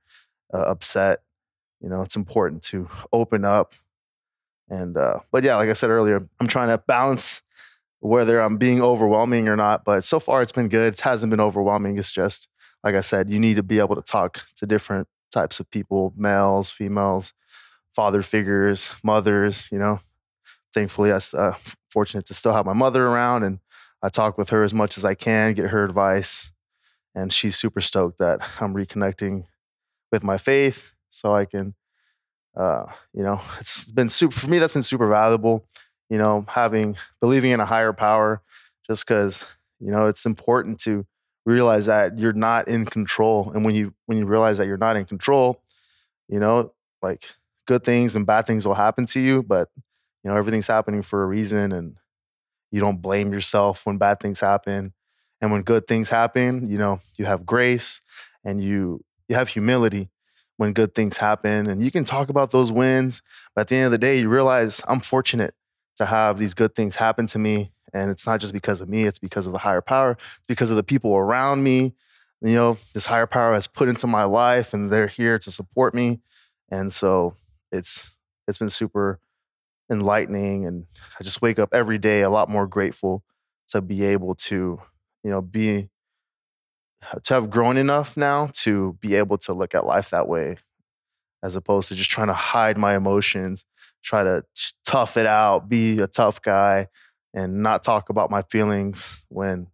uh, 0.54 0.60
upset. 0.60 1.20
You 1.82 1.90
know, 1.90 2.02
it's 2.02 2.16
important 2.16 2.64
to 2.64 2.88
open 3.12 3.44
up. 3.44 3.74
And, 4.70 4.98
uh, 4.98 5.20
but 5.32 5.44
yeah, 5.44 5.56
like 5.56 5.70
I 5.70 5.74
said 5.74 5.90
earlier, 5.90 6.28
I'm 6.40 6.48
trying 6.48 6.70
to 6.70 6.78
balance 6.78 7.42
whether 8.00 8.40
I'm 8.40 8.58
being 8.58 8.82
overwhelming 8.82 9.48
or 9.48 9.56
not. 9.56 9.84
But 9.84 10.04
so 10.04 10.20
far, 10.20 10.42
it's 10.42 10.52
been 10.52 10.70
good. 10.70 10.94
It 10.94 11.02
hasn't 11.02 11.30
been 11.30 11.40
overwhelming. 11.40 11.98
It's 11.98 12.12
just, 12.12 12.50
like 12.84 12.96
I 12.96 13.02
said, 13.02 13.30
you 13.30 13.40
need 13.40 13.56
to 13.56 13.64
be 13.64 13.80
able 13.80 13.96
to 13.96 14.02
talk 14.02 14.44
to 14.56 14.66
different 14.66 15.08
types 15.32 15.60
of 15.60 15.70
people 15.70 16.14
males, 16.16 16.70
females, 16.70 17.34
father 17.98 18.22
figures, 18.22 18.94
mothers, 19.04 19.70
you 19.72 19.80
know. 19.80 20.00
Thankfully, 20.72 21.12
I'm 21.12 21.20
uh, 21.36 21.54
fortunate 21.90 22.28
to 22.28 22.36
still 22.36 22.54
have 22.54 22.68
my 22.68 22.74
mother 22.74 23.08
around 23.08 23.42
and 23.44 23.58
I 24.04 24.10
talk 24.10 24.38
with 24.38 24.52
her 24.52 24.62
as 24.64 24.72
much 24.72 25.00
as 25.00 25.04
I 25.04 25.16
can, 25.16 25.56
get 25.56 25.72
her 25.72 25.84
advice. 25.84 26.52
And 27.16 27.34
she's 27.34 27.56
super 27.56 27.82
stoked 27.82 28.20
that 28.20 28.42
I'm 28.62 28.76
reconnecting 28.76 29.46
with 30.12 30.24
my 30.24 30.38
faith 30.38 30.94
so 31.10 31.34
I 31.36 31.46
can 31.46 31.74
uh, 32.56 32.86
you 33.14 33.24
know, 33.24 33.42
it's 33.60 33.92
been 33.92 34.10
super 34.10 34.36
for 34.36 34.48
me. 34.48 34.58
That's 34.60 34.74
been 34.74 34.84
super 34.84 35.08
valuable. 35.08 35.66
You 36.10 36.18
know, 36.18 36.46
having 36.50 36.98
believing 37.22 37.52
in 37.52 37.60
a 37.60 37.66
higher 37.66 37.94
power, 37.94 38.42
just 38.88 39.06
because 39.06 39.46
you 39.80 39.92
know 39.92 40.08
it's 40.08 40.26
important 40.26 40.80
to 40.82 41.06
realize 41.46 41.86
that 41.86 42.18
you're 42.18 42.34
not 42.34 42.68
in 42.68 42.86
control, 42.86 43.52
and 43.52 43.64
when 43.64 43.76
you 43.76 43.94
when 44.08 44.18
you 44.18 44.26
realize 44.26 44.58
that 44.58 44.68
you're 44.68 44.78
not 44.78 44.98
in 44.98 45.06
control, 45.06 45.62
you 46.28 46.40
know, 46.40 46.74
like 47.02 47.22
good 47.68 47.84
things 47.84 48.16
and 48.16 48.26
bad 48.26 48.48
things 48.48 48.66
will 48.66 48.74
happen 48.74 49.06
to 49.08 49.20
you, 49.20 49.44
but 49.44 49.70
you 50.24 50.32
know 50.32 50.36
everything's 50.36 50.68
happening 50.68 51.04
for 51.04 51.24
a 51.24 51.28
reason, 51.28 51.72
and 51.72 51.98
you 52.72 52.80
don't 52.80 53.02
blame 53.02 53.32
yourself 53.32 53.86
when 53.86 53.98
bad 53.98 54.20
things 54.20 54.40
happen, 54.40 54.94
and 55.42 55.52
when 55.52 55.62
good 55.62 55.88
things 55.88 56.10
happen, 56.10 56.70
you 56.70 56.78
know, 56.78 57.00
you 57.18 57.26
have 57.26 57.46
grace 57.46 58.02
and 58.44 58.62
you 58.62 59.04
you 59.30 59.36
have 59.36 59.50
humility 59.50 60.10
when 60.58 60.74
good 60.74 60.96
things 60.96 61.18
happen. 61.18 61.68
And 61.68 61.84
you 61.84 61.92
can 61.92 62.04
talk 62.04 62.30
about 62.30 62.52
those 62.52 62.72
wins, 62.72 63.22
but 63.56 63.62
at 63.62 63.68
the 63.68 63.76
end 63.76 63.86
of 63.86 63.92
the 63.92 63.98
day, 63.98 64.20
you 64.20 64.30
realize 64.30 64.82
I'm 64.88 65.00
fortunate 65.00 65.54
to 65.98 66.06
have 66.06 66.38
these 66.38 66.54
good 66.54 66.76
things 66.76 66.96
happen 66.96 67.28
to 67.28 67.40
me. 67.40 67.72
And 67.94 68.12
it's 68.12 68.28
not 68.28 68.40
just 68.40 68.54
because 68.54 68.82
of 68.82 68.90
me, 68.90 69.04
it's 69.04 69.20
because 69.20 69.48
of 69.48 69.54
the 69.54 69.60
higher 69.60 69.82
power, 69.82 70.12
it's 70.12 70.46
because 70.48 70.70
of 70.70 70.76
the 70.76 70.84
people 70.84 71.16
around 71.16 71.64
me. 71.64 71.94
You 72.42 72.56
know, 72.56 72.78
this 72.94 73.08
higher 73.08 73.26
power 73.26 73.54
has 73.54 73.66
put 73.66 73.88
into 73.88 74.06
my 74.06 74.24
life 74.24 74.74
and 74.74 74.92
they're 74.92 75.08
here 75.08 75.40
to 75.40 75.52
support 75.52 75.96
me. 75.96 76.20
And 76.70 76.94
so 76.94 77.36
it's 77.72 78.16
it's 78.48 78.58
been 78.58 78.70
super 78.70 79.20
enlightening 79.92 80.66
and 80.66 80.86
I 81.20 81.24
just 81.24 81.42
wake 81.42 81.60
up 81.60 81.70
every 81.74 81.98
day 81.98 82.22
a 82.22 82.30
lot 82.30 82.50
more 82.50 82.68
grateful 82.68 83.24
to 83.70 83.82
be 83.82 84.04
able 84.04 84.36
to, 84.36 84.80
you 85.24 85.32
know, 85.32 85.42
be 85.42 85.90
to 87.24 87.34
have 87.34 87.50
grown 87.50 87.78
enough 87.78 88.18
now 88.18 88.50
to 88.54 88.98
be 89.00 89.16
able 89.16 89.38
to 89.38 89.54
look 89.54 89.76
at 89.76 89.86
life 89.86 90.10
that 90.10 90.28
way 90.28 90.58
as 91.44 91.56
opposed 91.56 91.90
to 91.90 91.96
just 91.96 92.10
trying 92.10 92.28
to 92.28 92.34
hide 92.34 92.78
my 92.78 92.96
emotions 92.96 93.66
try 94.04 94.24
to 94.24 94.44
tough 94.84 95.16
it 95.16 95.26
out 95.26 95.70
be 95.70 96.00
a 96.00 96.08
tough 96.08 96.42
guy 96.42 96.88
and 97.34 97.62
not 97.62 97.84
talk 97.84 98.10
about 98.10 98.32
my 98.32 98.42
feelings 98.44 99.26
when 99.30 99.68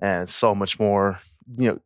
and 0.00 0.28
so 0.28 0.54
much 0.54 0.78
more 0.78 1.18
you 1.58 1.68
know 1.68 1.78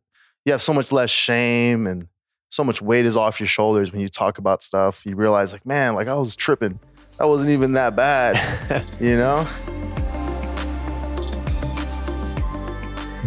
you 0.45 0.51
have 0.51 0.61
so 0.61 0.73
much 0.73 0.91
less 0.91 1.09
shame 1.09 1.87
and 1.87 2.07
so 2.49 2.63
much 2.63 2.81
weight 2.81 3.05
is 3.05 3.17
off 3.17 3.39
your 3.39 3.47
shoulders 3.47 3.91
when 3.91 4.01
you 4.01 4.09
talk 4.09 4.37
about 4.37 4.63
stuff 4.63 5.05
you 5.05 5.15
realize 5.15 5.51
like 5.51 5.65
man 5.65 5.95
like 5.95 6.07
i 6.07 6.13
was 6.13 6.35
tripping 6.35 6.79
that 7.17 7.25
wasn't 7.25 7.49
even 7.49 7.73
that 7.73 7.95
bad 7.95 8.35
you 8.99 9.17
know 9.17 9.47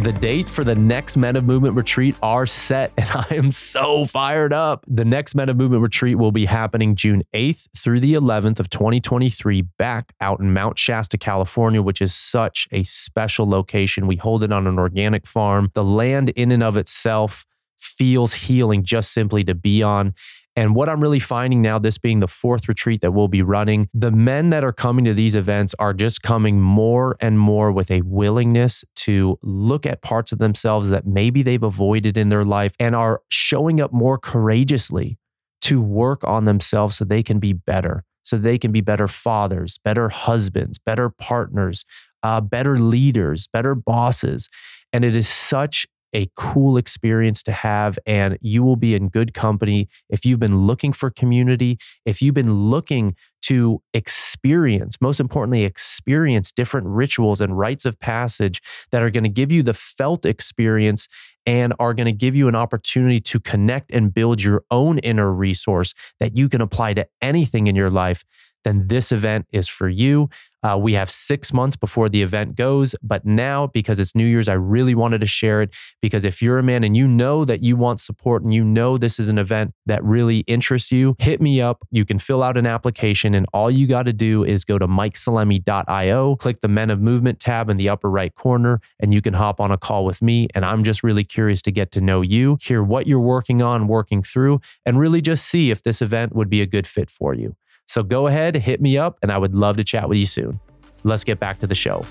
The 0.01 0.13
date 0.13 0.49
for 0.49 0.63
the 0.63 0.73
next 0.73 1.15
Men 1.15 1.35
of 1.35 1.43
Movement 1.43 1.75
retreat 1.75 2.15
are 2.23 2.47
set, 2.47 2.91
and 2.97 3.07
I 3.13 3.35
am 3.35 3.51
so 3.51 4.05
fired 4.05 4.51
up. 4.51 4.83
The 4.87 5.05
next 5.05 5.35
Men 5.35 5.47
of 5.47 5.57
Movement 5.57 5.83
retreat 5.83 6.17
will 6.17 6.31
be 6.31 6.45
happening 6.45 6.95
June 6.95 7.21
8th 7.35 7.67
through 7.77 7.99
the 7.99 8.15
11th 8.15 8.59
of 8.59 8.71
2023 8.71 9.61
back 9.61 10.13
out 10.19 10.39
in 10.39 10.53
Mount 10.53 10.79
Shasta, 10.79 11.19
California, 11.19 11.83
which 11.83 12.01
is 12.01 12.15
such 12.15 12.67
a 12.71 12.81
special 12.81 13.47
location. 13.47 14.07
We 14.07 14.15
hold 14.15 14.43
it 14.43 14.51
on 14.51 14.65
an 14.65 14.79
organic 14.79 15.27
farm. 15.27 15.69
The 15.75 15.83
land 15.83 16.29
in 16.29 16.51
and 16.51 16.63
of 16.63 16.77
itself 16.77 17.45
feels 17.81 18.33
healing 18.33 18.83
just 18.83 19.11
simply 19.11 19.43
to 19.43 19.55
be 19.55 19.83
on. 19.83 20.13
And 20.55 20.75
what 20.75 20.89
I'm 20.89 20.99
really 20.99 21.19
finding 21.19 21.61
now, 21.61 21.79
this 21.79 21.97
being 21.97 22.19
the 22.19 22.27
fourth 22.27 22.67
retreat 22.67 22.99
that 23.01 23.11
we'll 23.11 23.29
be 23.29 23.41
running, 23.41 23.89
the 23.93 24.11
men 24.11 24.49
that 24.49 24.65
are 24.65 24.73
coming 24.73 25.05
to 25.05 25.13
these 25.13 25.33
events 25.33 25.73
are 25.79 25.93
just 25.93 26.21
coming 26.21 26.59
more 26.59 27.15
and 27.21 27.39
more 27.39 27.71
with 27.71 27.89
a 27.89 28.01
willingness 28.01 28.83
to 28.97 29.39
look 29.41 29.85
at 29.85 30.01
parts 30.01 30.33
of 30.33 30.39
themselves 30.39 30.89
that 30.89 31.07
maybe 31.07 31.41
they've 31.41 31.63
avoided 31.63 32.17
in 32.17 32.29
their 32.29 32.43
life 32.43 32.73
and 32.79 32.95
are 32.95 33.21
showing 33.29 33.79
up 33.79 33.93
more 33.93 34.17
courageously 34.17 35.17
to 35.61 35.81
work 35.81 36.21
on 36.25 36.43
themselves 36.43 36.97
so 36.97 37.05
they 37.05 37.23
can 37.23 37.39
be 37.39 37.53
better, 37.53 38.03
so 38.23 38.37
they 38.37 38.57
can 38.57 38.73
be 38.73 38.81
better 38.81 39.07
fathers, 39.07 39.79
better 39.85 40.09
husbands, 40.09 40.77
better 40.77 41.09
partners, 41.09 41.85
uh, 42.23 42.41
better 42.41 42.77
leaders, 42.77 43.47
better 43.47 43.73
bosses. 43.73 44.49
And 44.91 45.05
it 45.05 45.15
is 45.15 45.29
such 45.29 45.87
a 46.13 46.27
cool 46.35 46.77
experience 46.77 47.43
to 47.43 47.51
have, 47.51 47.97
and 48.05 48.37
you 48.41 48.63
will 48.63 48.75
be 48.75 48.95
in 48.95 49.09
good 49.09 49.33
company. 49.33 49.89
If 50.09 50.25
you've 50.25 50.39
been 50.39 50.65
looking 50.67 50.93
for 50.93 51.09
community, 51.09 51.77
if 52.05 52.21
you've 52.21 52.35
been 52.35 52.69
looking 52.69 53.15
to 53.43 53.81
experience, 53.93 54.97
most 55.01 55.19
importantly, 55.19 55.63
experience 55.63 56.51
different 56.51 56.87
rituals 56.87 57.41
and 57.41 57.57
rites 57.57 57.85
of 57.85 57.99
passage 57.99 58.61
that 58.91 59.01
are 59.01 59.09
going 59.09 59.23
to 59.23 59.29
give 59.29 59.51
you 59.51 59.63
the 59.63 59.73
felt 59.73 60.25
experience 60.25 61.07
and 61.45 61.73
are 61.79 61.93
going 61.93 62.05
to 62.05 62.11
give 62.11 62.35
you 62.35 62.47
an 62.47 62.55
opportunity 62.55 63.19
to 63.19 63.39
connect 63.39 63.91
and 63.91 64.13
build 64.13 64.43
your 64.43 64.63
own 64.69 64.99
inner 64.99 65.33
resource 65.33 65.93
that 66.19 66.37
you 66.37 66.47
can 66.47 66.61
apply 66.61 66.93
to 66.93 67.07
anything 67.21 67.67
in 67.67 67.75
your 67.75 67.89
life 67.89 68.23
then 68.63 68.87
this 68.87 69.11
event 69.11 69.47
is 69.51 69.67
for 69.67 69.89
you. 69.89 70.29
Uh, 70.63 70.77
we 70.77 70.93
have 70.93 71.09
six 71.09 71.51
months 71.51 71.75
before 71.75 72.07
the 72.07 72.21
event 72.21 72.55
goes, 72.55 72.93
but 73.01 73.25
now 73.25 73.67
because 73.67 73.99
it's 73.99 74.13
New 74.13 74.25
Year's, 74.25 74.47
I 74.47 74.53
really 74.53 74.93
wanted 74.93 75.21
to 75.21 75.27
share 75.27 75.61
it 75.63 75.73
because 76.01 76.23
if 76.23 76.41
you're 76.41 76.59
a 76.59 76.63
man 76.63 76.83
and 76.83 76.95
you 76.95 77.07
know 77.07 77.43
that 77.45 77.63
you 77.63 77.75
want 77.75 77.99
support 77.99 78.43
and 78.43 78.53
you 78.53 78.63
know 78.63 78.95
this 78.95 79.17
is 79.17 79.27
an 79.27 79.39
event 79.39 79.73
that 79.87 80.03
really 80.03 80.39
interests 80.41 80.91
you, 80.91 81.15
hit 81.17 81.41
me 81.41 81.59
up. 81.61 81.83
You 81.89 82.05
can 82.05 82.19
fill 82.19 82.43
out 82.43 82.57
an 82.57 82.67
application, 82.67 83.33
and 83.33 83.47
all 83.53 83.71
you 83.71 83.87
got 83.87 84.03
to 84.03 84.13
do 84.13 84.43
is 84.43 84.63
go 84.63 84.77
to 84.77 84.87
mikesalemi.io, 84.87 86.35
click 86.35 86.61
the 86.61 86.67
Men 86.67 86.91
of 86.91 87.01
Movement 87.01 87.39
tab 87.39 87.69
in 87.69 87.77
the 87.77 87.89
upper 87.89 88.09
right 88.09 88.33
corner, 88.35 88.81
and 88.99 89.13
you 89.13 89.21
can 89.21 89.33
hop 89.33 89.59
on 89.59 89.71
a 89.71 89.77
call 89.77 90.05
with 90.05 90.21
me. 90.21 90.47
And 90.53 90.63
I'm 90.63 90.83
just 90.83 91.01
really 91.01 91.23
curious 91.23 91.61
to 91.63 91.71
get 91.71 91.91
to 91.93 92.01
know 92.01 92.21
you, 92.21 92.59
hear 92.61 92.83
what 92.83 93.07
you're 93.07 93.19
working 93.19 93.63
on, 93.63 93.87
working 93.87 94.21
through, 94.21 94.61
and 94.85 94.99
really 94.99 95.21
just 95.21 95.47
see 95.47 95.71
if 95.71 95.81
this 95.81 96.03
event 96.03 96.35
would 96.35 96.49
be 96.49 96.61
a 96.61 96.67
good 96.67 96.85
fit 96.85 97.09
for 97.09 97.33
you. 97.33 97.55
So 97.91 98.03
go 98.03 98.27
ahead, 98.27 98.55
hit 98.55 98.79
me 98.79 98.97
up, 98.97 99.17
and 99.21 99.33
I 99.33 99.37
would 99.37 99.53
love 99.53 99.75
to 99.75 99.83
chat 99.83 100.07
with 100.07 100.17
you 100.17 100.25
soon. 100.25 100.61
Let's 101.03 101.25
get 101.25 101.41
back 101.41 101.59
to 101.59 101.67
the 101.67 101.75
show. 101.75 102.05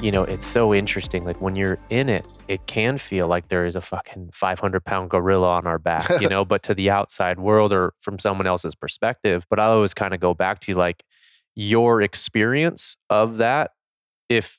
you 0.00 0.10
know, 0.10 0.24
it's 0.24 0.46
so 0.46 0.74
interesting. 0.74 1.26
Like 1.26 1.38
when 1.42 1.54
you're 1.54 1.78
in 1.90 2.08
it, 2.08 2.26
it 2.48 2.66
can 2.66 2.96
feel 2.96 3.28
like 3.28 3.48
there 3.48 3.66
is 3.66 3.76
a 3.76 3.82
fucking 3.82 4.30
500 4.32 4.82
pound 4.86 5.10
gorilla 5.10 5.48
on 5.50 5.66
our 5.66 5.78
back, 5.78 6.08
you 6.20 6.30
know, 6.30 6.44
but 6.46 6.62
to 6.62 6.74
the 6.74 6.90
outside 6.90 7.38
world 7.38 7.70
or 7.70 7.92
from 8.00 8.18
someone 8.18 8.46
else's 8.46 8.74
perspective. 8.74 9.44
But 9.50 9.60
I 9.60 9.66
always 9.66 9.92
kind 9.92 10.14
of 10.14 10.18
go 10.18 10.32
back 10.32 10.60
to 10.60 10.74
like 10.74 11.04
your 11.54 12.00
experience 12.00 12.96
of 13.10 13.36
that. 13.36 13.72
If, 14.30 14.58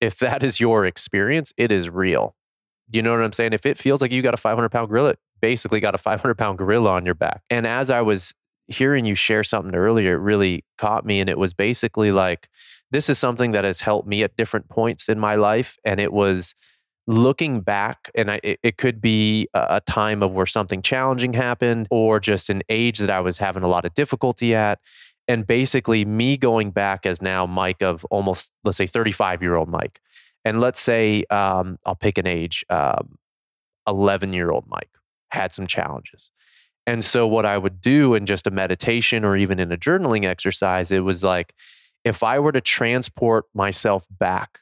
if 0.00 0.18
that 0.18 0.42
is 0.42 0.58
your 0.58 0.84
experience, 0.84 1.52
it 1.56 1.70
is 1.70 1.88
real. 1.88 2.34
You 2.92 3.02
know 3.02 3.10
what 3.12 3.22
I'm 3.22 3.32
saying? 3.32 3.52
If 3.52 3.66
it 3.66 3.78
feels 3.78 4.00
like 4.02 4.12
you 4.12 4.22
got 4.22 4.34
a 4.34 4.38
500 4.38 4.68
pound 4.68 4.90
gorilla, 4.90 5.16
basically 5.40 5.80
got 5.80 5.94
a 5.94 5.98
500 5.98 6.34
pound 6.36 6.58
gorilla 6.58 6.90
on 6.90 7.04
your 7.04 7.14
back. 7.14 7.42
And 7.48 7.66
as 7.66 7.90
I 7.90 8.02
was 8.02 8.34
hearing 8.68 9.04
you 9.04 9.14
share 9.14 9.42
something 9.42 9.74
earlier, 9.74 10.14
it 10.14 10.20
really 10.20 10.64
caught 10.78 11.04
me. 11.04 11.20
And 11.20 11.28
it 11.28 11.38
was 11.38 11.54
basically 11.54 12.12
like, 12.12 12.48
this 12.90 13.08
is 13.08 13.18
something 13.18 13.52
that 13.52 13.64
has 13.64 13.80
helped 13.80 14.06
me 14.06 14.22
at 14.22 14.36
different 14.36 14.68
points 14.68 15.08
in 15.08 15.18
my 15.18 15.34
life. 15.34 15.76
And 15.84 15.98
it 15.98 16.12
was 16.12 16.54
looking 17.06 17.60
back, 17.60 18.10
and 18.14 18.30
I, 18.30 18.40
it, 18.42 18.60
it 18.62 18.76
could 18.76 19.00
be 19.00 19.48
a 19.54 19.80
time 19.80 20.22
of 20.22 20.34
where 20.34 20.46
something 20.46 20.82
challenging 20.82 21.32
happened 21.32 21.88
or 21.90 22.20
just 22.20 22.50
an 22.50 22.62
age 22.68 22.98
that 22.98 23.10
I 23.10 23.20
was 23.20 23.38
having 23.38 23.62
a 23.62 23.68
lot 23.68 23.84
of 23.84 23.94
difficulty 23.94 24.54
at. 24.54 24.78
And 25.26 25.46
basically, 25.46 26.04
me 26.04 26.36
going 26.36 26.70
back 26.70 27.06
as 27.06 27.22
now 27.22 27.46
Mike 27.46 27.82
of 27.82 28.04
almost, 28.10 28.52
let's 28.64 28.76
say, 28.76 28.86
35 28.86 29.42
year 29.42 29.56
old 29.56 29.68
Mike 29.68 30.00
and 30.44 30.60
let's 30.60 30.80
say 30.80 31.24
um, 31.30 31.78
I'll 31.84 31.94
pick 31.94 32.18
an 32.18 32.26
age, 32.26 32.64
11 32.70 34.28
um, 34.30 34.34
year 34.34 34.50
old 34.50 34.64
Mike 34.68 34.90
had 35.30 35.52
some 35.52 35.66
challenges. 35.66 36.30
And 36.86 37.04
so, 37.04 37.26
what 37.26 37.44
I 37.44 37.58
would 37.58 37.80
do 37.80 38.14
in 38.14 38.26
just 38.26 38.46
a 38.46 38.50
meditation 38.50 39.24
or 39.24 39.36
even 39.36 39.60
in 39.60 39.70
a 39.70 39.76
journaling 39.76 40.24
exercise, 40.24 40.90
it 40.90 41.00
was 41.00 41.22
like 41.22 41.54
if 42.04 42.22
I 42.22 42.38
were 42.40 42.52
to 42.52 42.60
transport 42.60 43.44
myself 43.54 44.06
back 44.10 44.58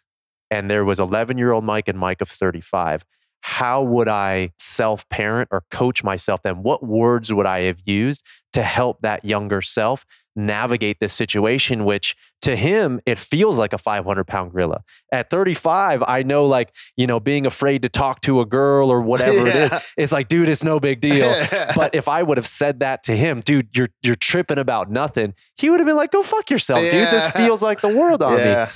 and 0.50 0.70
there 0.70 0.84
was 0.84 1.00
11 1.00 1.38
year 1.38 1.52
old 1.52 1.64
Mike 1.64 1.88
and 1.88 1.98
Mike 1.98 2.20
of 2.20 2.28
35, 2.28 3.04
how 3.42 3.82
would 3.82 4.08
I 4.08 4.50
self 4.58 5.08
parent 5.08 5.48
or 5.50 5.64
coach 5.70 6.04
myself 6.04 6.42
then? 6.42 6.62
What 6.62 6.84
words 6.84 7.32
would 7.32 7.46
I 7.46 7.62
have 7.62 7.80
used 7.86 8.24
to 8.52 8.62
help 8.62 9.00
that 9.00 9.24
younger 9.24 9.62
self 9.62 10.04
navigate 10.36 11.00
this 11.00 11.12
situation, 11.12 11.84
which 11.84 12.16
to 12.42 12.56
him, 12.56 13.00
it 13.04 13.18
feels 13.18 13.58
like 13.58 13.72
a 13.72 13.78
500 13.78 14.24
pound 14.24 14.52
gorilla. 14.52 14.82
At 15.12 15.30
35, 15.30 16.02
I 16.06 16.22
know, 16.22 16.46
like, 16.46 16.74
you 16.96 17.06
know, 17.06 17.20
being 17.20 17.46
afraid 17.46 17.82
to 17.82 17.88
talk 17.88 18.22
to 18.22 18.40
a 18.40 18.46
girl 18.46 18.90
or 18.90 19.00
whatever 19.00 19.46
yeah. 19.46 19.64
it 19.64 19.72
is, 19.72 19.92
it's 19.96 20.12
like, 20.12 20.28
dude, 20.28 20.48
it's 20.48 20.64
no 20.64 20.80
big 20.80 21.00
deal. 21.00 21.30
but 21.76 21.94
if 21.94 22.08
I 22.08 22.22
would 22.22 22.38
have 22.38 22.46
said 22.46 22.80
that 22.80 23.02
to 23.04 23.16
him, 23.16 23.40
dude, 23.40 23.76
you're, 23.76 23.90
you're 24.02 24.14
tripping 24.14 24.58
about 24.58 24.90
nothing, 24.90 25.34
he 25.56 25.68
would 25.68 25.80
have 25.80 25.86
been 25.86 25.96
like, 25.96 26.12
go 26.12 26.22
fuck 26.22 26.50
yourself, 26.50 26.82
yeah. 26.82 26.90
dude. 26.90 27.10
This 27.10 27.30
feels 27.32 27.62
like 27.62 27.80
the 27.80 27.94
world 27.94 28.22
on 28.22 28.38
yeah. 28.38 28.64
me. 28.64 28.72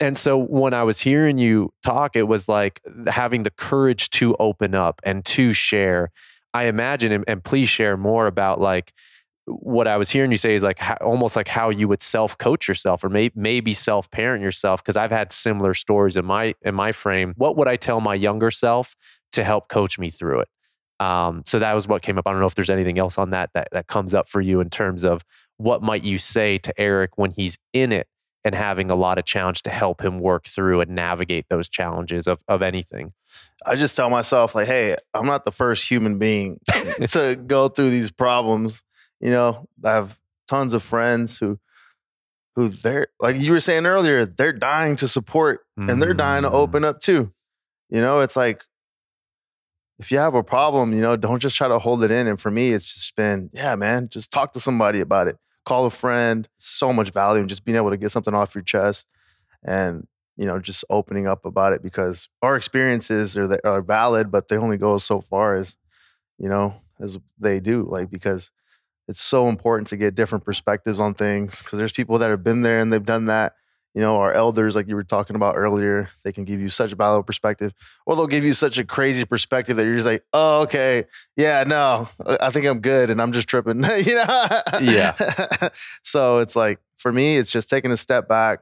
And 0.00 0.16
so 0.16 0.38
when 0.38 0.74
I 0.74 0.84
was 0.84 1.00
hearing 1.00 1.38
you 1.38 1.72
talk, 1.82 2.14
it 2.14 2.22
was 2.22 2.48
like 2.48 2.80
having 3.08 3.42
the 3.42 3.50
courage 3.50 4.10
to 4.10 4.36
open 4.38 4.74
up 4.74 5.00
and 5.02 5.24
to 5.26 5.52
share. 5.52 6.12
I 6.54 6.64
imagine, 6.64 7.10
and, 7.10 7.24
and 7.26 7.42
please 7.42 7.68
share 7.68 7.96
more 7.96 8.26
about 8.28 8.60
like 8.60 8.92
what 9.48 9.88
I 9.88 9.96
was 9.96 10.10
hearing 10.10 10.30
you 10.30 10.36
say 10.36 10.54
is 10.54 10.62
like 10.62 10.78
how, 10.78 10.96
almost 11.00 11.36
like 11.36 11.48
how 11.48 11.70
you 11.70 11.88
would 11.88 12.02
self 12.02 12.36
coach 12.38 12.68
yourself 12.68 13.02
or 13.02 13.08
may, 13.08 13.30
maybe 13.34 13.74
self 13.74 14.10
parent 14.10 14.42
yourself. 14.42 14.82
Cause 14.84 14.96
I've 14.96 15.10
had 15.10 15.32
similar 15.32 15.74
stories 15.74 16.16
in 16.16 16.24
my, 16.24 16.54
in 16.62 16.74
my 16.74 16.92
frame. 16.92 17.34
What 17.36 17.56
would 17.56 17.68
I 17.68 17.76
tell 17.76 18.00
my 18.00 18.14
younger 18.14 18.50
self 18.50 18.96
to 19.32 19.44
help 19.44 19.68
coach 19.68 19.98
me 19.98 20.10
through 20.10 20.40
it? 20.40 20.48
Um, 21.00 21.42
so 21.46 21.58
that 21.58 21.74
was 21.74 21.86
what 21.86 22.02
came 22.02 22.18
up. 22.18 22.26
I 22.26 22.32
don't 22.32 22.40
know 22.40 22.46
if 22.46 22.54
there's 22.54 22.70
anything 22.70 22.98
else 22.98 23.18
on 23.18 23.30
that 23.30 23.50
that 23.54 23.68
that 23.72 23.86
comes 23.86 24.14
up 24.14 24.28
for 24.28 24.40
you 24.40 24.60
in 24.60 24.68
terms 24.68 25.04
of 25.04 25.22
what 25.56 25.82
might 25.82 26.02
you 26.02 26.18
say 26.18 26.58
to 26.58 26.80
Eric 26.80 27.16
when 27.16 27.30
he's 27.30 27.58
in 27.72 27.92
it 27.92 28.08
and 28.44 28.54
having 28.54 28.90
a 28.90 28.94
lot 28.94 29.18
of 29.18 29.24
challenge 29.24 29.62
to 29.62 29.70
help 29.70 30.02
him 30.02 30.20
work 30.20 30.46
through 30.46 30.80
and 30.80 30.90
navigate 30.90 31.46
those 31.50 31.68
challenges 31.68 32.26
of 32.26 32.42
of 32.48 32.62
anything. 32.62 33.12
I 33.64 33.76
just 33.76 33.94
tell 33.94 34.10
myself 34.10 34.54
like, 34.54 34.66
hey, 34.66 34.96
I'm 35.14 35.26
not 35.26 35.44
the 35.44 35.52
first 35.52 35.88
human 35.88 36.18
being 36.18 36.58
to 37.08 37.36
go 37.36 37.68
through 37.68 37.90
these 37.90 38.10
problems. 38.10 38.82
You 39.20 39.30
know, 39.30 39.68
I 39.84 39.92
have 39.92 40.18
tons 40.46 40.72
of 40.72 40.82
friends 40.82 41.38
who 41.38 41.58
who 42.56 42.68
they're 42.68 43.08
like 43.20 43.36
you 43.36 43.52
were 43.52 43.60
saying 43.60 43.86
earlier, 43.86 44.24
they're 44.24 44.52
dying 44.52 44.96
to 44.96 45.08
support 45.08 45.60
and 45.76 46.02
they're 46.02 46.14
dying 46.14 46.42
to 46.42 46.50
Mm. 46.50 46.54
open 46.54 46.84
up 46.84 46.98
too. 47.00 47.32
You 47.88 48.00
know, 48.00 48.20
it's 48.20 48.36
like 48.36 48.64
if 49.98 50.12
you 50.12 50.18
have 50.18 50.34
a 50.34 50.44
problem, 50.44 50.92
you 50.92 51.00
know, 51.00 51.16
don't 51.16 51.40
just 51.40 51.56
try 51.56 51.66
to 51.68 51.78
hold 51.78 52.04
it 52.04 52.10
in. 52.10 52.26
And 52.28 52.40
for 52.40 52.50
me, 52.50 52.72
it's 52.72 52.92
just 52.92 53.16
been, 53.16 53.50
yeah, 53.52 53.74
man, 53.76 54.08
just 54.08 54.30
talk 54.30 54.52
to 54.52 54.60
somebody 54.60 55.00
about 55.00 55.26
it. 55.26 55.36
Call 55.64 55.86
a 55.86 55.90
friend. 55.90 56.48
So 56.58 56.92
much 56.92 57.10
value 57.10 57.42
in 57.42 57.48
just 57.48 57.64
being 57.64 57.76
able 57.76 57.90
to 57.90 57.96
get 57.96 58.10
something 58.10 58.34
off 58.34 58.54
your 58.54 58.62
chest 58.62 59.08
and, 59.64 60.06
you 60.36 60.46
know, 60.46 60.60
just 60.60 60.84
opening 60.88 61.26
up 61.26 61.44
about 61.44 61.72
it 61.72 61.82
because 61.82 62.28
our 62.42 62.54
experiences 62.54 63.36
are, 63.36 63.58
are 63.64 63.82
valid, 63.82 64.30
but 64.30 64.46
they 64.48 64.56
only 64.56 64.76
go 64.78 64.98
so 64.98 65.20
far 65.20 65.56
as, 65.56 65.76
you 66.38 66.48
know, 66.48 66.80
as 67.00 67.18
they 67.38 67.58
do. 67.58 67.82
Like, 67.90 68.08
because 68.10 68.52
it's 69.08 69.20
so 69.20 69.48
important 69.48 69.88
to 69.88 69.96
get 69.96 70.14
different 70.14 70.44
perspectives 70.44 71.00
on 71.00 71.14
things 71.14 71.62
because 71.62 71.78
there's 71.78 71.92
people 71.92 72.18
that 72.18 72.30
have 72.30 72.44
been 72.44 72.62
there 72.62 72.80
and 72.80 72.92
they've 72.92 73.04
done 73.04 73.24
that 73.26 73.54
you 73.98 74.04
know, 74.04 74.20
our 74.20 74.32
elders, 74.32 74.76
like 74.76 74.86
you 74.86 74.94
were 74.94 75.02
talking 75.02 75.34
about 75.34 75.56
earlier, 75.56 76.10
they 76.22 76.30
can 76.30 76.44
give 76.44 76.60
you 76.60 76.68
such 76.68 76.92
a 76.92 76.94
valuable 76.94 77.24
perspective, 77.24 77.72
or 78.06 78.14
they'll 78.14 78.28
give 78.28 78.44
you 78.44 78.52
such 78.52 78.78
a 78.78 78.84
crazy 78.84 79.24
perspective 79.24 79.76
that 79.76 79.84
you're 79.84 79.94
just 79.94 80.06
like, 80.06 80.24
oh, 80.32 80.60
okay, 80.62 81.04
yeah, 81.36 81.64
no, 81.66 82.08
I 82.24 82.38
I 82.42 82.50
think 82.50 82.66
I'm 82.66 82.78
good, 82.78 83.10
and 83.10 83.20
I'm 83.20 83.32
just 83.32 83.48
tripping, 83.48 83.82
you 84.04 84.14
know? 84.14 84.48
Yeah. 84.80 85.70
so 86.04 86.38
it's 86.38 86.54
like 86.54 86.78
for 86.96 87.12
me, 87.12 87.38
it's 87.38 87.50
just 87.50 87.68
taking 87.68 87.90
a 87.90 87.96
step 87.96 88.28
back, 88.28 88.60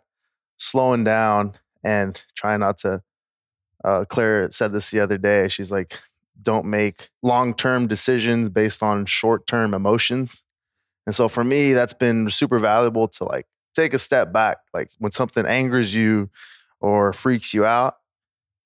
slowing 0.56 1.04
down, 1.04 1.54
and 1.84 2.22
trying 2.34 2.60
not 2.60 2.78
to. 2.78 3.02
Uh, 3.84 4.04
Claire 4.04 4.50
said 4.50 4.72
this 4.72 4.90
the 4.90 5.00
other 5.00 5.18
day. 5.18 5.48
She's 5.48 5.70
like, 5.70 6.00
don't 6.40 6.66
make 6.66 7.10
long 7.22 7.54
term 7.54 7.86
decisions 7.86 8.48
based 8.48 8.82
on 8.82 9.06
short 9.06 9.46
term 9.46 9.74
emotions. 9.74 10.44
And 11.06 11.14
so 11.14 11.28
for 11.28 11.44
me, 11.44 11.72
that's 11.72 11.92
been 11.92 12.28
super 12.30 12.58
valuable 12.58 13.08
to 13.08 13.24
like 13.24 13.46
take 13.74 13.94
a 13.94 13.98
step 13.98 14.32
back. 14.32 14.58
Like 14.74 14.90
when 14.98 15.12
something 15.12 15.46
angers 15.46 15.94
you 15.94 16.30
or 16.80 17.12
freaks 17.12 17.54
you 17.54 17.64
out, 17.64 17.96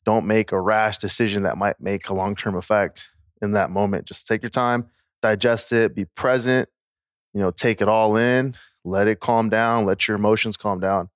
don't 0.05 0.27
make 0.27 0.53
a 0.53 0.61
rash 0.61 0.99
decision 0.99 1.43
that 1.43 1.59
might 1.59 1.81
make 1.81 2.09
a 2.09 2.15
long 2.15 2.35
term 2.35 2.57
effect 2.57 3.13
in 3.43 3.53
that 3.53 3.71
moment. 3.71 4.07
Just 4.07 4.27
take 4.27 4.43
your 4.43 4.51
time, 4.51 4.89
digest 5.21 5.73
it, 5.73 5.95
be 5.95 6.05
present, 6.05 6.69
you 7.35 7.41
know, 7.41 7.51
take 7.51 7.81
it 7.81 7.89
all 7.89 8.17
in, 8.17 8.55
let 8.85 9.09
it 9.09 9.21
calm 9.21 9.49
down, 9.49 9.85
let 9.85 10.09
your 10.09 10.17
emotions 10.17 10.57
calm 10.57 10.81
down. 10.81 11.11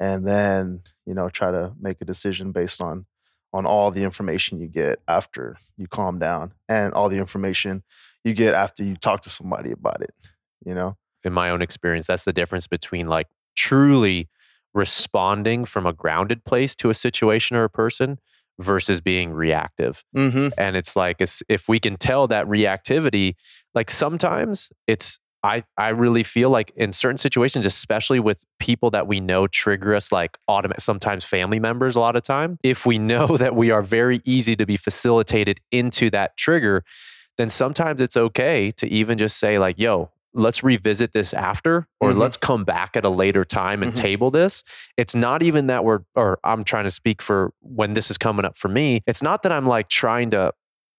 And 0.00 0.26
then, 0.26 0.82
you 1.06 1.14
know, 1.14 1.28
try 1.28 1.50
to 1.50 1.72
make 1.80 2.00
a 2.00 2.04
decision 2.04 2.52
based 2.52 2.80
on 2.80 3.06
on 3.52 3.66
all 3.66 3.90
the 3.90 4.04
information 4.04 4.60
you 4.60 4.68
get 4.68 4.98
after 5.08 5.56
you 5.76 5.86
calm 5.86 6.18
down 6.18 6.52
and 6.68 6.92
all 6.92 7.08
the 7.08 7.18
information 7.18 7.82
you 8.24 8.34
get 8.34 8.54
after 8.54 8.84
you 8.84 8.94
talk 8.94 9.22
to 9.22 9.30
somebody 9.30 9.70
about 9.70 10.02
it, 10.02 10.14
you 10.64 10.74
know? 10.74 10.96
in 11.24 11.32
my 11.32 11.50
own 11.50 11.62
experience, 11.62 12.06
that's 12.06 12.24
the 12.24 12.32
difference 12.32 12.66
between 12.66 13.06
like 13.06 13.28
truly 13.56 14.28
responding 14.74 15.64
from 15.64 15.86
a 15.86 15.92
grounded 15.92 16.44
place 16.44 16.74
to 16.76 16.90
a 16.90 16.94
situation 16.94 17.56
or 17.56 17.64
a 17.64 17.70
person 17.70 18.18
versus 18.60 19.00
being 19.00 19.32
reactive. 19.32 20.04
Mm-hmm. 20.16 20.48
And 20.58 20.76
it's 20.76 20.96
like 20.96 21.20
it's, 21.20 21.42
if 21.48 21.68
we 21.68 21.78
can 21.78 21.96
tell 21.96 22.26
that 22.28 22.46
reactivity, 22.46 23.34
like 23.74 23.90
sometimes 23.90 24.70
it's 24.86 25.18
I 25.42 25.64
I 25.76 25.88
really 25.90 26.22
feel 26.22 26.50
like 26.50 26.72
in 26.76 26.92
certain 26.92 27.18
situations, 27.18 27.64
especially 27.66 28.20
with 28.20 28.44
people 28.58 28.90
that 28.90 29.06
we 29.06 29.20
know 29.20 29.46
trigger 29.46 29.94
us, 29.94 30.10
like 30.12 30.36
automatic, 30.48 30.80
sometimes 30.80 31.24
family 31.24 31.60
members. 31.60 31.96
A 31.96 32.00
lot 32.00 32.16
of 32.16 32.22
time, 32.22 32.58
if 32.64 32.84
we 32.86 32.98
know 32.98 33.36
that 33.36 33.54
we 33.54 33.70
are 33.70 33.82
very 33.82 34.20
easy 34.24 34.56
to 34.56 34.66
be 34.66 34.76
facilitated 34.76 35.60
into 35.70 36.10
that 36.10 36.36
trigger, 36.36 36.84
then 37.36 37.48
sometimes 37.48 38.00
it's 38.00 38.16
okay 38.16 38.70
to 38.72 38.88
even 38.88 39.18
just 39.18 39.38
say 39.38 39.58
like, 39.58 39.78
"Yo." 39.78 40.10
Let's 40.34 40.62
revisit 40.62 41.14
this 41.14 41.32
after, 41.32 41.88
or 42.00 42.12
Mhm. 42.12 42.18
let's 42.18 42.36
come 42.36 42.62
back 42.62 42.96
at 42.98 43.04
a 43.04 43.08
later 43.08 43.44
time 43.46 43.82
and 43.82 43.92
Mhm. 43.92 43.96
table 43.96 44.30
this. 44.30 44.62
It's 44.98 45.14
not 45.14 45.42
even 45.42 45.68
that 45.68 45.84
we're, 45.84 46.00
or 46.14 46.38
I'm 46.44 46.64
trying 46.64 46.84
to 46.84 46.90
speak 46.90 47.22
for 47.22 47.50
when 47.62 47.94
this 47.94 48.10
is 48.10 48.18
coming 48.18 48.44
up 48.44 48.54
for 48.54 48.68
me. 48.68 49.00
It's 49.06 49.22
not 49.22 49.42
that 49.42 49.52
I'm 49.52 49.66
like 49.66 49.88
trying 49.88 50.30
to 50.32 50.52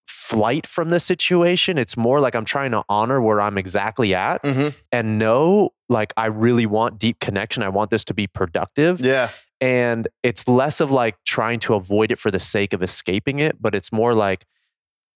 flight 0.09 0.65
from 0.65 0.89
the 0.89 0.99
situation. 0.99 1.77
It's 1.77 1.95
more 1.95 2.19
like 2.19 2.35
I'm 2.35 2.45
trying 2.45 2.71
to 2.71 2.83
honor 2.89 3.21
where 3.21 3.39
I'm 3.39 3.57
exactly 3.57 4.15
at 4.15 4.41
Mm-hmm. 4.43 4.69
and 4.91 5.17
know 5.19 5.69
like 5.87 6.13
I 6.17 6.25
really 6.25 6.65
want 6.65 6.97
deep 6.97 7.19
connection. 7.19 7.61
I 7.61 7.69
want 7.69 7.91
this 7.91 8.03
to 8.05 8.13
be 8.13 8.25
productive. 8.25 8.99
Yeah. 8.99 9.29
And 9.61 10.07
it's 10.23 10.47
less 10.47 10.81
of 10.81 10.89
like 10.89 11.15
trying 11.25 11.59
to 11.61 11.75
avoid 11.75 12.11
it 12.11 12.17
for 12.17 12.31
the 12.31 12.39
sake 12.39 12.73
of 12.73 12.81
escaping 12.81 13.39
it, 13.39 13.61
but 13.61 13.75
it's 13.75 13.91
more 13.91 14.13
like, 14.13 14.45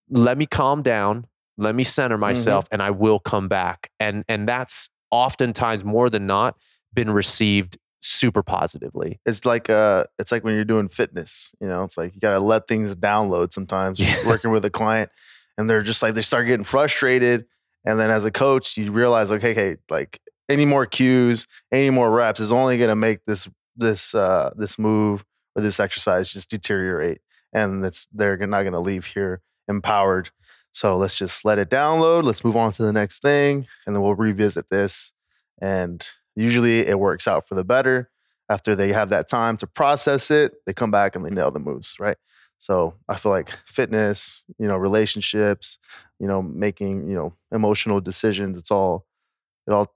let 0.10 0.38
me 0.38 0.46
calm 0.46 0.84
down, 0.84 1.26
let 1.58 1.74
me 1.74 1.84
center 1.84 2.18
myself, 2.18 2.68
and 2.72 2.82
I 2.82 2.92
will 2.92 3.20
come 3.20 3.48
back. 3.48 3.90
And 4.00 4.24
and 4.28 4.48
that's 4.48 4.90
oftentimes 5.12 5.84
more 5.84 6.10
than 6.10 6.28
not 6.28 6.56
been 6.94 7.10
received 7.10 7.78
super 8.04 8.44
positively. 8.44 9.20
It's 9.26 9.46
like 9.46 9.70
uh 9.70 10.06
it's 10.20 10.32
like 10.32 10.44
when 10.44 10.56
you're 10.56 10.66
doing 10.66 10.90
fitness, 10.90 11.54
you 11.60 11.68
know, 11.68 11.84
it's 11.84 11.98
like 11.98 12.14
you 12.16 12.22
gotta 12.22 12.40
let 12.40 12.68
things 12.68 12.96
download 12.96 13.54
sometimes. 13.54 14.00
Yeah. 14.00 14.28
working 14.28 14.52
with 14.52 14.66
a 14.66 14.70
client 14.70 15.10
and 15.58 15.70
they're 15.70 15.82
just 15.82 16.02
like 16.02 16.14
they 16.14 16.22
start 16.22 16.48
getting 16.48 16.66
frustrated. 16.66 17.46
And 17.86 18.00
then 18.00 18.12
as 18.12 18.26
a 18.26 18.32
coach, 18.32 18.78
you 18.78 18.92
realize 18.92 19.30
like, 19.30 19.42
hey, 19.42 19.54
hey, 19.54 19.78
like 19.90 20.20
any 20.50 20.66
more 20.66 20.86
cues, 20.86 21.48
any 21.72 21.90
more 21.90 22.12
reps 22.12 22.40
is 22.40 22.52
only 22.52 22.78
gonna 22.78 22.96
make 22.96 23.26
this 23.26 23.50
this 23.76 24.14
uh 24.14 24.52
this 24.56 24.78
move 24.78 25.26
or 25.56 25.62
this 25.62 25.80
exercise 25.80 26.30
just 26.30 26.50
deteriorate. 26.50 27.20
And 27.54 27.84
it's 27.86 28.08
they're 28.14 28.38
not 28.38 28.64
gonna 28.64 28.80
leave 28.80 29.06
here 29.08 29.42
empowered. 29.68 30.30
So 30.72 30.98
let's 30.98 31.16
just 31.18 31.46
let 31.46 31.60
it 31.60 31.70
download. 31.70 32.24
Let's 32.24 32.44
move 32.44 32.56
on 32.56 32.72
to 32.74 32.84
the 32.84 32.94
next 32.94 33.22
thing, 33.22 33.68
and 33.86 33.96
then 33.96 34.02
we'll 34.02 34.16
revisit 34.16 34.70
this. 34.70 35.14
And 35.62 36.06
usually 36.36 36.80
it 36.80 37.00
works 37.00 37.28
out 37.28 37.48
for 37.48 37.56
the 37.56 37.64
better 37.64 38.10
after 38.50 38.76
they 38.76 38.92
have 38.94 39.10
that 39.10 39.28
time 39.28 39.58
to 39.58 39.68
process 39.68 40.30
it. 40.32 40.54
They 40.66 40.74
come 40.74 40.92
back 40.92 41.16
and 41.16 41.26
they 41.26 41.30
nail 41.30 41.52
the 41.52 41.60
moves, 41.60 42.00
right? 42.00 42.18
So 42.64 42.94
I 43.10 43.18
feel 43.18 43.32
like 43.32 43.50
fitness, 43.66 44.46
you 44.58 44.68
know, 44.68 44.78
relationships, 44.78 45.80
you 46.20 46.28
know, 46.28 46.42
making 46.42 47.10
you 47.10 47.16
know 47.16 47.34
emotional 47.52 48.00
decisions. 48.00 48.58
It's 48.58 48.72
all, 48.72 49.06
it 49.68 49.72
all, 49.72 49.94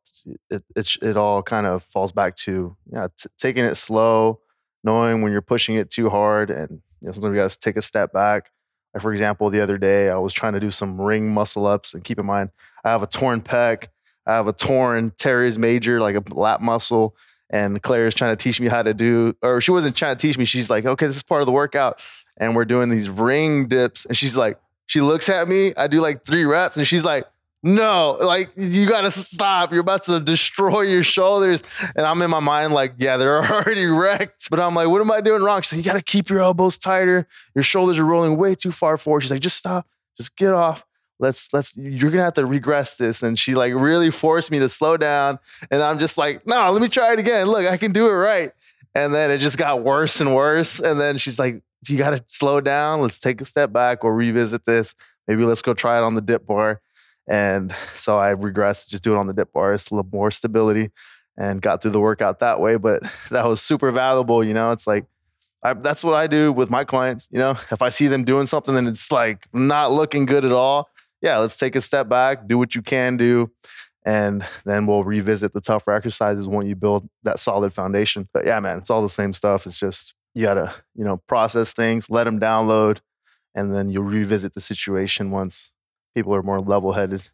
it 0.49 0.63
it, 0.75 0.95
it 1.01 1.17
all 1.17 1.41
kind 1.41 1.65
of 1.65 1.83
falls 1.83 2.11
back 2.11 2.35
to 2.37 2.75
yeah, 2.91 3.07
t- 3.17 3.29
taking 3.37 3.63
it 3.63 3.75
slow, 3.75 4.41
knowing 4.83 5.21
when 5.21 5.31
you're 5.31 5.41
pushing 5.41 5.75
it 5.75 5.89
too 5.89 6.09
hard, 6.09 6.49
and 6.49 6.81
you 6.99 7.07
know, 7.07 7.11
sometimes 7.13 7.31
you 7.35 7.41
got 7.41 7.49
to 7.49 7.59
take 7.59 7.77
a 7.77 7.81
step 7.81 8.11
back. 8.11 8.51
Like 8.93 9.01
for 9.01 9.13
example, 9.13 9.49
the 9.49 9.61
other 9.61 9.77
day 9.77 10.09
I 10.09 10.17
was 10.17 10.33
trying 10.33 10.53
to 10.53 10.59
do 10.59 10.71
some 10.71 10.99
ring 10.99 11.33
muscle 11.33 11.65
ups, 11.65 11.93
and 11.93 12.03
keep 12.03 12.19
in 12.19 12.25
mind 12.25 12.49
I 12.83 12.89
have 12.89 13.01
a 13.01 13.07
torn 13.07 13.41
pec, 13.41 13.87
I 14.27 14.35
have 14.35 14.47
a 14.47 14.53
torn 14.53 15.11
teres 15.17 15.57
major, 15.57 16.01
like 16.01 16.15
a 16.15 16.23
lat 16.33 16.61
muscle, 16.61 17.15
and 17.49 17.81
Claire 17.81 18.07
is 18.07 18.13
trying 18.13 18.35
to 18.35 18.43
teach 18.43 18.59
me 18.59 18.67
how 18.67 18.83
to 18.83 18.93
do, 18.93 19.35
or 19.41 19.61
she 19.61 19.71
wasn't 19.71 19.95
trying 19.95 20.15
to 20.15 20.21
teach 20.21 20.37
me. 20.37 20.43
She's 20.43 20.69
like, 20.69 20.85
okay, 20.85 21.07
this 21.07 21.15
is 21.15 21.23
part 21.23 21.41
of 21.41 21.45
the 21.45 21.53
workout, 21.53 22.03
and 22.35 22.55
we're 22.55 22.65
doing 22.65 22.89
these 22.89 23.09
ring 23.09 23.67
dips, 23.67 24.05
and 24.05 24.17
she's 24.17 24.35
like, 24.35 24.59
she 24.85 25.01
looks 25.01 25.29
at 25.29 25.47
me, 25.47 25.73
I 25.75 25.87
do 25.87 26.01
like 26.01 26.25
three 26.25 26.45
reps, 26.45 26.77
and 26.77 26.85
she's 26.85 27.05
like. 27.05 27.25
No, 27.63 28.17
like 28.21 28.51
you 28.55 28.87
gotta 28.87 29.09
stop. 29.09 29.71
You're 29.71 29.81
about 29.81 30.03
to 30.03 30.19
destroy 30.19 30.81
your 30.81 31.01
shoulders. 31.01 31.63
And 31.95 32.05
I'm 32.05 32.21
in 32.21 32.29
my 32.29 32.39
mind, 32.39 32.71
like, 32.71 32.93
yeah, 32.99 33.17
they're 33.17 33.43
already 33.51 33.87
wrecked. 33.87 34.49
But 34.51 34.59
I'm 34.59 34.75
like, 34.75 34.87
what 34.87 35.01
am 35.01 35.09
I 35.09 35.21
doing 35.21 35.41
wrong? 35.41 35.63
She's 35.63 35.73
like, 35.73 35.83
you 35.83 35.91
gotta 35.91 36.03
keep 36.03 36.29
your 36.29 36.39
elbows 36.39 36.77
tighter. 36.77 37.27
Your 37.55 37.63
shoulders 37.63 37.97
are 37.97 38.05
rolling 38.05 38.37
way 38.37 38.53
too 38.53 38.71
far 38.71 38.95
forward. 38.97 39.21
She's 39.21 39.31
like, 39.31 39.41
just 39.41 39.57
stop, 39.57 39.87
just 40.15 40.37
get 40.37 40.53
off. 40.53 40.85
Let's 41.19 41.51
let's 41.53 41.75
you're 41.77 42.11
gonna 42.11 42.23
have 42.23 42.33
to 42.33 42.45
regress 42.45 42.95
this. 42.95 43.23
And 43.23 43.37
she 43.37 43.55
like 43.55 43.73
really 43.73 44.11
forced 44.11 44.51
me 44.51 44.59
to 44.59 44.69
slow 44.69 44.97
down. 44.97 45.39
And 45.71 45.81
I'm 45.81 45.99
just 45.99 46.17
like, 46.17 46.45
no, 46.45 46.71
let 46.71 46.81
me 46.81 46.89
try 46.89 47.13
it 47.13 47.19
again. 47.19 47.47
Look, 47.47 47.65
I 47.65 47.77
can 47.77 47.91
do 47.91 48.07
it 48.07 48.13
right. 48.13 48.51
And 48.93 49.13
then 49.13 49.31
it 49.31 49.39
just 49.39 49.57
got 49.57 49.83
worse 49.83 50.21
and 50.21 50.35
worse. 50.35 50.79
And 50.79 50.99
then 50.99 51.17
she's 51.17 51.39
like, 51.39 51.61
you 51.87 51.97
gotta 51.97 52.23
slow 52.27 52.61
down. 52.61 53.01
Let's 53.01 53.19
take 53.19 53.41
a 53.41 53.45
step 53.45 53.71
back. 53.71 54.03
We'll 54.03 54.13
revisit 54.13 54.65
this. 54.65 54.95
Maybe 55.27 55.43
let's 55.43 55.61
go 55.61 55.73
try 55.73 55.97
it 55.97 56.03
on 56.03 56.15
the 56.15 56.21
dip 56.21 56.45
bar. 56.45 56.81
And 57.27 57.75
so 57.93 58.17
I 58.17 58.33
regressed, 58.33 58.89
just 58.89 59.03
do 59.03 59.13
it 59.13 59.17
on 59.17 59.27
the 59.27 59.33
dip 59.33 59.51
bar 59.51 59.73
it's 59.73 59.91
a 59.91 59.95
little 59.95 60.09
more 60.11 60.31
stability, 60.31 60.91
and 61.37 61.61
got 61.61 61.81
through 61.81 61.91
the 61.91 61.99
workout 61.99 62.39
that 62.39 62.61
way. 62.61 62.77
But 62.77 63.03
that 63.31 63.45
was 63.45 63.61
super 63.61 63.91
valuable. 63.91 64.43
You 64.43 64.53
know, 64.53 64.71
it's 64.71 64.87
like 64.87 65.05
I, 65.63 65.73
that's 65.73 66.03
what 66.03 66.13
I 66.13 66.27
do 66.27 66.53
with 66.53 66.69
my 66.69 66.83
clients. 66.83 67.27
You 67.31 67.39
know, 67.39 67.51
if 67.71 67.81
I 67.81 67.89
see 67.89 68.07
them 68.07 68.23
doing 68.23 68.47
something 68.47 68.75
and 68.75 68.87
it's 68.87 69.11
like 69.11 69.47
not 69.53 69.91
looking 69.91 70.25
good 70.25 70.45
at 70.45 70.51
all, 70.53 70.89
yeah, 71.21 71.37
let's 71.37 71.57
take 71.57 71.75
a 71.75 71.81
step 71.81 72.09
back, 72.09 72.47
do 72.47 72.57
what 72.57 72.75
you 72.75 72.81
can 72.81 73.17
do, 73.17 73.51
and 74.05 74.45
then 74.65 74.85
we'll 74.85 75.03
revisit 75.03 75.53
the 75.53 75.61
tougher 75.61 75.91
exercises 75.91 76.47
when 76.47 76.65
you 76.65 76.75
build 76.75 77.09
that 77.23 77.39
solid 77.39 77.73
foundation. 77.73 78.29
But 78.33 78.45
yeah, 78.45 78.59
man, 78.59 78.77
it's 78.77 78.89
all 78.89 79.01
the 79.01 79.09
same 79.09 79.33
stuff. 79.33 79.65
It's 79.65 79.79
just 79.79 80.15
you 80.33 80.43
gotta 80.43 80.73
you 80.95 81.03
know 81.03 81.17
process 81.27 81.73
things, 81.73 82.09
let 82.09 82.25
them 82.25 82.39
download, 82.39 82.99
and 83.55 83.73
then 83.73 83.89
you'll 83.89 84.03
revisit 84.03 84.53
the 84.53 84.61
situation 84.61 85.31
once 85.31 85.71
people 86.15 86.33
are 86.33 86.43
more 86.43 86.59
level 86.59 86.93
headed. 86.93 87.29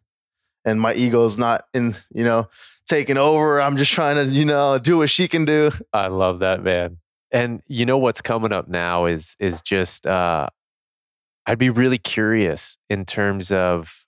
And 0.66 0.80
my 0.80 0.94
ego's 0.94 1.38
not 1.38 1.66
in, 1.74 1.96
you 2.14 2.24
know, 2.24 2.48
taking 2.86 3.18
over. 3.18 3.62
I'm 3.62 3.78
just 3.78 3.92
trying 3.92 4.16
to, 4.16 4.26
you 4.26 4.46
know, 4.46 4.78
do 4.78 4.98
what 5.00 5.10
she 5.10 5.28
can 5.28 5.46
do. 5.46 5.72
I 5.92 6.08
love 6.08 6.40
that, 6.40 6.64
man. 6.64 6.98
And 7.32 7.62
you 7.68 7.86
know 7.86 7.98
what's 7.98 8.22
coming 8.22 8.54
up 8.54 8.68
now 8.68 9.06
is 9.06 9.36
is 9.40 9.62
just 9.62 10.08
uh 10.08 10.48
I'd 11.46 11.60
be 11.60 11.70
really 11.70 11.98
curious 11.98 12.78
in 12.90 13.06
terms 13.06 13.52
of 13.52 14.06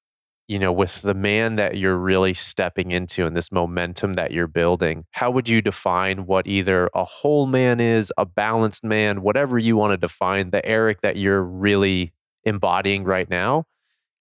you 0.47 0.59
know 0.59 0.71
with 0.71 1.01
the 1.01 1.15
man 1.15 1.55
that 1.55 1.77
you're 1.77 1.97
really 1.97 2.33
stepping 2.33 2.91
into 2.91 3.25
and 3.25 3.35
this 3.35 3.51
momentum 3.51 4.13
that 4.13 4.31
you're 4.31 4.47
building 4.47 5.03
how 5.09 5.31
would 5.31 5.49
you 5.49 5.59
define 5.59 6.27
what 6.27 6.45
either 6.45 6.87
a 6.93 7.03
whole 7.03 7.47
man 7.47 7.79
is 7.79 8.13
a 8.15 8.27
balanced 8.27 8.83
man 8.83 9.23
whatever 9.23 9.57
you 9.57 9.75
want 9.75 9.91
to 9.91 9.97
define 9.97 10.51
the 10.51 10.63
eric 10.63 11.01
that 11.01 11.17
you're 11.17 11.41
really 11.41 12.13
embodying 12.45 13.03
right 13.03 13.29
now? 13.29 13.65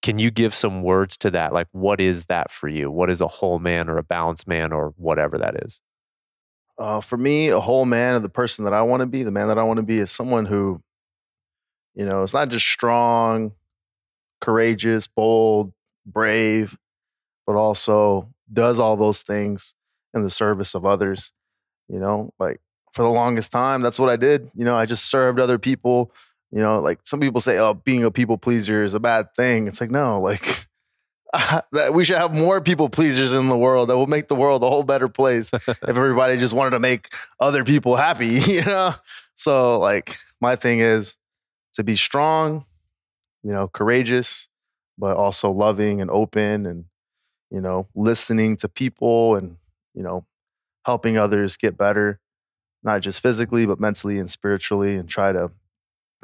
Can 0.03 0.19
you 0.19 0.31
give 0.31 0.55
some 0.55 0.83
words 0.83 1.17
to 1.19 1.31
that? 1.31 1.53
Like 1.53 1.69
what 1.73 2.01
is 2.01 2.27
that 2.27 2.51
for 2.51 2.69
you? 2.69 2.91
What 2.91 3.11
is 3.11 3.21
a 3.21 3.29
whole 3.29 3.59
man 3.59 3.89
or 3.89 3.99
a 3.99 4.03
balanced 4.03 4.49
man 4.49 4.73
or 4.73 4.95
whatever 4.97 5.39
that 5.39 5.63
is? 5.65 5.81
Uh, 6.77 7.01
for 7.01 7.17
me, 7.17 7.49
a 7.49 7.61
whole 7.61 7.85
man 7.85 8.17
of 8.17 8.23
the 8.23 8.29
person 8.29 8.65
that 8.65 8.75
I 8.75 8.83
want 8.83 9.01
to 9.01 9.07
be, 9.07 9.23
the 9.23 9.31
man 9.31 9.47
that 9.47 9.59
I 9.59 9.63
want 9.63 9.77
to 9.77 9.85
be 9.85 9.99
is 9.99 10.11
someone 10.11 10.47
who, 10.47 10.83
you 11.95 12.07
know, 12.07 12.23
it's 12.23 12.35
not 12.35 12.49
just 12.49 12.67
strong, 12.67 13.53
courageous, 14.41 15.07
bold, 15.07 15.73
brave, 16.07 16.79
but 17.47 17.57
also 17.57 18.29
does 18.53 18.79
all 18.79 18.97
those 18.97 19.23
things 19.23 19.75
in 20.13 20.23
the 20.23 20.31
service 20.31 20.75
of 20.75 20.85
others. 20.85 21.33
You 21.89 21.99
know, 21.99 22.33
like 22.39 22.61
for 22.93 23.03
the 23.03 23.11
longest 23.11 23.53
time, 23.53 23.83
that's 23.83 23.99
what 23.99 24.09
I 24.09 24.17
did. 24.17 24.51
You 24.55 24.65
know, 24.65 24.75
I 24.75 24.87
just 24.87 25.11
served 25.11 25.39
other 25.39 25.59
people. 25.59 26.13
You 26.51 26.61
know, 26.61 26.81
like 26.81 27.01
some 27.05 27.21
people 27.21 27.41
say, 27.41 27.59
oh, 27.59 27.75
being 27.75 28.05
a 28.05 28.11
people 28.11 28.39
pleaser 28.39 28.85
is 28.85 28.95
a 28.95 29.01
bad 29.01 29.35
thing. 29.35 29.67
It's 29.67 29.81
like, 29.81 29.91
no, 29.91 30.19
like 30.19 30.67
that 31.73 31.93
we 31.93 32.05
should 32.05 32.17
have 32.17 32.35
more 32.35 32.61
people 32.61 32.89
pleasers 32.89 33.33
in 33.33 33.49
the 33.49 33.59
world 33.59 33.89
that 33.89 33.97
will 33.97 34.07
make 34.07 34.29
the 34.29 34.37
world 34.37 34.63
a 34.63 34.69
whole 34.69 34.85
better 34.85 35.09
place 35.09 35.53
if 35.53 35.83
everybody 35.83 36.37
just 36.37 36.55
wanted 36.55 36.71
to 36.71 36.79
make 36.79 37.09
other 37.41 37.65
people 37.65 37.97
happy, 37.97 38.27
you 38.47 38.65
know? 38.65 38.95
So 39.35 39.81
like 39.81 40.17
my 40.41 40.57
thing 40.57 40.79
is 40.79 41.19
to 41.75 41.85
be 41.85 41.97
strong, 41.97 42.65
you 43.43 43.53
know, 43.53 43.69
courageous, 43.69 44.49
but 44.99 45.17
also 45.17 45.51
loving 45.51 46.01
and 46.01 46.11
open 46.11 46.67
and, 46.67 46.85
you 47.51 47.61
know, 47.61 47.87
listening 47.95 48.57
to 48.57 48.69
people 48.69 49.37
and, 49.37 49.57
you 49.95 50.03
know, 50.03 50.25
helping 50.87 51.17
others 51.19 51.57
get 51.57 51.77
better, 51.77 52.21
not 52.83 53.01
just 53.01 53.21
physically, 53.21 53.67
but 53.67 53.81
mentally 53.81 54.19
and 54.19 54.31
spiritually 54.31 54.97
and 54.97 55.09
try 55.09 55.33
to, 55.33 55.51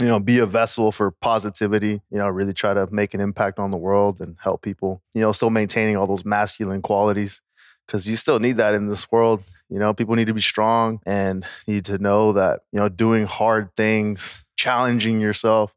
you 0.00 0.06
know, 0.06 0.18
be 0.20 0.38
a 0.38 0.46
vessel 0.46 0.92
for 0.92 1.10
positivity, 1.10 2.00
you 2.10 2.18
know, 2.18 2.28
really 2.28 2.54
try 2.54 2.72
to 2.72 2.88
make 2.90 3.12
an 3.12 3.20
impact 3.20 3.58
on 3.58 3.70
the 3.70 3.76
world 3.76 4.20
and 4.20 4.36
help 4.40 4.62
people, 4.62 5.02
you 5.14 5.20
know, 5.20 5.32
still 5.32 5.50
maintaining 5.50 5.96
all 5.96 6.06
those 6.06 6.24
masculine 6.24 6.80
qualities 6.80 7.42
because 7.86 8.08
you 8.08 8.16
still 8.16 8.38
need 8.38 8.56
that 8.56 8.74
in 8.74 8.86
this 8.86 9.10
world. 9.10 9.42
You 9.68 9.78
know, 9.78 9.92
people 9.92 10.14
need 10.16 10.26
to 10.26 10.34
be 10.34 10.40
strong 10.40 11.00
and 11.04 11.44
need 11.66 11.84
to 11.86 11.98
know 11.98 12.32
that, 12.32 12.60
you 12.72 12.80
know, 12.80 12.88
doing 12.88 13.26
hard 13.26 13.74
things, 13.76 14.44
challenging 14.60 15.20
yourself, 15.20 15.74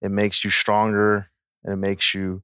it 0.00 0.10
makes 0.10 0.44
you 0.44 0.50
stronger 0.50 1.28
and 1.62 1.74
it 1.74 1.76
makes 1.76 2.14
you 2.14 2.42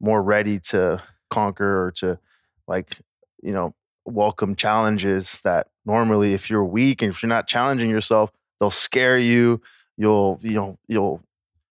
more 0.00 0.20
ready 0.20 0.58
to 0.58 1.00
conquer 1.30 1.86
or 1.86 1.92
to 1.92 2.18
like, 2.66 2.98
you 3.40 3.52
know, 3.52 3.72
welcome 4.04 4.56
challenges 4.56 5.38
that 5.44 5.68
normally 5.86 6.34
if 6.34 6.50
you're 6.50 6.64
weak 6.64 7.02
and 7.02 7.12
if 7.12 7.22
you're 7.22 7.28
not 7.28 7.46
challenging 7.46 7.88
yourself, 7.88 8.32
they'll 8.58 8.70
scare 8.70 9.16
you. 9.16 9.60
You'll, 9.96 10.40
you 10.42 10.54
know, 10.54 10.78
you'll 10.88 11.22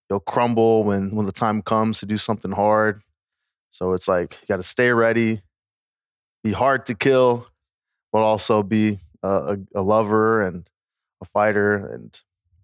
you'll 0.10 0.22
crumble 0.22 0.86
when 0.86 1.14
when 1.14 1.26
the 1.26 1.34
time 1.34 1.62
comes 1.62 2.00
to 2.00 2.06
do 2.06 2.16
something 2.16 2.52
hard. 2.54 3.02
So 3.70 3.92
it's 3.92 4.08
like 4.08 4.38
you 4.42 4.48
got 4.48 4.58
to 4.58 4.64
stay 4.64 4.92
ready, 4.94 5.42
be 6.42 6.54
hard 6.54 6.86
to 6.86 6.96
kill, 6.96 7.48
but 8.14 8.20
also 8.20 8.64
be 8.64 9.00
a, 9.24 9.28
a, 9.28 9.58
a 9.76 9.82
lover 9.82 10.42
and 10.42 10.70
a 11.22 11.26
fighter, 11.26 11.76
and 11.94 12.18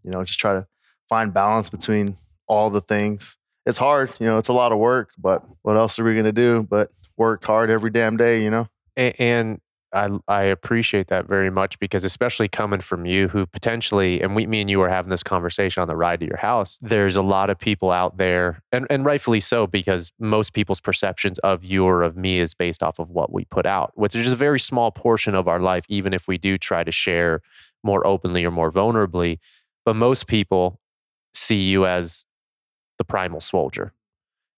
you 0.03 0.11
know 0.11 0.23
just 0.23 0.39
try 0.39 0.53
to 0.53 0.67
find 1.10 1.34
balance 1.34 1.70
between 1.70 2.18
all 2.47 2.70
the 2.70 2.82
things. 2.82 3.38
It's 3.66 3.78
hard, 3.78 4.12
you 4.20 4.26
know. 4.26 4.38
It's 4.38 4.47
a 4.47 4.53
lot 4.53 4.72
of 4.72 4.78
work, 4.80 5.12
but 5.18 5.43
what 5.62 5.78
else 5.78 5.99
are 5.99 6.03
we 6.03 6.16
gonna 6.16 6.32
do? 6.32 6.64
But 6.64 6.89
work 7.18 7.43
hard 7.43 7.70
every 7.70 7.89
damn 7.89 8.18
day, 8.18 8.43
you 8.43 8.49
know. 8.49 8.68
A- 8.97 9.20
and 9.22 9.60
I 9.93 10.08
I 10.28 10.43
appreciate 10.43 11.08
that 11.08 11.28
very 11.28 11.49
much 11.49 11.80
because 11.80 12.03
especially 12.03 12.47
coming 12.47 12.82
from 12.82 13.05
you 13.05 13.30
who 13.30 13.45
potentially 13.45 14.22
and 14.22 14.36
we 14.36 14.45
me 14.45 14.62
and 14.62 14.70
you 14.70 14.80
were 14.80 14.89
having 14.89 15.10
this 15.10 15.24
conversation 15.24 15.82
on 15.82 15.88
the 15.88 15.95
ride 15.95 16.20
to 16.20 16.26
your 16.26 16.38
house 16.38 16.78
there's 16.82 17.16
a 17.16 17.22
lot 17.22 17.49
of 17.49 17.58
people 17.58 17.89
out 17.91 18.18
there 18.18 18.62
and 18.72 18.86
and 18.89 19.05
rightfully 19.05 19.39
so 19.39 19.66
because 19.66 20.12
most 20.20 20.53
people's 20.53 20.82
perceptions 20.82 21.39
of 21.39 21.64
you 21.64 21.86
or 21.86 22.03
of 22.03 22.18
me 22.18 22.38
is 22.39 22.53
based 22.53 22.84
off 22.84 22.99
of 22.99 23.12
what 23.12 23.32
we 23.32 23.45
put 23.45 23.66
out 23.66 23.91
which 23.95 24.14
is 24.14 24.24
just 24.24 24.34
a 24.34 24.38
very 24.38 24.60
small 24.60 24.91
portion 24.91 25.34
of 25.34 25.47
our 25.47 25.60
life 25.60 25.86
even 25.88 26.14
if 26.14 26.28
we 26.28 26.38
do 26.38 26.58
try 26.58 26.84
to 26.84 26.91
share 26.91 27.41
more 27.84 28.05
openly 28.05 28.43
or 28.43 28.51
more 28.51 28.72
vulnerably 28.72 29.39
but 29.86 29.95
most 29.95 30.28
people 30.28 30.82
see 31.38 31.69
you 31.69 31.85
as 31.85 32.25
the 32.97 33.03
Primal 33.03 33.39
Swoledier 33.39 33.91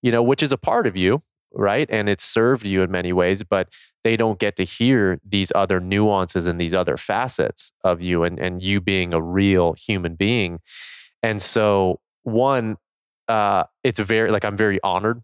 you 0.01 0.11
know 0.11 0.23
which 0.23 0.43
is 0.43 0.51
a 0.51 0.57
part 0.57 0.87
of 0.87 0.95
you 0.95 1.21
right 1.53 1.89
and 1.91 2.07
it's 2.07 2.23
served 2.23 2.65
you 2.65 2.81
in 2.83 2.91
many 2.91 3.11
ways 3.11 3.43
but 3.43 3.69
they 4.03 4.15
don't 4.15 4.39
get 4.39 4.55
to 4.55 4.63
hear 4.63 5.19
these 5.25 5.51
other 5.55 5.79
nuances 5.79 6.47
and 6.47 6.59
these 6.59 6.73
other 6.73 6.97
facets 6.97 7.71
of 7.83 8.01
you 8.01 8.23
and, 8.23 8.39
and 8.39 8.61
you 8.61 8.79
being 8.79 9.13
a 9.13 9.21
real 9.21 9.73
human 9.73 10.15
being. 10.15 10.59
And 11.21 11.41
so, 11.41 11.99
one, 12.23 12.77
uh, 13.27 13.65
it's 13.83 13.99
very 13.99 14.31
like 14.31 14.45
I'm 14.45 14.57
very 14.57 14.79
honored 14.83 15.21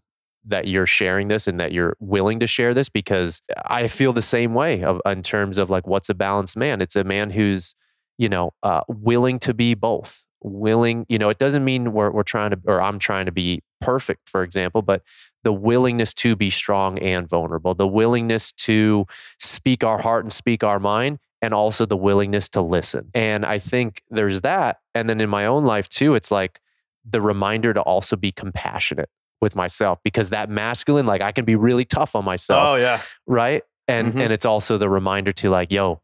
that 0.48 0.68
you're 0.68 0.86
sharing 0.86 1.28
this 1.28 1.48
and 1.48 1.58
that 1.58 1.72
you're 1.72 1.96
willing 1.98 2.38
to 2.40 2.46
share 2.46 2.74
this 2.74 2.88
because 2.88 3.40
I 3.64 3.88
feel 3.88 4.12
the 4.12 4.22
same 4.22 4.54
way 4.54 4.84
of, 4.84 5.00
in 5.04 5.22
terms 5.22 5.58
of 5.58 5.70
like 5.70 5.86
what's 5.86 6.08
a 6.08 6.14
balanced 6.14 6.56
man. 6.56 6.80
It's 6.80 6.96
a 6.96 7.04
man 7.04 7.30
who's 7.30 7.74
you 8.18 8.28
know 8.28 8.52
uh, 8.62 8.82
willing 8.88 9.38
to 9.40 9.54
be 9.54 9.74
both. 9.74 10.25
Willing, 10.42 11.06
you 11.08 11.18
know, 11.18 11.28
it 11.28 11.38
doesn't 11.38 11.64
mean 11.64 11.92
we're 11.92 12.10
we're 12.10 12.22
trying 12.22 12.50
to 12.50 12.58
or 12.66 12.80
I'm 12.80 12.98
trying 12.98 13.26
to 13.26 13.32
be 13.32 13.62
perfect, 13.80 14.28
for 14.28 14.42
example, 14.42 14.82
but 14.82 15.02
the 15.44 15.52
willingness 15.52 16.12
to 16.14 16.36
be 16.36 16.50
strong 16.50 16.98
and 16.98 17.28
vulnerable, 17.28 17.74
the 17.74 17.86
willingness 17.86 18.52
to 18.52 19.06
speak 19.38 19.82
our 19.84 19.98
heart 20.00 20.24
and 20.24 20.32
speak 20.32 20.62
our 20.64 20.78
mind, 20.78 21.18
and 21.42 21.54
also 21.54 21.86
the 21.86 21.96
willingness 21.96 22.48
to 22.50 22.60
listen. 22.60 23.10
And 23.14 23.44
I 23.46 23.58
think 23.58 24.02
there's 24.10 24.42
that. 24.42 24.78
And 24.94 25.08
then 25.08 25.20
in 25.20 25.28
my 25.30 25.46
own 25.46 25.64
life 25.64 25.88
too, 25.88 26.14
it's 26.14 26.30
like 26.30 26.60
the 27.08 27.20
reminder 27.20 27.72
to 27.72 27.80
also 27.80 28.16
be 28.16 28.32
compassionate 28.32 29.08
with 29.40 29.54
myself 29.54 29.98
because 30.02 30.30
that 30.30 30.48
masculine, 30.50 31.06
like 31.06 31.20
I 31.22 31.32
can 31.32 31.44
be 31.44 31.56
really 31.56 31.84
tough 31.84 32.16
on 32.16 32.24
myself. 32.24 32.68
Oh 32.70 32.74
yeah, 32.76 33.00
Right. 33.26 33.62
And 33.88 34.14
Mhm. 34.14 34.20
and 34.20 34.32
it's 34.32 34.44
also 34.44 34.76
the 34.78 34.88
reminder 34.88 35.32
to 35.32 35.50
like, 35.50 35.70
yo, 35.70 36.00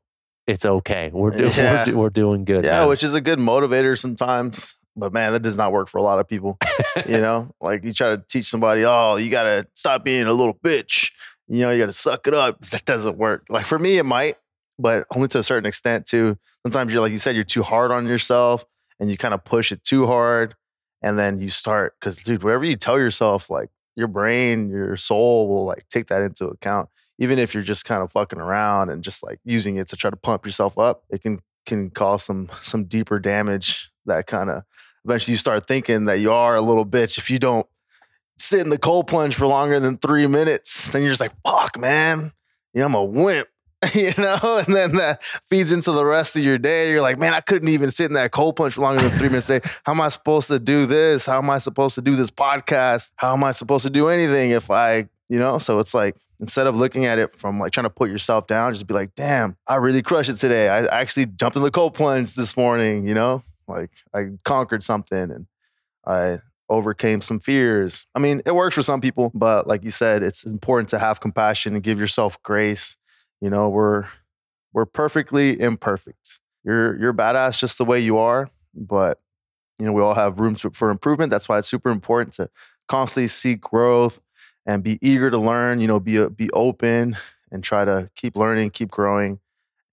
it's 0.52 0.64
okay. 0.64 1.10
We're 1.12 1.30
do- 1.30 1.48
Yeah. 1.56 1.86
we're, 1.88 1.96
we're 1.96 2.10
doing 2.10 2.44
good. 2.44 2.64
yeah, 2.64 2.80
man. 2.80 2.88
which 2.88 3.02
is 3.02 3.14
a 3.14 3.20
good 3.20 3.38
motivator 3.38 3.98
sometimes. 3.98 4.78
But 4.94 5.12
man, 5.12 5.32
that 5.32 5.40
does 5.40 5.56
not 5.56 5.72
work 5.72 5.88
for 5.88 5.96
a 5.98 6.02
lot 6.02 6.18
of 6.18 6.28
people. 6.28 6.58
you 7.06 7.18
know, 7.18 7.50
like 7.60 7.82
you 7.84 7.92
try 7.94 8.14
to 8.14 8.22
teach 8.28 8.44
somebody, 8.46 8.84
oh, 8.84 9.16
you 9.16 9.30
gotta 9.30 9.66
stop 9.74 10.04
being 10.04 10.26
a 10.26 10.32
little 10.34 10.54
bitch. 10.54 11.10
You 11.48 11.60
know, 11.60 11.70
you 11.70 11.78
gotta 11.78 11.92
suck 11.92 12.26
it 12.26 12.34
up. 12.34 12.60
That 12.66 12.84
doesn't 12.84 13.16
work. 13.16 13.46
Like 13.48 13.64
for 13.64 13.78
me, 13.78 13.96
it 13.98 14.04
might, 14.04 14.36
but 14.78 15.06
only 15.14 15.28
to 15.28 15.38
a 15.38 15.42
certain 15.42 15.66
extent 15.66 16.04
too. 16.06 16.36
Sometimes 16.66 16.92
you're 16.92 17.00
like 17.00 17.12
you 17.12 17.18
said, 17.18 17.34
you're 17.34 17.42
too 17.44 17.62
hard 17.62 17.90
on 17.90 18.06
yourself 18.06 18.64
and 19.00 19.10
you 19.10 19.16
kind 19.16 19.32
of 19.34 19.44
push 19.44 19.72
it 19.72 19.82
too 19.82 20.06
hard. 20.06 20.54
And 21.04 21.18
then 21.18 21.40
you 21.40 21.48
start, 21.48 21.94
because 21.98 22.18
dude, 22.18 22.44
whatever 22.44 22.64
you 22.64 22.76
tell 22.76 22.96
yourself, 22.98 23.50
like 23.50 23.70
your 23.96 24.08
brain, 24.08 24.70
your 24.70 24.96
soul 24.96 25.48
will 25.48 25.64
like 25.64 25.86
take 25.88 26.06
that 26.06 26.22
into 26.22 26.46
account. 26.46 26.88
Even 27.18 27.38
if 27.38 27.54
you're 27.54 27.62
just 27.62 27.84
kind 27.84 28.02
of 28.02 28.10
fucking 28.10 28.40
around 28.40 28.90
and 28.90 29.04
just 29.04 29.22
like 29.22 29.38
using 29.44 29.76
it 29.76 29.88
to 29.88 29.96
try 29.96 30.10
to 30.10 30.16
pump 30.16 30.44
yourself 30.44 30.78
up, 30.78 31.04
it 31.10 31.22
can 31.22 31.40
can 31.66 31.90
cause 31.90 32.24
some 32.24 32.50
some 32.62 32.84
deeper 32.84 33.18
damage 33.18 33.92
that 34.06 34.26
kind 34.26 34.50
of 34.50 34.62
eventually 35.04 35.32
you 35.32 35.38
start 35.38 35.66
thinking 35.66 36.06
that 36.06 36.20
you 36.20 36.32
are 36.32 36.56
a 36.56 36.60
little 36.60 36.86
bitch 36.86 37.18
if 37.18 37.30
you 37.30 37.38
don't 37.38 37.66
sit 38.38 38.60
in 38.60 38.70
the 38.70 38.78
cold 38.78 39.06
plunge 39.06 39.34
for 39.34 39.46
longer 39.46 39.78
than 39.78 39.98
three 39.98 40.26
minutes. 40.26 40.88
Then 40.88 41.02
you're 41.02 41.10
just 41.10 41.20
like, 41.20 41.32
fuck, 41.46 41.78
man. 41.78 42.32
Yeah, 42.74 42.86
I'm 42.86 42.94
a 42.94 43.04
wimp. 43.04 43.48
you 43.94 44.12
know, 44.16 44.62
and 44.64 44.74
then 44.74 44.94
that 44.96 45.22
feeds 45.22 45.72
into 45.72 45.90
the 45.92 46.04
rest 46.04 46.36
of 46.36 46.42
your 46.42 46.58
day. 46.58 46.90
You're 46.90 47.02
like, 47.02 47.18
man, 47.18 47.34
I 47.34 47.40
couldn't 47.40 47.68
even 47.68 47.90
sit 47.90 48.06
in 48.06 48.14
that 48.14 48.30
cold 48.30 48.54
plunge 48.54 48.74
for 48.74 48.82
longer 48.82 49.02
than 49.02 49.18
three 49.18 49.28
minutes. 49.28 49.48
How 49.84 49.92
am 49.92 50.00
I 50.00 50.08
supposed 50.08 50.48
to 50.48 50.60
do 50.60 50.86
this? 50.86 51.26
How 51.26 51.38
am 51.38 51.50
I 51.50 51.58
supposed 51.58 51.96
to 51.96 52.02
do 52.02 52.14
this 52.14 52.30
podcast? 52.30 53.12
How 53.16 53.32
am 53.32 53.42
I 53.42 53.50
supposed 53.50 53.84
to 53.84 53.90
do 53.90 54.08
anything 54.08 54.50
if 54.50 54.70
I, 54.70 55.08
you 55.28 55.38
know? 55.38 55.58
So 55.58 55.80
it's 55.80 55.94
like, 55.94 56.16
instead 56.40 56.66
of 56.66 56.76
looking 56.76 57.06
at 57.06 57.18
it 57.18 57.34
from 57.34 57.58
like 57.58 57.72
trying 57.72 57.84
to 57.84 57.90
put 57.90 58.08
yourself 58.08 58.46
down, 58.46 58.72
just 58.72 58.86
be 58.86 58.94
like, 58.94 59.14
damn, 59.16 59.56
I 59.66 59.76
really 59.76 60.02
crushed 60.02 60.30
it 60.30 60.36
today. 60.36 60.68
I 60.68 60.84
actually 60.86 61.26
jumped 61.26 61.56
in 61.56 61.62
the 61.62 61.70
cold 61.70 61.94
plunge 61.94 62.34
this 62.34 62.56
morning, 62.56 63.08
you 63.08 63.14
know? 63.14 63.42
Like 63.66 63.90
I 64.14 64.26
conquered 64.44 64.84
something 64.84 65.30
and 65.30 65.46
I 66.06 66.38
overcame 66.68 67.20
some 67.20 67.40
fears. 67.40 68.06
I 68.14 68.18
mean, 68.18 68.42
it 68.46 68.54
works 68.54 68.74
for 68.74 68.82
some 68.82 69.00
people, 69.00 69.30
but 69.34 69.66
like 69.66 69.84
you 69.84 69.90
said, 69.90 70.22
it's 70.22 70.44
important 70.44 70.88
to 70.90 70.98
have 70.98 71.20
compassion 71.20 71.74
and 71.74 71.82
give 71.82 71.98
yourself 72.00 72.42
grace. 72.42 72.96
You 73.42 73.50
know, 73.50 73.68
we're 73.68 74.06
we're 74.72 74.86
perfectly 74.86 75.60
imperfect. 75.60 76.38
You're 76.62 76.96
you're 76.96 77.12
badass 77.12 77.58
just 77.58 77.76
the 77.76 77.84
way 77.84 77.98
you 77.98 78.16
are, 78.16 78.48
but 78.72 79.20
you 79.80 79.84
know, 79.84 79.92
we 79.92 80.00
all 80.00 80.14
have 80.14 80.38
room 80.38 80.54
to, 80.56 80.70
for 80.70 80.90
improvement. 80.90 81.30
That's 81.30 81.48
why 81.48 81.58
it's 81.58 81.66
super 81.66 81.90
important 81.90 82.34
to 82.34 82.48
constantly 82.86 83.26
seek 83.26 83.60
growth 83.60 84.20
and 84.64 84.84
be 84.84 84.96
eager 85.02 85.28
to 85.28 85.38
learn. 85.38 85.80
You 85.80 85.88
know, 85.88 85.98
be 85.98 86.24
be 86.28 86.50
open 86.52 87.16
and 87.50 87.64
try 87.64 87.84
to 87.84 88.10
keep 88.14 88.36
learning, 88.36 88.70
keep 88.70 88.92
growing. 88.92 89.40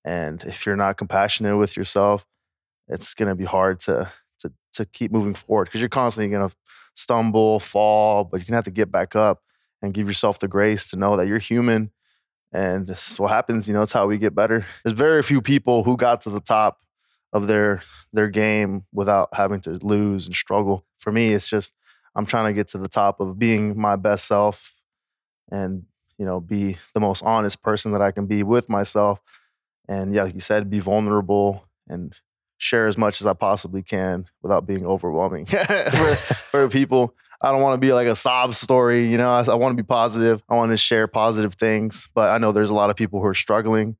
And 0.05 0.43
if 0.43 0.67
you're 0.67 0.75
not 0.75 0.97
compassionate 0.97 1.57
with 1.57 1.75
yourself, 1.75 2.27
it's 2.87 3.15
going 3.15 3.29
to 3.29 3.35
be 3.35 3.45
hard 3.45 3.79
to 3.81 4.11
to 4.41 4.53
to 4.73 4.85
keep 4.85 5.11
moving 5.11 5.33
forward 5.33 5.65
because 5.65 5.81
you're 5.81 5.89
constantly 5.89 6.29
going 6.29 6.47
to 6.47 6.55
stumble, 6.93 7.59
fall, 7.59 8.25
but 8.25 8.37
you're 8.37 8.45
going 8.45 8.51
to 8.51 8.57
have 8.57 8.63
to 8.65 8.71
get 8.71 8.91
back 8.91 9.15
up 9.15 9.41
and 9.81 9.91
give 9.91 10.05
yourself 10.05 10.37
the 10.37 10.47
grace 10.47 10.91
to 10.91 10.97
know 10.97 11.17
that 11.17 11.25
you're 11.25 11.39
human 11.39 11.89
and 12.51 12.87
this 12.87 13.11
is 13.11 13.19
what 13.19 13.29
happens, 13.29 13.67
you 13.67 13.73
know, 13.73 13.81
it's 13.81 13.91
how 13.91 14.07
we 14.07 14.17
get 14.17 14.35
better. 14.35 14.65
There's 14.83 14.97
very 14.97 15.21
few 15.23 15.41
people 15.41 15.83
who 15.83 15.97
got 15.97 16.21
to 16.21 16.29
the 16.29 16.39
top 16.39 16.79
of 17.31 17.47
their 17.47 17.81
their 18.11 18.27
game 18.27 18.85
without 18.91 19.29
having 19.33 19.61
to 19.61 19.71
lose 19.83 20.25
and 20.25 20.35
struggle. 20.35 20.85
For 20.97 21.11
me, 21.11 21.33
it's 21.33 21.47
just 21.47 21.75
I'm 22.15 22.25
trying 22.25 22.45
to 22.45 22.53
get 22.53 22.67
to 22.69 22.77
the 22.77 22.87
top 22.87 23.19
of 23.19 23.37
being 23.37 23.79
my 23.79 23.95
best 23.95 24.25
self 24.25 24.73
and, 25.51 25.83
you 26.17 26.25
know, 26.25 26.39
be 26.39 26.77
the 26.93 26.99
most 26.99 27.23
honest 27.23 27.61
person 27.61 27.91
that 27.91 28.01
I 28.01 28.11
can 28.11 28.25
be 28.25 28.43
with 28.43 28.67
myself. 28.69 29.19
And 29.87 30.13
yeah, 30.13 30.23
like 30.23 30.33
you 30.33 30.39
said, 30.39 30.69
be 30.69 30.79
vulnerable 30.79 31.65
and 31.87 32.13
share 32.57 32.87
as 32.87 32.97
much 32.97 33.21
as 33.21 33.27
I 33.27 33.33
possibly 33.33 33.81
can 33.81 34.25
without 34.41 34.67
being 34.67 34.85
overwhelming 34.85 35.45
for, 35.45 36.15
for 36.15 36.67
people. 36.69 37.15
I 37.41 37.51
don't 37.51 37.61
want 37.61 37.75
to 37.75 37.85
be 37.85 37.93
like 37.93 38.07
a 38.07 38.15
sob 38.15 38.53
story, 38.53 39.05
you 39.05 39.17
know. 39.17 39.31
I, 39.31 39.43
I 39.43 39.55
want 39.55 39.77
to 39.77 39.81
be 39.81 39.87
positive. 39.87 40.43
I 40.49 40.55
want 40.55 40.71
to 40.71 40.77
share 40.77 41.07
positive 41.07 41.55
things, 41.55 42.09
but 42.13 42.31
I 42.31 42.37
know 42.37 42.51
there's 42.51 42.69
a 42.69 42.75
lot 42.75 42.89
of 42.89 42.95
people 42.95 43.21
who 43.21 43.27
are 43.27 43.33
struggling, 43.33 43.95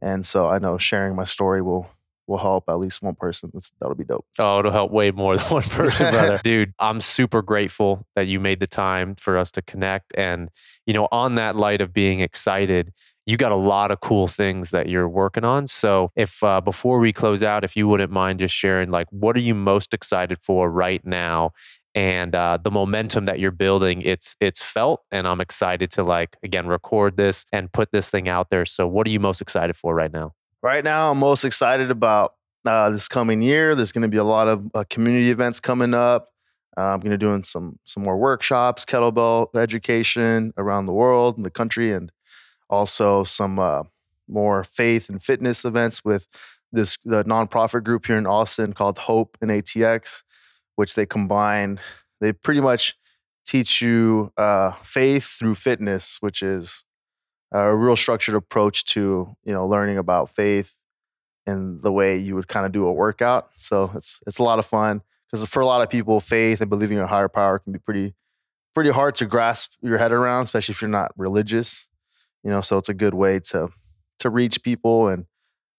and 0.00 0.24
so 0.24 0.48
I 0.48 0.58
know 0.58 0.78
sharing 0.78 1.16
my 1.16 1.24
story 1.24 1.60
will 1.62 1.88
will 2.26 2.38
help 2.38 2.64
at 2.68 2.78
least 2.78 3.02
one 3.02 3.14
person. 3.14 3.50
That's, 3.52 3.72
that'll 3.80 3.94
be 3.94 4.04
dope. 4.04 4.24
Oh, 4.38 4.60
it'll 4.60 4.72
help 4.72 4.90
way 4.90 5.10
more 5.10 5.36
than 5.36 5.46
one 5.48 5.62
person, 5.62 6.10
brother. 6.10 6.40
Dude, 6.44 6.72
I'm 6.78 7.00
super 7.00 7.42
grateful 7.42 8.06
that 8.14 8.26
you 8.26 8.40
made 8.40 8.60
the 8.60 8.66
time 8.66 9.14
for 9.16 9.36
us 9.36 9.50
to 9.52 9.62
connect. 9.62 10.16
And, 10.16 10.48
you 10.86 10.94
know, 10.94 11.08
on 11.12 11.34
that 11.36 11.56
light 11.56 11.80
of 11.80 11.92
being 11.92 12.20
excited, 12.20 12.92
you 13.26 13.36
got 13.36 13.52
a 13.52 13.56
lot 13.56 13.90
of 13.90 14.00
cool 14.00 14.28
things 14.28 14.70
that 14.70 14.88
you're 14.88 15.08
working 15.08 15.44
on. 15.44 15.66
So, 15.66 16.12
if 16.14 16.42
uh, 16.42 16.60
before 16.60 16.98
we 16.98 17.12
close 17.12 17.42
out, 17.42 17.64
if 17.64 17.74
you 17.74 17.88
wouldn't 17.88 18.12
mind 18.12 18.40
just 18.40 18.54
sharing, 18.54 18.90
like, 18.90 19.06
what 19.10 19.36
are 19.36 19.40
you 19.40 19.54
most 19.54 19.94
excited 19.94 20.38
for 20.42 20.70
right 20.70 21.04
now? 21.04 21.52
And 21.94 22.34
uh, 22.34 22.58
the 22.62 22.72
momentum 22.72 23.26
that 23.26 23.38
you're 23.38 23.52
building, 23.52 24.02
it's 24.02 24.36
it's 24.40 24.60
felt, 24.60 25.02
and 25.12 25.28
I'm 25.28 25.40
excited 25.40 25.92
to 25.92 26.02
like 26.02 26.36
again 26.42 26.66
record 26.66 27.16
this 27.16 27.46
and 27.52 27.72
put 27.72 27.92
this 27.92 28.10
thing 28.10 28.28
out 28.28 28.50
there. 28.50 28.64
So, 28.64 28.88
what 28.88 29.06
are 29.06 29.10
you 29.10 29.20
most 29.20 29.40
excited 29.40 29.76
for 29.76 29.94
right 29.94 30.12
now? 30.12 30.32
Right 30.60 30.82
now, 30.82 31.12
I'm 31.12 31.18
most 31.18 31.44
excited 31.44 31.92
about 31.92 32.34
uh, 32.64 32.90
this 32.90 33.06
coming 33.06 33.42
year. 33.42 33.76
There's 33.76 33.92
going 33.92 34.02
to 34.02 34.08
be 34.08 34.16
a 34.16 34.24
lot 34.24 34.48
of 34.48 34.68
uh, 34.74 34.84
community 34.90 35.30
events 35.30 35.60
coming 35.60 35.94
up. 35.94 36.28
Uh, 36.76 36.86
I'm 36.86 37.00
going 37.00 37.12
to 37.12 37.18
doing 37.18 37.44
some 37.44 37.78
some 37.84 38.02
more 38.02 38.16
workshops, 38.16 38.84
kettlebell 38.84 39.54
education 39.54 40.52
around 40.56 40.86
the 40.86 40.92
world 40.92 41.36
and 41.36 41.44
the 41.44 41.50
country, 41.50 41.92
and 41.92 42.10
also 42.68 43.22
some 43.22 43.60
uh, 43.60 43.84
more 44.26 44.64
faith 44.64 45.08
and 45.08 45.22
fitness 45.22 45.64
events 45.64 46.04
with 46.04 46.26
this 46.72 46.98
the 47.04 47.22
nonprofit 47.24 47.84
group 47.84 48.06
here 48.06 48.18
in 48.18 48.26
Austin 48.26 48.72
called 48.72 48.98
Hope 48.98 49.38
and 49.40 49.50
ATX 49.52 50.24
which 50.76 50.94
they 50.94 51.06
combine. 51.06 51.80
They 52.20 52.32
pretty 52.32 52.60
much 52.60 52.96
teach 53.46 53.82
you 53.82 54.32
uh, 54.36 54.72
faith 54.82 55.24
through 55.24 55.56
fitness, 55.56 56.18
which 56.20 56.42
is 56.42 56.84
a 57.52 57.74
real 57.74 57.96
structured 57.96 58.34
approach 58.34 58.84
to 58.84 59.36
you 59.44 59.52
know 59.52 59.66
learning 59.66 59.98
about 59.98 60.30
faith 60.30 60.80
and 61.46 61.82
the 61.82 61.92
way 61.92 62.16
you 62.16 62.34
would 62.34 62.48
kind 62.48 62.66
of 62.66 62.72
do 62.72 62.86
a 62.86 62.92
workout. 62.92 63.50
So 63.56 63.90
it's 63.94 64.20
it's 64.26 64.38
a 64.38 64.42
lot 64.42 64.58
of 64.58 64.66
fun 64.66 65.02
because 65.30 65.44
for 65.46 65.60
a 65.60 65.66
lot 65.66 65.82
of 65.82 65.90
people, 65.90 66.20
faith 66.20 66.60
and 66.60 66.70
believing 66.70 66.98
in 66.98 67.04
a 67.04 67.08
higher 67.08 67.28
power 67.28 67.58
can 67.58 67.72
be 67.72 67.78
pretty 67.78 68.14
pretty 68.74 68.90
hard 68.90 69.14
to 69.16 69.26
grasp 69.26 69.74
your 69.80 69.98
head 69.98 70.12
around, 70.12 70.44
especially 70.44 70.72
if 70.72 70.82
you're 70.82 70.88
not 70.90 71.12
religious. 71.16 71.88
You 72.42 72.50
know, 72.50 72.60
so 72.60 72.78
it's 72.78 72.88
a 72.88 72.94
good 72.94 73.14
way 73.14 73.40
to 73.50 73.68
to 74.20 74.30
reach 74.30 74.62
people 74.62 75.08
and 75.08 75.26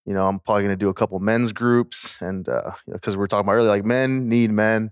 you 0.06 0.14
know, 0.14 0.28
I'm 0.28 0.40
probably 0.40 0.64
going 0.64 0.74
to 0.74 0.78
do 0.78 0.90
a 0.90 0.94
couple 0.94 1.20
men's 1.20 1.52
groups 1.52 2.22
and 2.22 2.46
because 2.46 3.16
uh, 3.16 3.18
we 3.18 3.24
are 3.24 3.28
talking 3.28 3.46
about 3.46 3.54
earlier, 3.54 3.70
like 3.70 3.86
men 3.86 4.30
need 4.30 4.52
men 4.52 4.92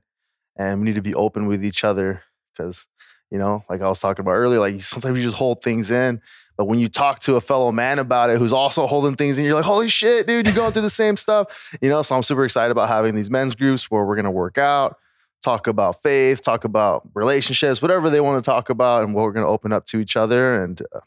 and 0.58 0.80
we 0.80 0.86
need 0.86 0.96
to 0.96 1.02
be 1.02 1.16
open 1.16 1.46
with 1.46 1.64
each 1.64 1.84
other 1.84 2.24
because, 2.52 2.88
you 3.30 3.38
know, 3.38 3.64
like 3.70 3.82
I 3.82 3.90
was 3.90 4.00
talking 4.00 4.24
about 4.24 4.34
earlier, 4.34 4.60
like 4.60 4.82
sometimes 4.82 5.18
you 5.18 5.24
just 5.24 5.38
hold 5.38 5.62
things 5.62 5.92
in. 5.92 6.22
But 6.56 6.66
when 6.66 6.78
you 6.78 6.88
talk 6.88 7.20
to 7.22 7.36
a 7.36 7.42
fellow 7.42 7.72
man 7.72 7.98
about 7.98 8.30
it 8.30 8.38
who's 8.38 8.54
also 8.54 8.86
holding 8.86 9.16
things 9.16 9.40
in, 9.40 9.46
you're 9.46 9.56
like, 9.56 9.66
holy 9.66 9.90
shit, 9.90 10.28
dude, 10.28 10.46
you're 10.46 10.56
going 10.56 10.72
through 10.72 10.84
the 10.84 10.90
same 10.90 11.18
stuff. 11.18 11.76
You 11.82 11.90
know, 11.90 12.04
so 12.04 12.16
I'm 12.16 12.24
super 12.24 12.46
excited 12.46 12.72
about 12.72 12.90
having 12.90 13.16
these 13.16 13.32
men's 13.32 13.56
groups 13.56 13.90
where 13.90 14.06
we're 14.06 14.16
going 14.16 14.26
to 14.26 14.32
work 14.32 14.60
out, 14.60 14.98
talk 15.42 15.66
about 15.66 16.04
faith, 16.04 16.44
talk 16.44 16.64
about 16.64 17.10
relationships, 17.16 17.82
whatever 17.82 18.10
they 18.10 18.22
want 18.22 18.44
to 18.44 18.48
talk 18.48 18.70
about, 18.70 19.04
and 19.04 19.16
what 19.16 19.24
we're 19.24 19.32
going 19.32 19.46
to 19.46 19.52
open 19.52 19.74
up 19.74 19.86
to 19.86 20.00
each 20.00 20.16
other. 20.16 20.64
And 20.64 20.80
uh, 20.96 21.00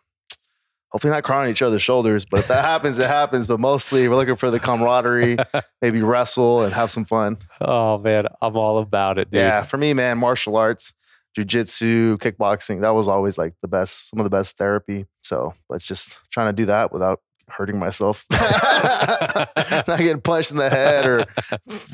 hopefully 0.96 1.12
not 1.12 1.24
crying 1.24 1.44
on 1.44 1.50
each 1.50 1.60
other's 1.60 1.82
shoulders. 1.82 2.24
But 2.24 2.40
if 2.40 2.48
that 2.48 2.64
happens, 2.64 2.98
it 2.98 3.06
happens. 3.06 3.46
But 3.46 3.60
mostly 3.60 4.08
we're 4.08 4.16
looking 4.16 4.36
for 4.36 4.50
the 4.50 4.58
camaraderie, 4.58 5.36
maybe 5.82 6.00
wrestle 6.00 6.62
and 6.62 6.72
have 6.72 6.90
some 6.90 7.04
fun. 7.04 7.36
Oh 7.60 7.98
man, 7.98 8.24
I'm 8.40 8.56
all 8.56 8.78
about 8.78 9.18
it, 9.18 9.30
dude. 9.30 9.40
Yeah, 9.40 9.62
for 9.62 9.76
me, 9.76 9.92
man, 9.92 10.16
martial 10.16 10.56
arts, 10.56 10.94
jujitsu, 11.36 12.16
kickboxing, 12.16 12.80
that 12.80 12.94
was 12.94 13.08
always 13.08 13.36
like 13.36 13.52
the 13.60 13.68
best, 13.68 14.08
some 14.08 14.18
of 14.18 14.24
the 14.24 14.30
best 14.30 14.56
therapy. 14.56 15.04
So 15.22 15.52
let's 15.68 15.84
just 15.84 16.18
trying 16.30 16.48
to 16.48 16.54
do 16.54 16.64
that 16.64 16.92
without 16.92 17.20
hurting 17.48 17.78
myself, 17.78 18.26
not 18.30 19.98
getting 19.98 20.20
punched 20.20 20.50
in 20.50 20.56
the 20.56 20.70
head 20.70 21.06
or 21.06 21.24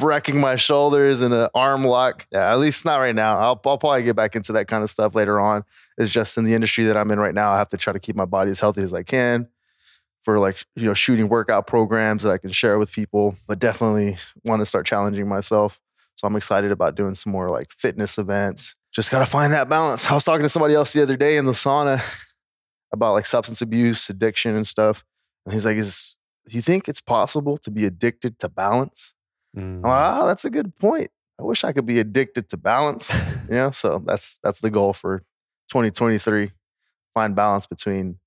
wrecking 0.01 0.41
my 0.41 0.57
shoulders 0.57 1.23
in 1.23 1.33
an 1.33 1.49
arm 1.55 1.85
lock. 1.85 2.27
Yeah, 2.33 2.53
at 2.53 2.59
least 2.59 2.85
not 2.85 2.99
right 2.99 3.15
now. 3.15 3.39
I'll, 3.39 3.61
I'll 3.65 3.79
probably 3.79 4.03
get 4.03 4.17
back 4.17 4.35
into 4.35 4.53
that 4.53 4.69
kind 4.69 4.83
of 4.83 4.91
stuff 4.91 5.15
later 5.15 5.41
on. 5.41 5.65
It's 5.99 6.11
just 6.11 6.39
in 6.39 6.45
the 6.45 6.55
industry 6.55 6.85
that 6.85 6.97
I'm 6.97 7.11
in 7.11 7.21
right 7.21 7.35
now. 7.35 7.53
I 7.53 7.59
have 7.59 7.69
to 7.71 7.77
try 7.77 7.93
to 7.93 8.01
keep 8.01 8.17
my 8.17 8.25
body 8.25 8.51
as 8.51 8.61
healthy 8.61 8.83
as 8.83 8.95
I 8.95 9.03
can 9.03 9.49
for 10.23 10.39
like 10.39 10.65
you 10.77 10.87
know 10.87 10.95
shooting 10.95 11.29
workout 11.29 11.67
programs 11.67 12.23
that 12.23 12.31
I 12.31 12.39
can 12.39 12.51
share 12.51 12.79
with 12.79 12.93
people. 12.93 13.35
But 13.47 13.59
definitely 13.59 14.17
want 14.45 14.61
to 14.61 14.67
start 14.67 14.87
challenging 14.87 15.29
myself. 15.29 15.81
So 16.17 16.27
I'm 16.27 16.37
excited 16.37 16.71
about 16.71 16.95
doing 16.95 17.15
some 17.15 17.33
more 17.33 17.51
like 17.51 17.73
fitness 17.73 18.19
events. 18.19 18.77
Just 18.93 19.11
got 19.11 19.21
to 19.21 19.27
find 19.27 19.53
that 19.53 19.69
balance. 19.69 20.11
I 20.11 20.15
was 20.15 20.25
talking 20.25 20.43
to 20.43 20.51
somebody 20.51 20.75
else 20.75 20.93
the 20.93 21.03
other 21.03 21.17
day 21.17 21.37
in 21.37 21.47
the 21.47 21.53
sauna 21.53 22.03
about 22.93 23.13
like 23.13 23.27
substance 23.27 23.63
abuse, 23.63 24.09
addiction, 24.11 24.55
and 24.55 24.67
stuff 24.67 25.05
and 25.45 25.53
he's 25.53 25.67
like, 25.67 25.77
"Is 25.77 26.17
do 26.47 26.57
you 26.57 26.63
think 26.63 26.89
it's 26.89 27.01
possible 27.01 27.57
to 27.59 27.71
be 27.71 27.85
addicted 27.85 28.39
to 28.41 28.49
balance?" 28.49 29.15
Mm. 29.57 29.77
I'm 29.77 29.83
like, 29.83 30.23
oh, 30.23 30.27
that's 30.27 30.45
a 30.45 30.51
good 30.51 30.77
point. 30.79 31.11
I 31.39 31.45
wish 31.45 31.65
I 31.65 31.73
could 31.73 31.87
be 31.87 31.99
addicted 31.99 32.49
to 32.51 32.57
balance. 32.57 33.13
you 33.49 33.57
know, 33.57 33.71
so 33.71 34.03
that's 34.05 34.39
that's 34.43 34.61
the 34.61 34.71
goal 34.71 34.93
for 34.93 35.21
2023. 35.69 36.53
Find 37.15 37.37
balance 37.37 37.67
between, 37.67 38.19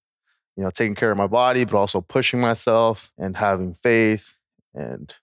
you 0.55 0.63
know, 0.63 0.69
taking 0.69 0.95
care 0.95 1.11
of 1.11 1.17
my 1.17 1.27
body, 1.27 1.65
but 1.65 1.77
also 1.77 2.01
pushing 2.01 2.39
myself 2.39 3.11
and 3.17 3.37
having 3.37 3.73
faith 3.73 4.37
and 4.73 5.13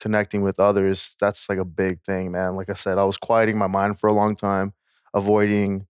connecting 0.00 0.42
with 0.42 0.58
others. 0.58 1.14
That's 1.20 1.48
like 1.48 1.58
a 1.58 1.64
big 1.64 2.02
thing, 2.02 2.32
man. 2.32 2.56
Like 2.56 2.70
I 2.70 2.74
said, 2.74 2.98
I 2.98 3.04
was 3.04 3.16
quieting 3.16 3.58
my 3.58 3.68
mind 3.68 4.00
for 4.00 4.08
a 4.08 4.12
long 4.12 4.34
time, 4.34 4.72
avoiding 5.14 5.86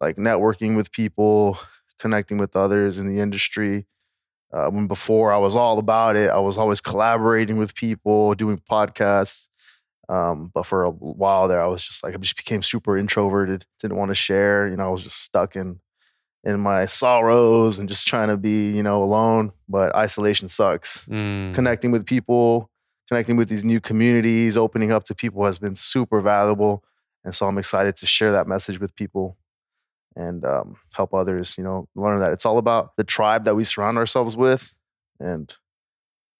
like 0.00 0.16
networking 0.16 0.74
with 0.74 0.90
people, 0.90 1.58
connecting 1.98 2.38
with 2.38 2.56
others 2.56 2.98
in 2.98 3.06
the 3.06 3.20
industry 3.20 3.86
uh, 4.54 4.68
when 4.68 4.86
before 4.86 5.32
I 5.32 5.36
was 5.36 5.56
all 5.56 5.78
about 5.78 6.14
it, 6.14 6.30
I 6.30 6.38
was 6.38 6.56
always 6.56 6.80
collaborating 6.80 7.56
with 7.56 7.74
people, 7.74 8.34
doing 8.34 8.58
podcasts. 8.58 9.48
Um, 10.08 10.50
but 10.54 10.64
for 10.64 10.84
a 10.84 10.90
while 10.90 11.48
there, 11.48 11.62
I 11.62 11.66
was 11.66 11.82
just 11.82 12.04
like 12.04 12.14
I 12.14 12.18
just 12.18 12.36
became 12.36 12.62
super 12.62 12.96
introverted, 12.96 13.66
didn't 13.80 13.96
want 13.96 14.10
to 14.10 14.14
share. 14.14 14.68
You 14.68 14.76
know, 14.76 14.86
I 14.86 14.90
was 14.90 15.02
just 15.02 15.20
stuck 15.22 15.56
in 15.56 15.80
in 16.44 16.60
my 16.60 16.84
sorrows 16.84 17.78
and 17.78 17.88
just 17.88 18.06
trying 18.06 18.28
to 18.28 18.36
be, 18.36 18.70
you 18.70 18.82
know, 18.82 19.02
alone. 19.02 19.52
But 19.68 19.94
isolation 19.96 20.48
sucks. 20.48 21.04
Mm. 21.06 21.54
Connecting 21.54 21.90
with 21.90 22.06
people, 22.06 22.70
connecting 23.08 23.36
with 23.36 23.48
these 23.48 23.64
new 23.64 23.80
communities, 23.80 24.56
opening 24.56 24.92
up 24.92 25.04
to 25.04 25.14
people 25.14 25.44
has 25.46 25.58
been 25.58 25.74
super 25.74 26.20
valuable. 26.20 26.84
And 27.24 27.34
so 27.34 27.48
I'm 27.48 27.58
excited 27.58 27.96
to 27.96 28.06
share 28.06 28.30
that 28.32 28.46
message 28.46 28.78
with 28.78 28.94
people 28.94 29.36
and 30.16 30.44
um, 30.44 30.76
help 30.94 31.12
others, 31.12 31.56
you 31.58 31.64
know, 31.64 31.88
learn 31.94 32.20
that 32.20 32.32
it's 32.32 32.46
all 32.46 32.58
about 32.58 32.96
the 32.96 33.04
tribe 33.04 33.44
that 33.44 33.56
we 33.56 33.64
surround 33.64 33.98
ourselves 33.98 34.36
with, 34.36 34.74
and 35.18 35.54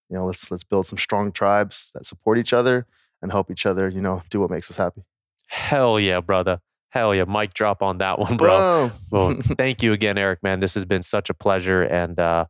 you 0.09 0.17
know, 0.17 0.27
let's 0.27 0.51
let's 0.51 0.65
build 0.65 0.87
some 0.87 0.99
strong 0.99 1.33
tribes 1.33 1.91
that 1.95 2.07
support 2.07 2.39
each 2.39 2.53
other 2.53 2.87
and 3.23 3.33
help 3.33 3.51
each 3.51 3.67
other, 3.67 3.89
you 3.89 4.01
know, 4.01 4.23
do 4.31 4.41
what 4.41 4.51
makes 4.51 4.71
us 4.71 4.77
happy. 4.77 5.03
Hell 5.49 5.99
yeah, 5.99 6.21
brother. 6.21 6.61
Hell 6.91 7.15
yeah, 7.15 7.25
mic 7.25 7.55
drop 7.55 7.83
on 7.83 7.99
that 7.99 8.19
one, 8.21 8.37
bro. 8.37 8.91
well, 9.11 9.35
thank 9.43 9.83
you 9.83 9.93
again, 9.93 10.19
Eric. 10.19 10.43
Man, 10.43 10.61
this 10.61 10.75
has 10.75 10.85
been 10.85 11.03
such 11.03 11.31
a 11.31 11.35
pleasure, 11.35 11.83
and 11.83 12.19
uh, 12.21 12.45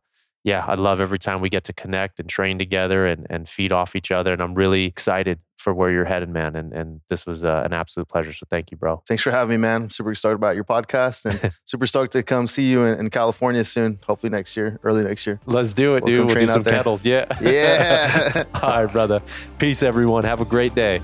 yeah, 0.45 0.63
I 0.67 0.75
love 0.75 1.01
every 1.01 1.17
time 1.17 1.41
we 1.41 1.49
get 1.49 1.63
to 1.65 1.73
connect 1.73 2.19
and 2.19 2.29
train 2.29 2.59
together 2.59 3.07
and, 3.07 3.25
and 3.31 3.49
feed 3.49 3.71
off 3.71 3.95
each 3.95 4.11
other. 4.11 4.31
And 4.31 4.43
I'm 4.43 4.53
really 4.53 4.85
excited 4.85 5.39
for 5.65 5.73
where 5.73 5.89
you're 5.89 6.05
headed, 6.05 6.29
man. 6.29 6.55
And, 6.55 6.71
and 6.73 7.01
this 7.09 7.25
was 7.25 7.43
uh, 7.43 7.63
an 7.65 7.73
absolute 7.73 8.07
pleasure. 8.07 8.31
So 8.31 8.45
thank 8.47 8.69
you, 8.69 8.77
bro. 8.77 9.01
Thanks 9.07 9.23
for 9.23 9.31
having 9.31 9.49
me, 9.49 9.57
man. 9.57 9.81
I'm 9.81 9.89
super 9.89 10.11
excited 10.11 10.35
about 10.35 10.53
your 10.53 10.63
podcast 10.63 11.25
and 11.25 11.51
super 11.65 11.87
stoked 11.87 12.11
to 12.11 12.21
come 12.21 12.45
see 12.45 12.69
you 12.69 12.83
in, 12.83 12.99
in, 12.99 13.09
California 13.09 13.65
soon. 13.65 13.97
Hopefully 14.05 14.29
next 14.29 14.55
year, 14.55 14.79
early 14.83 15.03
next 15.03 15.25
year. 15.25 15.39
Let's 15.47 15.73
do 15.73 15.95
it, 15.95 16.03
we'll 16.03 16.13
dude. 16.13 16.25
We'll 16.27 16.35
do 16.35 16.45
some 16.45 16.61
there. 16.61 16.73
kettles. 16.73 17.03
Yeah. 17.03 17.25
Yeah. 17.41 18.43
All 18.61 18.83
right, 18.83 18.91
brother. 18.91 19.23
Peace, 19.57 19.81
everyone. 19.81 20.23
Have 20.23 20.39
a 20.39 20.45
great 20.45 20.75
day. 20.75 20.99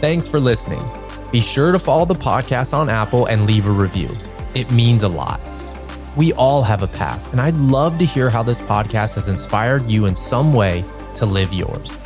Thanks 0.00 0.28
for 0.28 0.38
listening. 0.38 0.82
Be 1.32 1.40
sure 1.40 1.72
to 1.72 1.80
follow 1.80 2.04
the 2.04 2.14
podcast 2.14 2.74
on 2.74 2.88
Apple 2.88 3.26
and 3.26 3.44
leave 3.44 3.66
a 3.66 3.72
review. 3.72 4.10
It 4.54 4.70
means 4.70 5.02
a 5.02 5.08
lot. 5.08 5.40
We 6.16 6.32
all 6.34 6.62
have 6.62 6.84
a 6.84 6.86
path, 6.86 7.32
and 7.32 7.40
I'd 7.40 7.56
love 7.56 7.98
to 7.98 8.04
hear 8.04 8.30
how 8.30 8.44
this 8.44 8.62
podcast 8.62 9.16
has 9.16 9.26
inspired 9.28 9.90
you 9.90 10.06
in 10.06 10.14
some 10.14 10.52
way 10.52 10.84
to 11.16 11.26
live 11.26 11.52
yours. 11.52 12.01